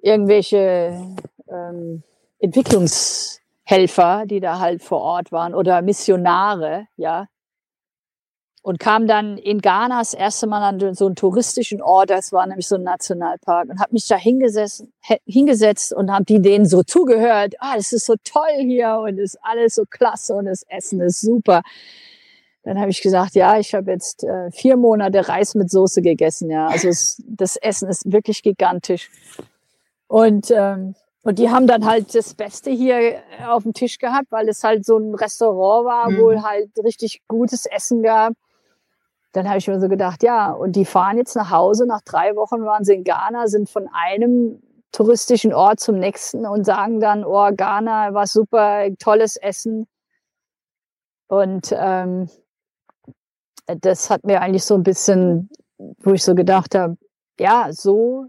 irgendwelche 0.00 1.16
ähm, 1.48 2.02
Entwicklungshelfer, 2.38 4.24
die 4.26 4.40
da 4.40 4.60
halt 4.60 4.82
vor 4.82 5.00
Ort 5.00 5.32
waren 5.32 5.54
oder 5.54 5.82
Missionare, 5.82 6.86
ja 6.96 7.26
und 8.62 8.78
kam 8.78 9.08
dann 9.08 9.38
in 9.38 9.60
Ghana 9.60 9.98
das 9.98 10.14
erste 10.14 10.46
Mal 10.46 10.62
an 10.62 10.94
so 10.94 11.06
einen 11.06 11.16
touristischen 11.16 11.82
Ort, 11.82 12.10
das 12.10 12.32
war 12.32 12.46
nämlich 12.46 12.68
so 12.68 12.76
ein 12.76 12.84
Nationalpark 12.84 13.68
und 13.68 13.80
habe 13.80 13.92
mich 13.92 14.06
da 14.06 14.16
hingesetzt, 14.16 14.84
hingesetzt 15.26 15.92
und 15.92 16.12
habe 16.12 16.24
die 16.24 16.40
denen 16.40 16.66
so 16.66 16.84
zugehört, 16.84 17.54
ah, 17.58 17.74
das 17.76 17.92
ist 17.92 18.06
so 18.06 18.14
toll 18.22 18.60
hier 18.60 19.00
und 19.02 19.18
ist 19.18 19.36
alles 19.42 19.74
so 19.74 19.82
klasse 19.84 20.34
und 20.34 20.46
das 20.46 20.62
Essen 20.68 21.00
ist 21.00 21.20
super. 21.20 21.62
Dann 22.62 22.78
habe 22.78 22.90
ich 22.90 23.02
gesagt, 23.02 23.34
ja, 23.34 23.58
ich 23.58 23.74
habe 23.74 23.90
jetzt 23.90 24.22
äh, 24.22 24.52
vier 24.52 24.76
Monate 24.76 25.28
Reis 25.28 25.56
mit 25.56 25.68
Soße 25.68 26.00
gegessen. 26.00 26.48
Ja, 26.48 26.68
also 26.68 26.86
es, 26.88 27.20
das 27.26 27.56
Essen 27.56 27.88
ist 27.88 28.12
wirklich 28.12 28.44
gigantisch. 28.44 29.10
Und 30.06 30.52
ähm, 30.52 30.94
und 31.24 31.38
die 31.38 31.50
haben 31.50 31.68
dann 31.68 31.84
halt 31.84 32.14
das 32.16 32.34
Beste 32.34 32.70
hier 32.70 32.98
äh, 32.98 33.22
auf 33.46 33.62
dem 33.62 33.74
Tisch 33.74 33.98
gehabt, 33.98 34.26
weil 34.30 34.48
es 34.48 34.64
halt 34.64 34.84
so 34.84 34.98
ein 34.98 35.14
Restaurant 35.14 35.86
war, 35.86 36.10
mhm. 36.10 36.18
wo 36.18 36.42
halt 36.42 36.70
richtig 36.82 37.22
gutes 37.28 37.66
Essen 37.66 38.02
gab. 38.02 38.34
Dann 39.32 39.48
habe 39.48 39.58
ich 39.58 39.68
mir 39.68 39.80
so 39.80 39.88
gedacht, 39.88 40.22
ja, 40.22 40.52
und 40.52 40.76
die 40.76 40.84
fahren 40.84 41.16
jetzt 41.16 41.34
nach 41.36 41.50
Hause. 41.50 41.86
Nach 41.86 42.02
drei 42.02 42.36
Wochen 42.36 42.64
waren 42.64 42.84
sie 42.84 42.94
in 42.94 43.04
Ghana, 43.04 43.46
sind 43.46 43.70
von 43.70 43.88
einem 43.92 44.62
touristischen 44.92 45.54
Ort 45.54 45.80
zum 45.80 45.98
nächsten 45.98 46.46
und 46.46 46.64
sagen 46.64 47.00
dann, 47.00 47.24
oh, 47.24 47.50
Ghana 47.56 48.12
war 48.12 48.26
super, 48.26 48.86
tolles 48.98 49.36
Essen. 49.36 49.86
Und 51.28 51.74
ähm, 51.74 52.28
das 53.66 54.10
hat 54.10 54.24
mir 54.24 54.42
eigentlich 54.42 54.64
so 54.64 54.74
ein 54.74 54.82
bisschen, 54.82 55.48
wo 55.78 56.12
ich 56.12 56.22
so 56.22 56.34
gedacht 56.34 56.74
habe, 56.74 56.98
ja, 57.38 57.72
so 57.72 58.26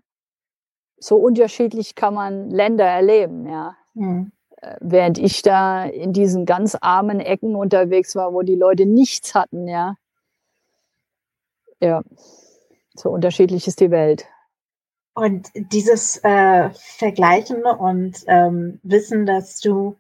so 1.03 1.17
unterschiedlich 1.17 1.95
kann 1.95 2.13
man 2.13 2.49
Länder 2.49 2.85
erleben, 2.85 3.45
ja. 3.47 3.75
Mhm. 3.93 4.31
Während 4.79 5.17
ich 5.17 5.41
da 5.41 5.83
in 5.83 6.13
diesen 6.13 6.45
ganz 6.45 6.77
armen 6.79 7.19
Ecken 7.19 7.55
unterwegs 7.55 8.15
war, 8.15 8.33
wo 8.33 8.41
die 8.41 8.55
Leute 8.55 8.85
nichts 8.85 9.35
hatten, 9.35 9.67
ja. 9.67 9.95
Ja, 11.83 12.01
so 12.95 13.09
unterschiedlich 13.09 13.67
ist 13.67 13.81
die 13.81 13.91
Welt. 13.91 14.25
Und 15.15 15.49
dieses 15.53 16.23
äh, 16.23 16.69
Vergleichen 16.71 17.63
und 17.65 18.23
ähm, 18.27 18.79
Wissen, 18.83 19.25
dass 19.25 19.59
du 19.59 19.97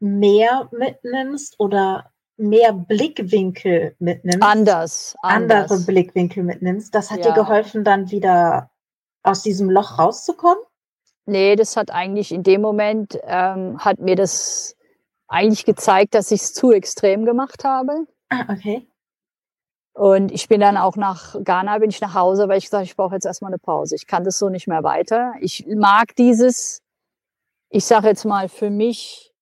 mehr 0.00 0.70
mitnimmst 0.72 1.60
oder 1.60 2.10
mehr 2.38 2.72
Blickwinkel 2.72 3.94
mitnimmst. 3.98 4.42
Anders. 4.42 5.14
anders. 5.20 5.70
Andere 5.70 5.84
Blickwinkel 5.84 6.42
mitnimmst. 6.42 6.94
Das 6.94 7.10
hat 7.10 7.18
ja. 7.18 7.32
dir 7.32 7.34
geholfen, 7.34 7.84
dann 7.84 8.10
wieder 8.10 8.70
aus 9.22 9.42
diesem 9.42 9.68
Loch 9.68 9.98
rauszukommen? 9.98 10.62
Nee, 11.26 11.54
das 11.56 11.76
hat 11.76 11.90
eigentlich 11.90 12.32
in 12.32 12.42
dem 12.42 12.62
Moment, 12.62 13.18
ähm, 13.24 13.78
hat 13.78 13.98
mir 13.98 14.16
das 14.16 14.74
eigentlich 15.28 15.66
gezeigt, 15.66 16.14
dass 16.14 16.30
ich 16.30 16.40
es 16.40 16.54
zu 16.54 16.72
extrem 16.72 17.26
gemacht 17.26 17.64
habe. 17.64 18.06
Ah, 18.30 18.46
okay. 18.50 18.86
Und 19.94 20.32
ich 20.32 20.48
bin 20.48 20.60
dann 20.60 20.76
auch 20.76 20.96
nach 20.96 21.36
Ghana, 21.42 21.78
bin 21.78 21.90
ich 21.90 22.00
nach 22.00 22.14
Hause, 22.14 22.48
weil 22.48 22.58
ich 22.58 22.64
gesagt 22.64 22.84
ich 22.84 22.96
brauche 22.96 23.14
jetzt 23.14 23.26
erstmal 23.26 23.50
eine 23.50 23.58
Pause. 23.58 23.94
Ich 23.94 24.06
kann 24.06 24.24
das 24.24 24.38
so 24.38 24.48
nicht 24.48 24.66
mehr 24.66 24.82
weiter. 24.82 25.34
Ich 25.40 25.66
mag 25.66 26.16
dieses, 26.16 26.82
ich 27.70 27.84
sage 27.84 28.08
jetzt 28.08 28.24
mal 28.24 28.48
für 28.48 28.70
mich, 28.70 29.32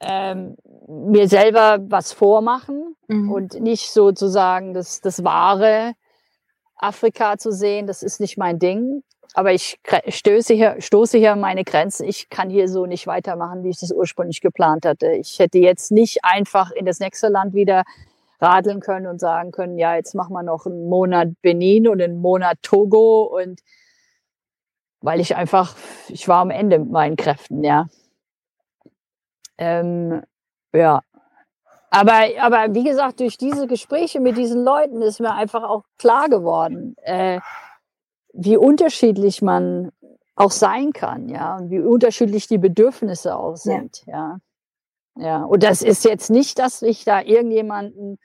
ähm, 0.00 0.56
mir 0.86 1.28
selber 1.28 1.78
was 1.82 2.12
vormachen 2.12 2.96
mhm. 3.08 3.30
und 3.30 3.60
nicht 3.60 3.90
sozusagen 3.90 4.72
das, 4.74 5.00
das 5.00 5.24
wahre 5.24 5.94
Afrika 6.76 7.36
zu 7.36 7.52
sehen. 7.52 7.86
Das 7.86 8.02
ist 8.02 8.20
nicht 8.20 8.38
mein 8.38 8.58
Ding 8.58 9.02
aber 9.34 9.52
ich 9.52 9.78
stöße 10.08 10.54
hier, 10.54 10.76
stoße 10.78 11.18
hier 11.18 11.36
meine 11.36 11.64
Grenzen. 11.64 12.06
Ich 12.06 12.30
kann 12.30 12.50
hier 12.50 12.68
so 12.68 12.86
nicht 12.86 13.06
weitermachen, 13.06 13.62
wie 13.62 13.70
ich 13.70 13.78
das 13.78 13.92
ursprünglich 13.92 14.40
geplant 14.40 14.84
hatte. 14.84 15.12
Ich 15.12 15.38
hätte 15.38 15.58
jetzt 15.58 15.92
nicht 15.92 16.24
einfach 16.24 16.70
in 16.72 16.86
das 16.86 17.00
nächste 17.00 17.28
Land 17.28 17.54
wieder 17.54 17.84
radeln 18.40 18.80
können 18.80 19.06
und 19.06 19.20
sagen 19.20 19.52
können, 19.52 19.78
ja, 19.78 19.94
jetzt 19.94 20.14
machen 20.14 20.32
wir 20.32 20.42
noch 20.42 20.66
einen 20.66 20.88
Monat 20.88 21.28
Benin 21.42 21.88
und 21.88 22.00
einen 22.00 22.20
Monat 22.20 22.58
Togo 22.62 23.24
und 23.24 23.60
weil 25.02 25.20
ich 25.20 25.36
einfach, 25.36 25.76
ich 26.08 26.28
war 26.28 26.40
am 26.40 26.50
Ende 26.50 26.78
mit 26.78 26.90
meinen 26.90 27.16
Kräften, 27.16 27.64
ja. 27.64 27.88
Ähm, 29.58 30.22
ja. 30.74 31.02
Aber, 31.90 32.20
aber 32.40 32.74
wie 32.74 32.84
gesagt, 32.84 33.20
durch 33.20 33.36
diese 33.36 33.66
Gespräche 33.66 34.20
mit 34.20 34.36
diesen 34.36 34.62
Leuten 34.62 35.02
ist 35.02 35.20
mir 35.20 35.34
einfach 35.34 35.64
auch 35.64 35.82
klar 35.98 36.28
geworden, 36.28 36.94
äh, 37.02 37.40
wie 38.32 38.56
unterschiedlich 38.56 39.42
man 39.42 39.90
auch 40.36 40.52
sein 40.52 40.92
kann, 40.92 41.28
ja, 41.28 41.56
und 41.56 41.70
wie 41.70 41.80
unterschiedlich 41.80 42.46
die 42.46 42.58
Bedürfnisse 42.58 43.36
auch 43.36 43.56
sind, 43.56 44.06
ja. 44.06 44.14
ja. 44.14 44.38
Ja, 45.20 45.44
und 45.44 45.62
das 45.62 45.82
ist 45.82 46.04
jetzt 46.04 46.30
nicht, 46.30 46.58
dass 46.58 46.80
ich 46.80 47.04
da 47.04 47.20
irgendjemanden 47.20 48.18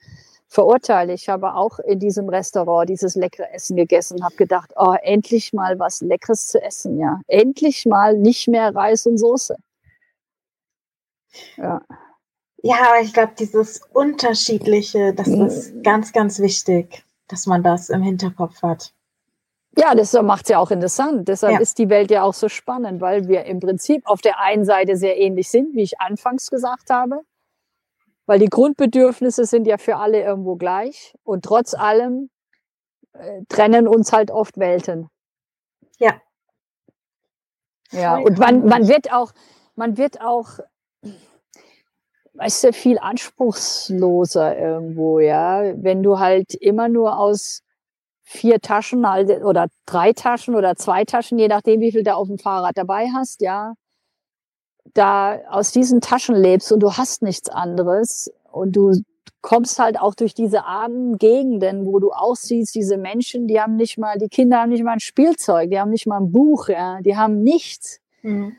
verurteile. 0.48 1.12
Ich 1.12 1.28
habe 1.28 1.54
auch 1.54 1.78
in 1.78 1.98
diesem 1.98 2.28
Restaurant 2.30 2.88
dieses 2.88 3.16
leckere 3.16 3.52
Essen 3.52 3.76
gegessen 3.76 4.14
und 4.14 4.24
habe 4.24 4.36
gedacht, 4.36 4.72
oh, 4.76 4.94
endlich 5.02 5.52
mal 5.52 5.78
was 5.78 6.00
Leckeres 6.00 6.46
zu 6.46 6.62
essen, 6.62 6.98
ja. 6.98 7.20
Endlich 7.26 7.84
mal 7.84 8.16
nicht 8.16 8.48
mehr 8.48 8.74
Reis 8.74 9.06
und 9.06 9.18
Soße. 9.18 9.56
Ja. 11.58 11.82
Ja, 12.62 12.76
aber 12.88 13.02
ich 13.02 13.12
glaube, 13.12 13.32
dieses 13.38 13.82
Unterschiedliche, 13.92 15.12
das 15.12 15.28
mhm. 15.28 15.46
ist 15.46 15.84
ganz, 15.84 16.14
ganz 16.14 16.38
wichtig, 16.38 17.04
dass 17.28 17.46
man 17.46 17.62
das 17.62 17.90
im 17.90 18.02
Hinterkopf 18.02 18.62
hat. 18.62 18.94
Ja, 19.78 19.94
das 19.94 20.14
macht 20.14 20.44
es 20.44 20.48
ja 20.48 20.58
auch 20.58 20.70
interessant. 20.70 21.28
Deshalb 21.28 21.54
ja. 21.54 21.60
ist 21.60 21.78
die 21.78 21.90
Welt 21.90 22.10
ja 22.10 22.22
auch 22.22 22.32
so 22.32 22.48
spannend, 22.48 23.02
weil 23.02 23.28
wir 23.28 23.44
im 23.44 23.60
Prinzip 23.60 24.06
auf 24.06 24.22
der 24.22 24.40
einen 24.40 24.64
Seite 24.64 24.96
sehr 24.96 25.18
ähnlich 25.18 25.50
sind, 25.50 25.74
wie 25.74 25.82
ich 25.82 26.00
anfangs 26.00 26.48
gesagt 26.48 26.88
habe. 26.88 27.20
Weil 28.24 28.38
die 28.38 28.48
Grundbedürfnisse 28.48 29.44
sind 29.44 29.66
ja 29.66 29.76
für 29.76 29.96
alle 29.96 30.22
irgendwo 30.22 30.56
gleich. 30.56 31.14
Und 31.24 31.44
trotz 31.44 31.74
allem 31.74 32.30
äh, 33.12 33.42
trennen 33.48 33.86
uns 33.86 34.12
halt 34.12 34.30
oft 34.30 34.56
Welten. 34.58 35.10
Ja. 35.98 36.20
Ja, 37.92 38.16
und 38.16 38.38
man, 38.38 38.64
man 38.66 38.88
wird 38.88 39.12
auch, 39.12 39.32
man 39.74 39.98
wird 39.98 40.20
auch, 40.22 40.58
weißt 42.32 42.64
du, 42.64 42.72
viel 42.72 42.98
anspruchsloser 42.98 44.58
irgendwo, 44.58 45.20
ja. 45.20 45.74
Wenn 45.76 46.02
du 46.02 46.18
halt 46.18 46.54
immer 46.54 46.88
nur 46.88 47.18
aus 47.18 47.62
vier 48.28 48.60
Taschen 48.60 49.06
oder 49.44 49.68
drei 49.86 50.12
Taschen 50.12 50.56
oder 50.56 50.74
zwei 50.74 51.04
Taschen, 51.04 51.38
je 51.38 51.46
nachdem, 51.46 51.80
wie 51.80 51.92
viel 51.92 52.02
du 52.02 52.14
auf 52.14 52.26
dem 52.26 52.38
Fahrrad 52.38 52.76
dabei 52.76 53.06
hast, 53.14 53.40
ja, 53.40 53.74
da 54.94 55.38
aus 55.48 55.70
diesen 55.70 56.00
Taschen 56.00 56.34
lebst 56.34 56.72
und 56.72 56.80
du 56.80 56.92
hast 56.94 57.22
nichts 57.22 57.48
anderes 57.48 58.30
und 58.50 58.74
du 58.74 58.92
kommst 59.42 59.78
halt 59.78 60.00
auch 60.00 60.16
durch 60.16 60.34
diese 60.34 60.64
armen 60.64 61.18
Gegenden, 61.18 61.86
wo 61.86 62.00
du 62.00 62.10
aussiehst, 62.10 62.74
diese 62.74 62.96
Menschen, 62.96 63.46
die 63.46 63.60
haben 63.60 63.76
nicht 63.76 63.96
mal, 63.96 64.18
die 64.18 64.28
Kinder 64.28 64.58
haben 64.58 64.70
nicht 64.70 64.82
mal 64.82 64.94
ein 64.94 65.00
Spielzeug, 65.00 65.70
die 65.70 65.78
haben 65.78 65.90
nicht 65.90 66.08
mal 66.08 66.18
ein 66.18 66.32
Buch, 66.32 66.68
ja, 66.68 67.00
die 67.02 67.16
haben 67.16 67.44
nichts. 67.44 68.00
Mhm. 68.22 68.56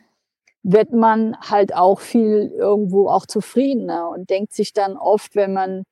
Wird 0.63 0.93
man 0.93 1.35
halt 1.41 1.75
auch 1.75 1.99
viel 1.99 2.53
irgendwo 2.55 3.09
auch 3.09 3.25
zufriedener 3.25 4.09
und 4.09 4.29
denkt 4.29 4.53
sich 4.53 4.71
dann 4.71 4.95
oft, 4.95 5.35
wenn 5.35 5.51
man 5.51 5.83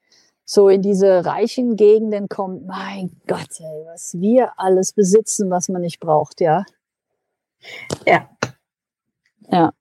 so 0.46 0.70
in 0.70 0.82
diese 0.82 1.26
reichen 1.26 1.76
Gegenden 1.76 2.30
kommt, 2.30 2.66
mein 2.68 3.20
Gott, 3.28 3.60
ey, 3.60 3.86
was 3.88 4.14
wir 4.20 4.54
alles 4.58 4.94
besitzen, 4.94 5.50
was 5.50 5.70
man 5.70 5.82
nicht 5.82 6.00
braucht, 6.00 6.40
ja. 6.40 6.64
Ja. 8.06 8.30
Ja. 9.50 9.74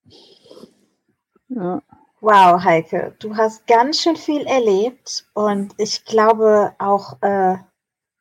ja. 1.48 1.82
Wow, 2.20 2.64
Heike, 2.64 3.14
du 3.18 3.36
hast 3.36 3.66
ganz 3.66 4.00
schön 4.00 4.16
viel 4.16 4.46
erlebt 4.46 5.26
und 5.34 5.74
ich 5.76 6.06
glaube 6.06 6.72
auch 6.78 7.20
äh, 7.20 7.56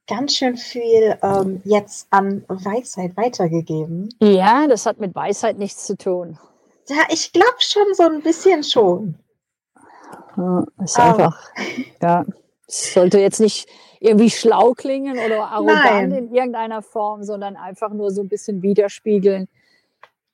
ganz 0.07 0.35
schön 0.35 0.57
viel 0.57 1.17
ähm, 1.21 1.61
jetzt 1.63 2.07
an 2.09 2.43
Weisheit 2.49 3.15
weitergegeben. 3.15 4.09
Ja, 4.21 4.67
das 4.67 4.85
hat 4.85 4.99
mit 4.99 5.15
Weisheit 5.15 5.57
nichts 5.57 5.85
zu 5.85 5.95
tun. 5.95 6.37
Ja, 6.89 7.03
ich 7.09 7.31
glaube 7.31 7.55
schon 7.59 7.93
so 7.93 8.03
ein 8.03 8.21
bisschen 8.21 8.63
schon. 8.65 9.15
Ja, 10.37 10.65
ist 10.83 10.99
einfach, 10.99 11.39
ja. 12.01 12.25
Es 12.67 12.93
sollte 12.93 13.19
jetzt 13.19 13.39
nicht 13.39 13.67
irgendwie 13.99 14.29
schlau 14.29 14.73
klingen 14.73 15.17
oder 15.17 15.47
arrogant 15.49 15.83
Nein. 15.83 16.11
in 16.11 16.35
irgendeiner 16.35 16.81
Form, 16.81 17.23
sondern 17.23 17.55
einfach 17.55 17.91
nur 17.93 18.11
so 18.11 18.21
ein 18.21 18.29
bisschen 18.29 18.61
widerspiegeln, 18.61 19.47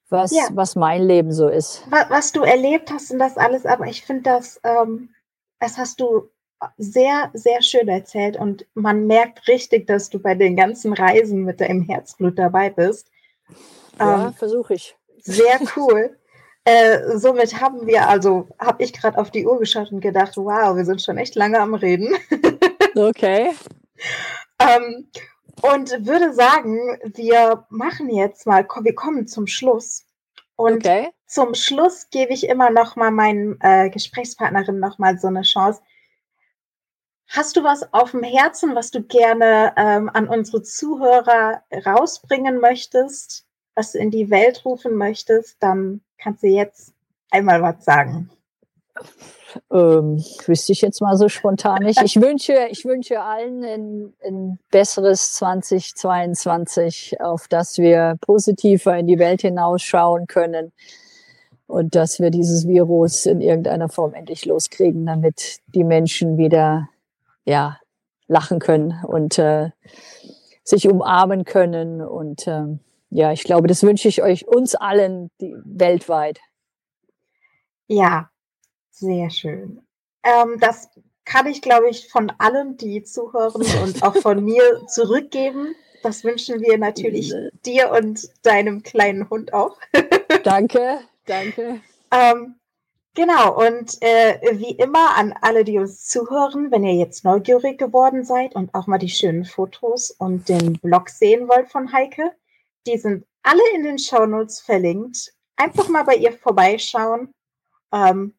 was, 0.09 0.31
ja. 0.31 0.47
was 0.51 0.75
mein 0.75 1.03
Leben 1.03 1.31
so 1.31 1.47
ist. 1.49 1.83
Was, 1.89 2.09
was, 2.09 2.31
du 2.31 2.41
erlebt 2.41 2.91
hast 2.91 3.11
und 3.11 3.19
das 3.19 3.37
alles, 3.37 3.65
aber 3.65 3.85
ich 3.85 4.03
finde 4.05 4.23
das, 4.23 4.59
ähm, 4.63 5.09
das 5.59 5.77
hast 5.77 5.99
du 5.99 6.29
sehr, 6.77 7.29
sehr 7.33 7.61
schön 7.61 7.87
erzählt 7.87 8.37
und 8.37 8.65
man 8.73 9.05
merkt 9.05 9.47
richtig, 9.47 9.87
dass 9.87 10.09
du 10.09 10.19
bei 10.19 10.35
den 10.35 10.55
ganzen 10.55 10.93
Reisen 10.93 11.43
mit 11.43 11.61
deinem 11.61 11.83
Herzblut 11.83 12.37
dabei 12.39 12.69
bist. 12.69 13.09
Ja, 13.99 14.27
ähm, 14.27 14.33
versuche 14.33 14.73
ich. 14.73 14.97
Sehr 15.19 15.59
cool. 15.75 16.15
Äh, 16.69 17.17
somit 17.17 17.59
haben 17.59 17.87
wir, 17.87 18.07
also 18.07 18.47
habe 18.59 18.83
ich 18.83 18.93
gerade 18.93 19.17
auf 19.17 19.31
die 19.31 19.47
Uhr 19.47 19.57
geschaut 19.57 19.91
und 19.91 20.01
gedacht, 20.01 20.37
wow, 20.37 20.75
wir 20.75 20.85
sind 20.85 21.01
schon 21.01 21.17
echt 21.17 21.33
lange 21.33 21.59
am 21.59 21.73
Reden. 21.73 22.13
okay. 22.95 23.55
ähm, 24.59 25.09
und 25.63 26.05
würde 26.05 26.31
sagen, 26.31 26.77
wir 27.15 27.65
machen 27.69 28.11
jetzt 28.11 28.45
mal, 28.45 28.67
wir 28.83 28.93
kommen 28.93 29.25
zum 29.25 29.47
Schluss. 29.47 30.05
Und 30.57 30.85
okay. 30.85 31.09
zum 31.25 31.55
Schluss 31.55 32.07
gebe 32.11 32.33
ich 32.33 32.47
immer 32.47 32.69
noch 32.69 32.95
mal 32.95 33.09
meinen 33.09 33.59
äh, 33.61 33.89
Gesprächspartnerin 33.89 34.79
noch 34.79 34.99
mal 34.99 35.17
so 35.17 35.27
eine 35.27 35.41
Chance. 35.41 35.81
Hast 37.29 37.55
du 37.57 37.63
was 37.63 37.91
auf 37.93 38.11
dem 38.11 38.21
Herzen, 38.21 38.75
was 38.75 38.91
du 38.91 39.01
gerne 39.01 39.73
ähm, 39.75 40.07
an 40.13 40.27
unsere 40.27 40.61
Zuhörer 40.61 41.63
rausbringen 41.83 42.59
möchtest? 42.59 43.47
was 43.79 43.93
du 43.93 43.97
in 43.99 44.11
die 44.11 44.29
Welt 44.29 44.65
rufen 44.65 44.95
möchtest, 44.95 45.55
dann 45.61 46.01
kannst 46.21 46.43
du 46.43 46.47
jetzt 46.47 46.93
einmal 47.31 47.61
was 47.61 47.83
sagen. 47.83 48.29
Ähm, 49.71 50.23
wüsste 50.45 50.73
ich 50.73 50.81
jetzt 50.81 51.01
mal 51.01 51.17
so 51.17 51.27
spontan 51.27 51.83
nicht. 51.83 52.01
Ich 52.03 52.21
wünsche, 52.21 52.67
ich 52.69 52.85
wünsche 52.85 53.21
allen 53.21 53.63
ein, 53.63 54.13
ein 54.23 54.59
besseres 54.69 55.33
2022, 55.33 57.19
auf 57.19 57.47
das 57.47 57.77
wir 57.77 58.17
positiver 58.21 58.97
in 58.97 59.07
die 59.07 59.17
Welt 59.17 59.41
hinausschauen 59.41 60.27
können 60.27 60.71
und 61.65 61.95
dass 61.95 62.19
wir 62.19 62.29
dieses 62.29 62.67
Virus 62.67 63.25
in 63.25 63.41
irgendeiner 63.41 63.89
Form 63.89 64.13
endlich 64.13 64.45
loskriegen, 64.45 65.05
damit 65.05 65.59
die 65.73 65.83
Menschen 65.83 66.37
wieder 66.37 66.89
ja 67.45 67.79
lachen 68.27 68.59
können 68.59 68.93
und 69.03 69.39
äh, 69.39 69.71
sich 70.63 70.87
umarmen 70.87 71.45
können 71.45 72.01
und 72.01 72.47
äh, 72.47 72.65
ja, 73.09 73.31
ich 73.31 73.43
glaube, 73.43 73.67
das 73.67 73.83
wünsche 73.83 74.07
ich 74.07 74.21
euch 74.21 74.47
uns 74.47 74.75
allen 74.75 75.31
die, 75.41 75.55
weltweit. 75.65 76.39
Ja, 77.87 78.29
sehr 78.91 79.29
schön. 79.31 79.81
Ähm, 80.23 80.57
das 80.59 80.89
kann 81.25 81.47
ich, 81.47 81.61
glaube 81.61 81.89
ich, 81.89 82.07
von 82.07 82.31
allen, 82.37 82.77
die 82.77 83.03
zuhören 83.03 83.63
und 83.83 84.03
auch 84.03 84.15
von 84.17 84.43
mir 84.45 84.85
zurückgeben. 84.87 85.75
Das 86.03 86.23
wünschen 86.23 86.61
wir 86.61 86.77
natürlich 86.77 87.33
dir 87.65 87.91
und 87.91 88.29
deinem 88.43 88.83
kleinen 88.83 89.29
Hund 89.29 89.53
auch. 89.53 89.77
danke, 90.43 90.99
danke. 91.25 91.81
Ähm, 92.11 92.55
genau, 93.15 93.59
und 93.59 93.97
äh, 94.01 94.39
wie 94.59 94.71
immer 94.71 95.17
an 95.17 95.33
alle, 95.41 95.63
die 95.63 95.79
uns 95.79 96.05
zuhören, 96.05 96.71
wenn 96.71 96.83
ihr 96.83 96.95
jetzt 96.95 97.23
neugierig 97.23 97.79
geworden 97.79 98.23
seid 98.23 98.55
und 98.55 98.73
auch 98.75 98.85
mal 98.85 98.99
die 98.99 99.09
schönen 99.09 99.45
Fotos 99.45 100.11
und 100.11 100.47
den 100.47 100.73
Blog 100.73 101.09
sehen 101.09 101.47
wollt 101.47 101.69
von 101.69 101.91
Heike, 101.91 102.33
die 102.87 102.97
sind 102.97 103.25
alle 103.43 103.61
in 103.75 103.83
den 103.83 103.99
Shownotes 103.99 104.61
verlinkt. 104.61 105.33
Einfach 105.55 105.87
mal 105.89 106.03
bei 106.03 106.15
ihr 106.15 106.33
vorbeischauen. 106.33 107.31
Ähm, 107.91 108.35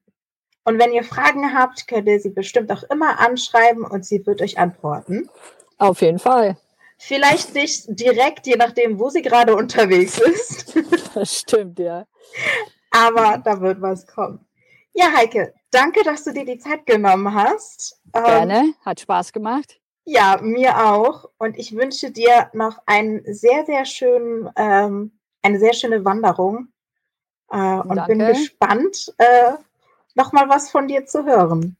und 0.64 0.78
wenn 0.78 0.92
ihr 0.92 1.04
Fragen 1.04 1.54
habt, 1.54 1.88
könnt 1.88 2.08
ihr 2.08 2.20
sie 2.20 2.30
bestimmt 2.30 2.70
auch 2.70 2.82
immer 2.84 3.18
anschreiben 3.18 3.84
und 3.84 4.04
sie 4.04 4.24
wird 4.26 4.42
euch 4.42 4.58
antworten. 4.58 5.28
Auf 5.78 6.02
jeden 6.02 6.18
Fall. 6.18 6.56
Vielleicht 6.98 7.54
nicht 7.54 7.86
direkt, 7.88 8.46
je 8.46 8.56
nachdem, 8.56 8.98
wo 8.98 9.08
sie 9.08 9.22
gerade 9.22 9.56
unterwegs 9.56 10.18
ist. 10.18 10.74
Das 11.14 11.38
stimmt, 11.38 11.80
ja. 11.80 12.06
Aber 12.92 13.38
da 13.38 13.60
wird 13.60 13.82
was 13.82 14.06
kommen. 14.06 14.46
Ja, 14.92 15.12
Heike, 15.16 15.54
danke, 15.72 16.04
dass 16.04 16.22
du 16.22 16.32
dir 16.32 16.44
die 16.44 16.58
Zeit 16.58 16.86
genommen 16.86 17.34
hast. 17.34 18.00
Ähm, 18.14 18.24
Gerne, 18.24 18.74
hat 18.84 19.00
Spaß 19.00 19.32
gemacht. 19.32 19.80
Ja, 20.04 20.38
mir 20.42 20.90
auch. 20.90 21.30
Und 21.38 21.58
ich 21.58 21.74
wünsche 21.76 22.10
dir 22.10 22.50
noch 22.52 22.78
einen 22.86 23.22
sehr, 23.26 23.64
sehr 23.66 23.84
schönen, 23.84 24.50
ähm, 24.56 25.12
eine 25.42 25.58
sehr 25.58 25.72
schöne 25.72 26.04
Wanderung. 26.04 26.68
Äh, 27.50 27.80
und 27.80 27.96
Danke. 27.96 28.16
bin 28.16 28.26
gespannt, 28.26 29.12
äh, 29.18 29.52
nochmal 30.14 30.48
was 30.48 30.70
von 30.70 30.88
dir 30.88 31.06
zu 31.06 31.24
hören. 31.24 31.76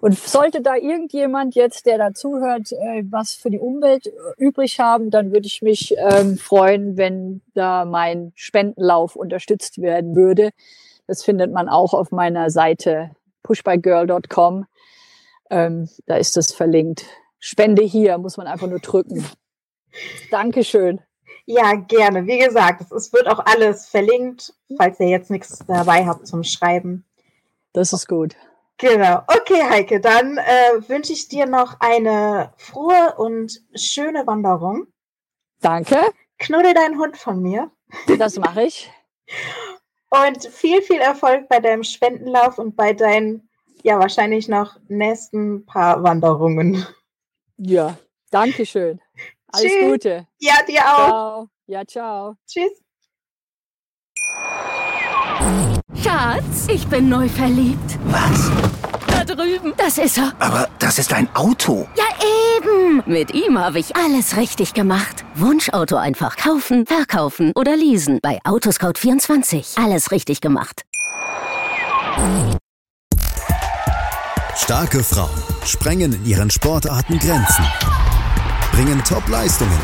Und 0.00 0.16
sollte 0.16 0.60
da 0.60 0.76
irgendjemand 0.76 1.56
jetzt, 1.56 1.86
der 1.86 1.98
da 1.98 2.14
zuhört, 2.14 2.72
äh, 2.72 3.02
was 3.10 3.34
für 3.34 3.50
die 3.50 3.58
Umwelt 3.58 4.06
äh, 4.06 4.12
übrig 4.36 4.78
haben, 4.78 5.10
dann 5.10 5.32
würde 5.32 5.46
ich 5.46 5.60
mich 5.60 5.94
ähm, 5.98 6.38
freuen, 6.38 6.96
wenn 6.96 7.42
da 7.54 7.84
mein 7.84 8.32
Spendenlauf 8.36 9.16
unterstützt 9.16 9.80
werden 9.82 10.14
würde. 10.14 10.50
Das 11.08 11.24
findet 11.24 11.52
man 11.52 11.68
auch 11.68 11.94
auf 11.94 12.12
meiner 12.12 12.50
Seite 12.50 13.10
pushbygirl.com. 13.42 14.66
Ähm, 15.50 15.88
da 16.06 16.16
ist 16.16 16.36
das 16.36 16.52
verlinkt. 16.52 17.06
Spende 17.38 17.82
hier, 17.82 18.18
muss 18.18 18.36
man 18.36 18.46
einfach 18.46 18.66
nur 18.66 18.80
drücken. 18.80 19.24
Dankeschön. 20.30 21.00
Ja, 21.46 21.74
gerne. 21.74 22.26
Wie 22.26 22.38
gesagt, 22.38 22.92
es 22.92 23.12
wird 23.12 23.26
auch 23.26 23.38
alles 23.46 23.88
verlinkt, 23.88 24.52
falls 24.76 25.00
ihr 25.00 25.08
jetzt 25.08 25.30
nichts 25.30 25.64
dabei 25.66 26.06
habt 26.06 26.26
zum 26.26 26.44
Schreiben. 26.44 27.06
Das 27.72 27.92
ist 27.92 28.06
gut. 28.06 28.36
Genau. 28.76 29.22
Okay, 29.26 29.62
Heike, 29.68 30.00
dann 30.00 30.36
äh, 30.36 30.88
wünsche 30.88 31.12
ich 31.12 31.28
dir 31.28 31.46
noch 31.46 31.80
eine 31.80 32.52
frohe 32.56 33.14
und 33.16 33.60
schöne 33.74 34.26
Wanderung. 34.26 34.86
Danke. 35.60 35.98
Knuddel 36.38 36.74
deinen 36.74 36.98
Hund 36.98 37.16
von 37.16 37.42
mir. 37.42 37.70
Das 38.18 38.36
mache 38.36 38.64
ich. 38.64 38.92
und 40.10 40.44
viel, 40.44 40.82
viel 40.82 41.00
Erfolg 41.00 41.48
bei 41.48 41.60
deinem 41.60 41.82
Spendenlauf 41.82 42.58
und 42.58 42.76
bei 42.76 42.92
deinen, 42.92 43.48
ja, 43.82 43.98
wahrscheinlich 43.98 44.48
noch 44.48 44.76
nächsten 44.88 45.64
paar 45.66 46.02
Wanderungen. 46.02 46.86
Ja, 47.58 47.98
danke 48.30 48.64
schön. 48.64 49.00
Alles 49.52 49.72
Tschüss. 49.72 49.90
Gute. 49.90 50.26
Ja, 50.38 50.54
dir 50.66 50.80
auch. 50.80 51.08
Ciao. 51.08 51.48
Ja, 51.66 51.84
ciao. 51.84 52.36
Tschüss. 52.46 52.70
Schatz, 56.02 56.68
ich 56.68 56.86
bin 56.86 57.08
neu 57.08 57.28
verliebt. 57.28 57.98
Was? 58.04 58.50
Da 59.08 59.24
drüben. 59.24 59.74
Das 59.76 59.98
ist 59.98 60.18
er. 60.18 60.32
Aber 60.38 60.68
das 60.78 61.00
ist 61.00 61.12
ein 61.12 61.28
Auto. 61.34 61.88
Ja, 61.96 62.04
eben. 62.56 63.02
Mit 63.06 63.34
ihm 63.34 63.58
habe 63.58 63.80
ich 63.80 63.96
alles 63.96 64.36
richtig 64.36 64.72
gemacht. 64.74 65.24
Wunschauto 65.34 65.96
einfach 65.96 66.36
kaufen, 66.36 66.86
verkaufen 66.86 67.52
oder 67.56 67.74
leasen. 67.74 68.20
Bei 68.22 68.38
Autoscout24. 68.44 69.82
Alles 69.82 70.12
richtig 70.12 70.40
gemacht. 70.40 70.84
Starke 74.60 75.02
Frauen 75.02 75.30
sprengen 75.64 76.12
in 76.12 76.26
ihren 76.26 76.50
Sportarten 76.50 77.18
Grenzen, 77.18 77.64
bringen 78.72 79.02
Top-Leistungen 79.04 79.78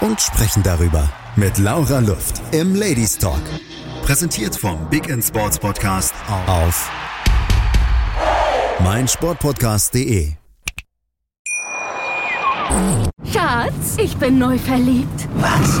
und 0.00 0.20
sprechen 0.20 0.62
darüber 0.62 1.08
mit 1.36 1.58
Laura 1.58 2.00
Luft 2.00 2.40
im 2.52 2.74
Ladies 2.74 3.18
Talk. 3.18 3.42
Präsentiert 4.02 4.56
vom 4.56 4.88
Big 4.88 5.08
End 5.08 5.22
Sports 5.22 5.58
Podcast 5.58 6.14
auf 6.46 6.90
meinsportpodcast.de. 8.80 10.32
Schatz, 13.32 13.96
ich 13.98 14.16
bin 14.16 14.38
neu 14.38 14.58
verliebt. 14.58 15.28
Was? 15.36 15.80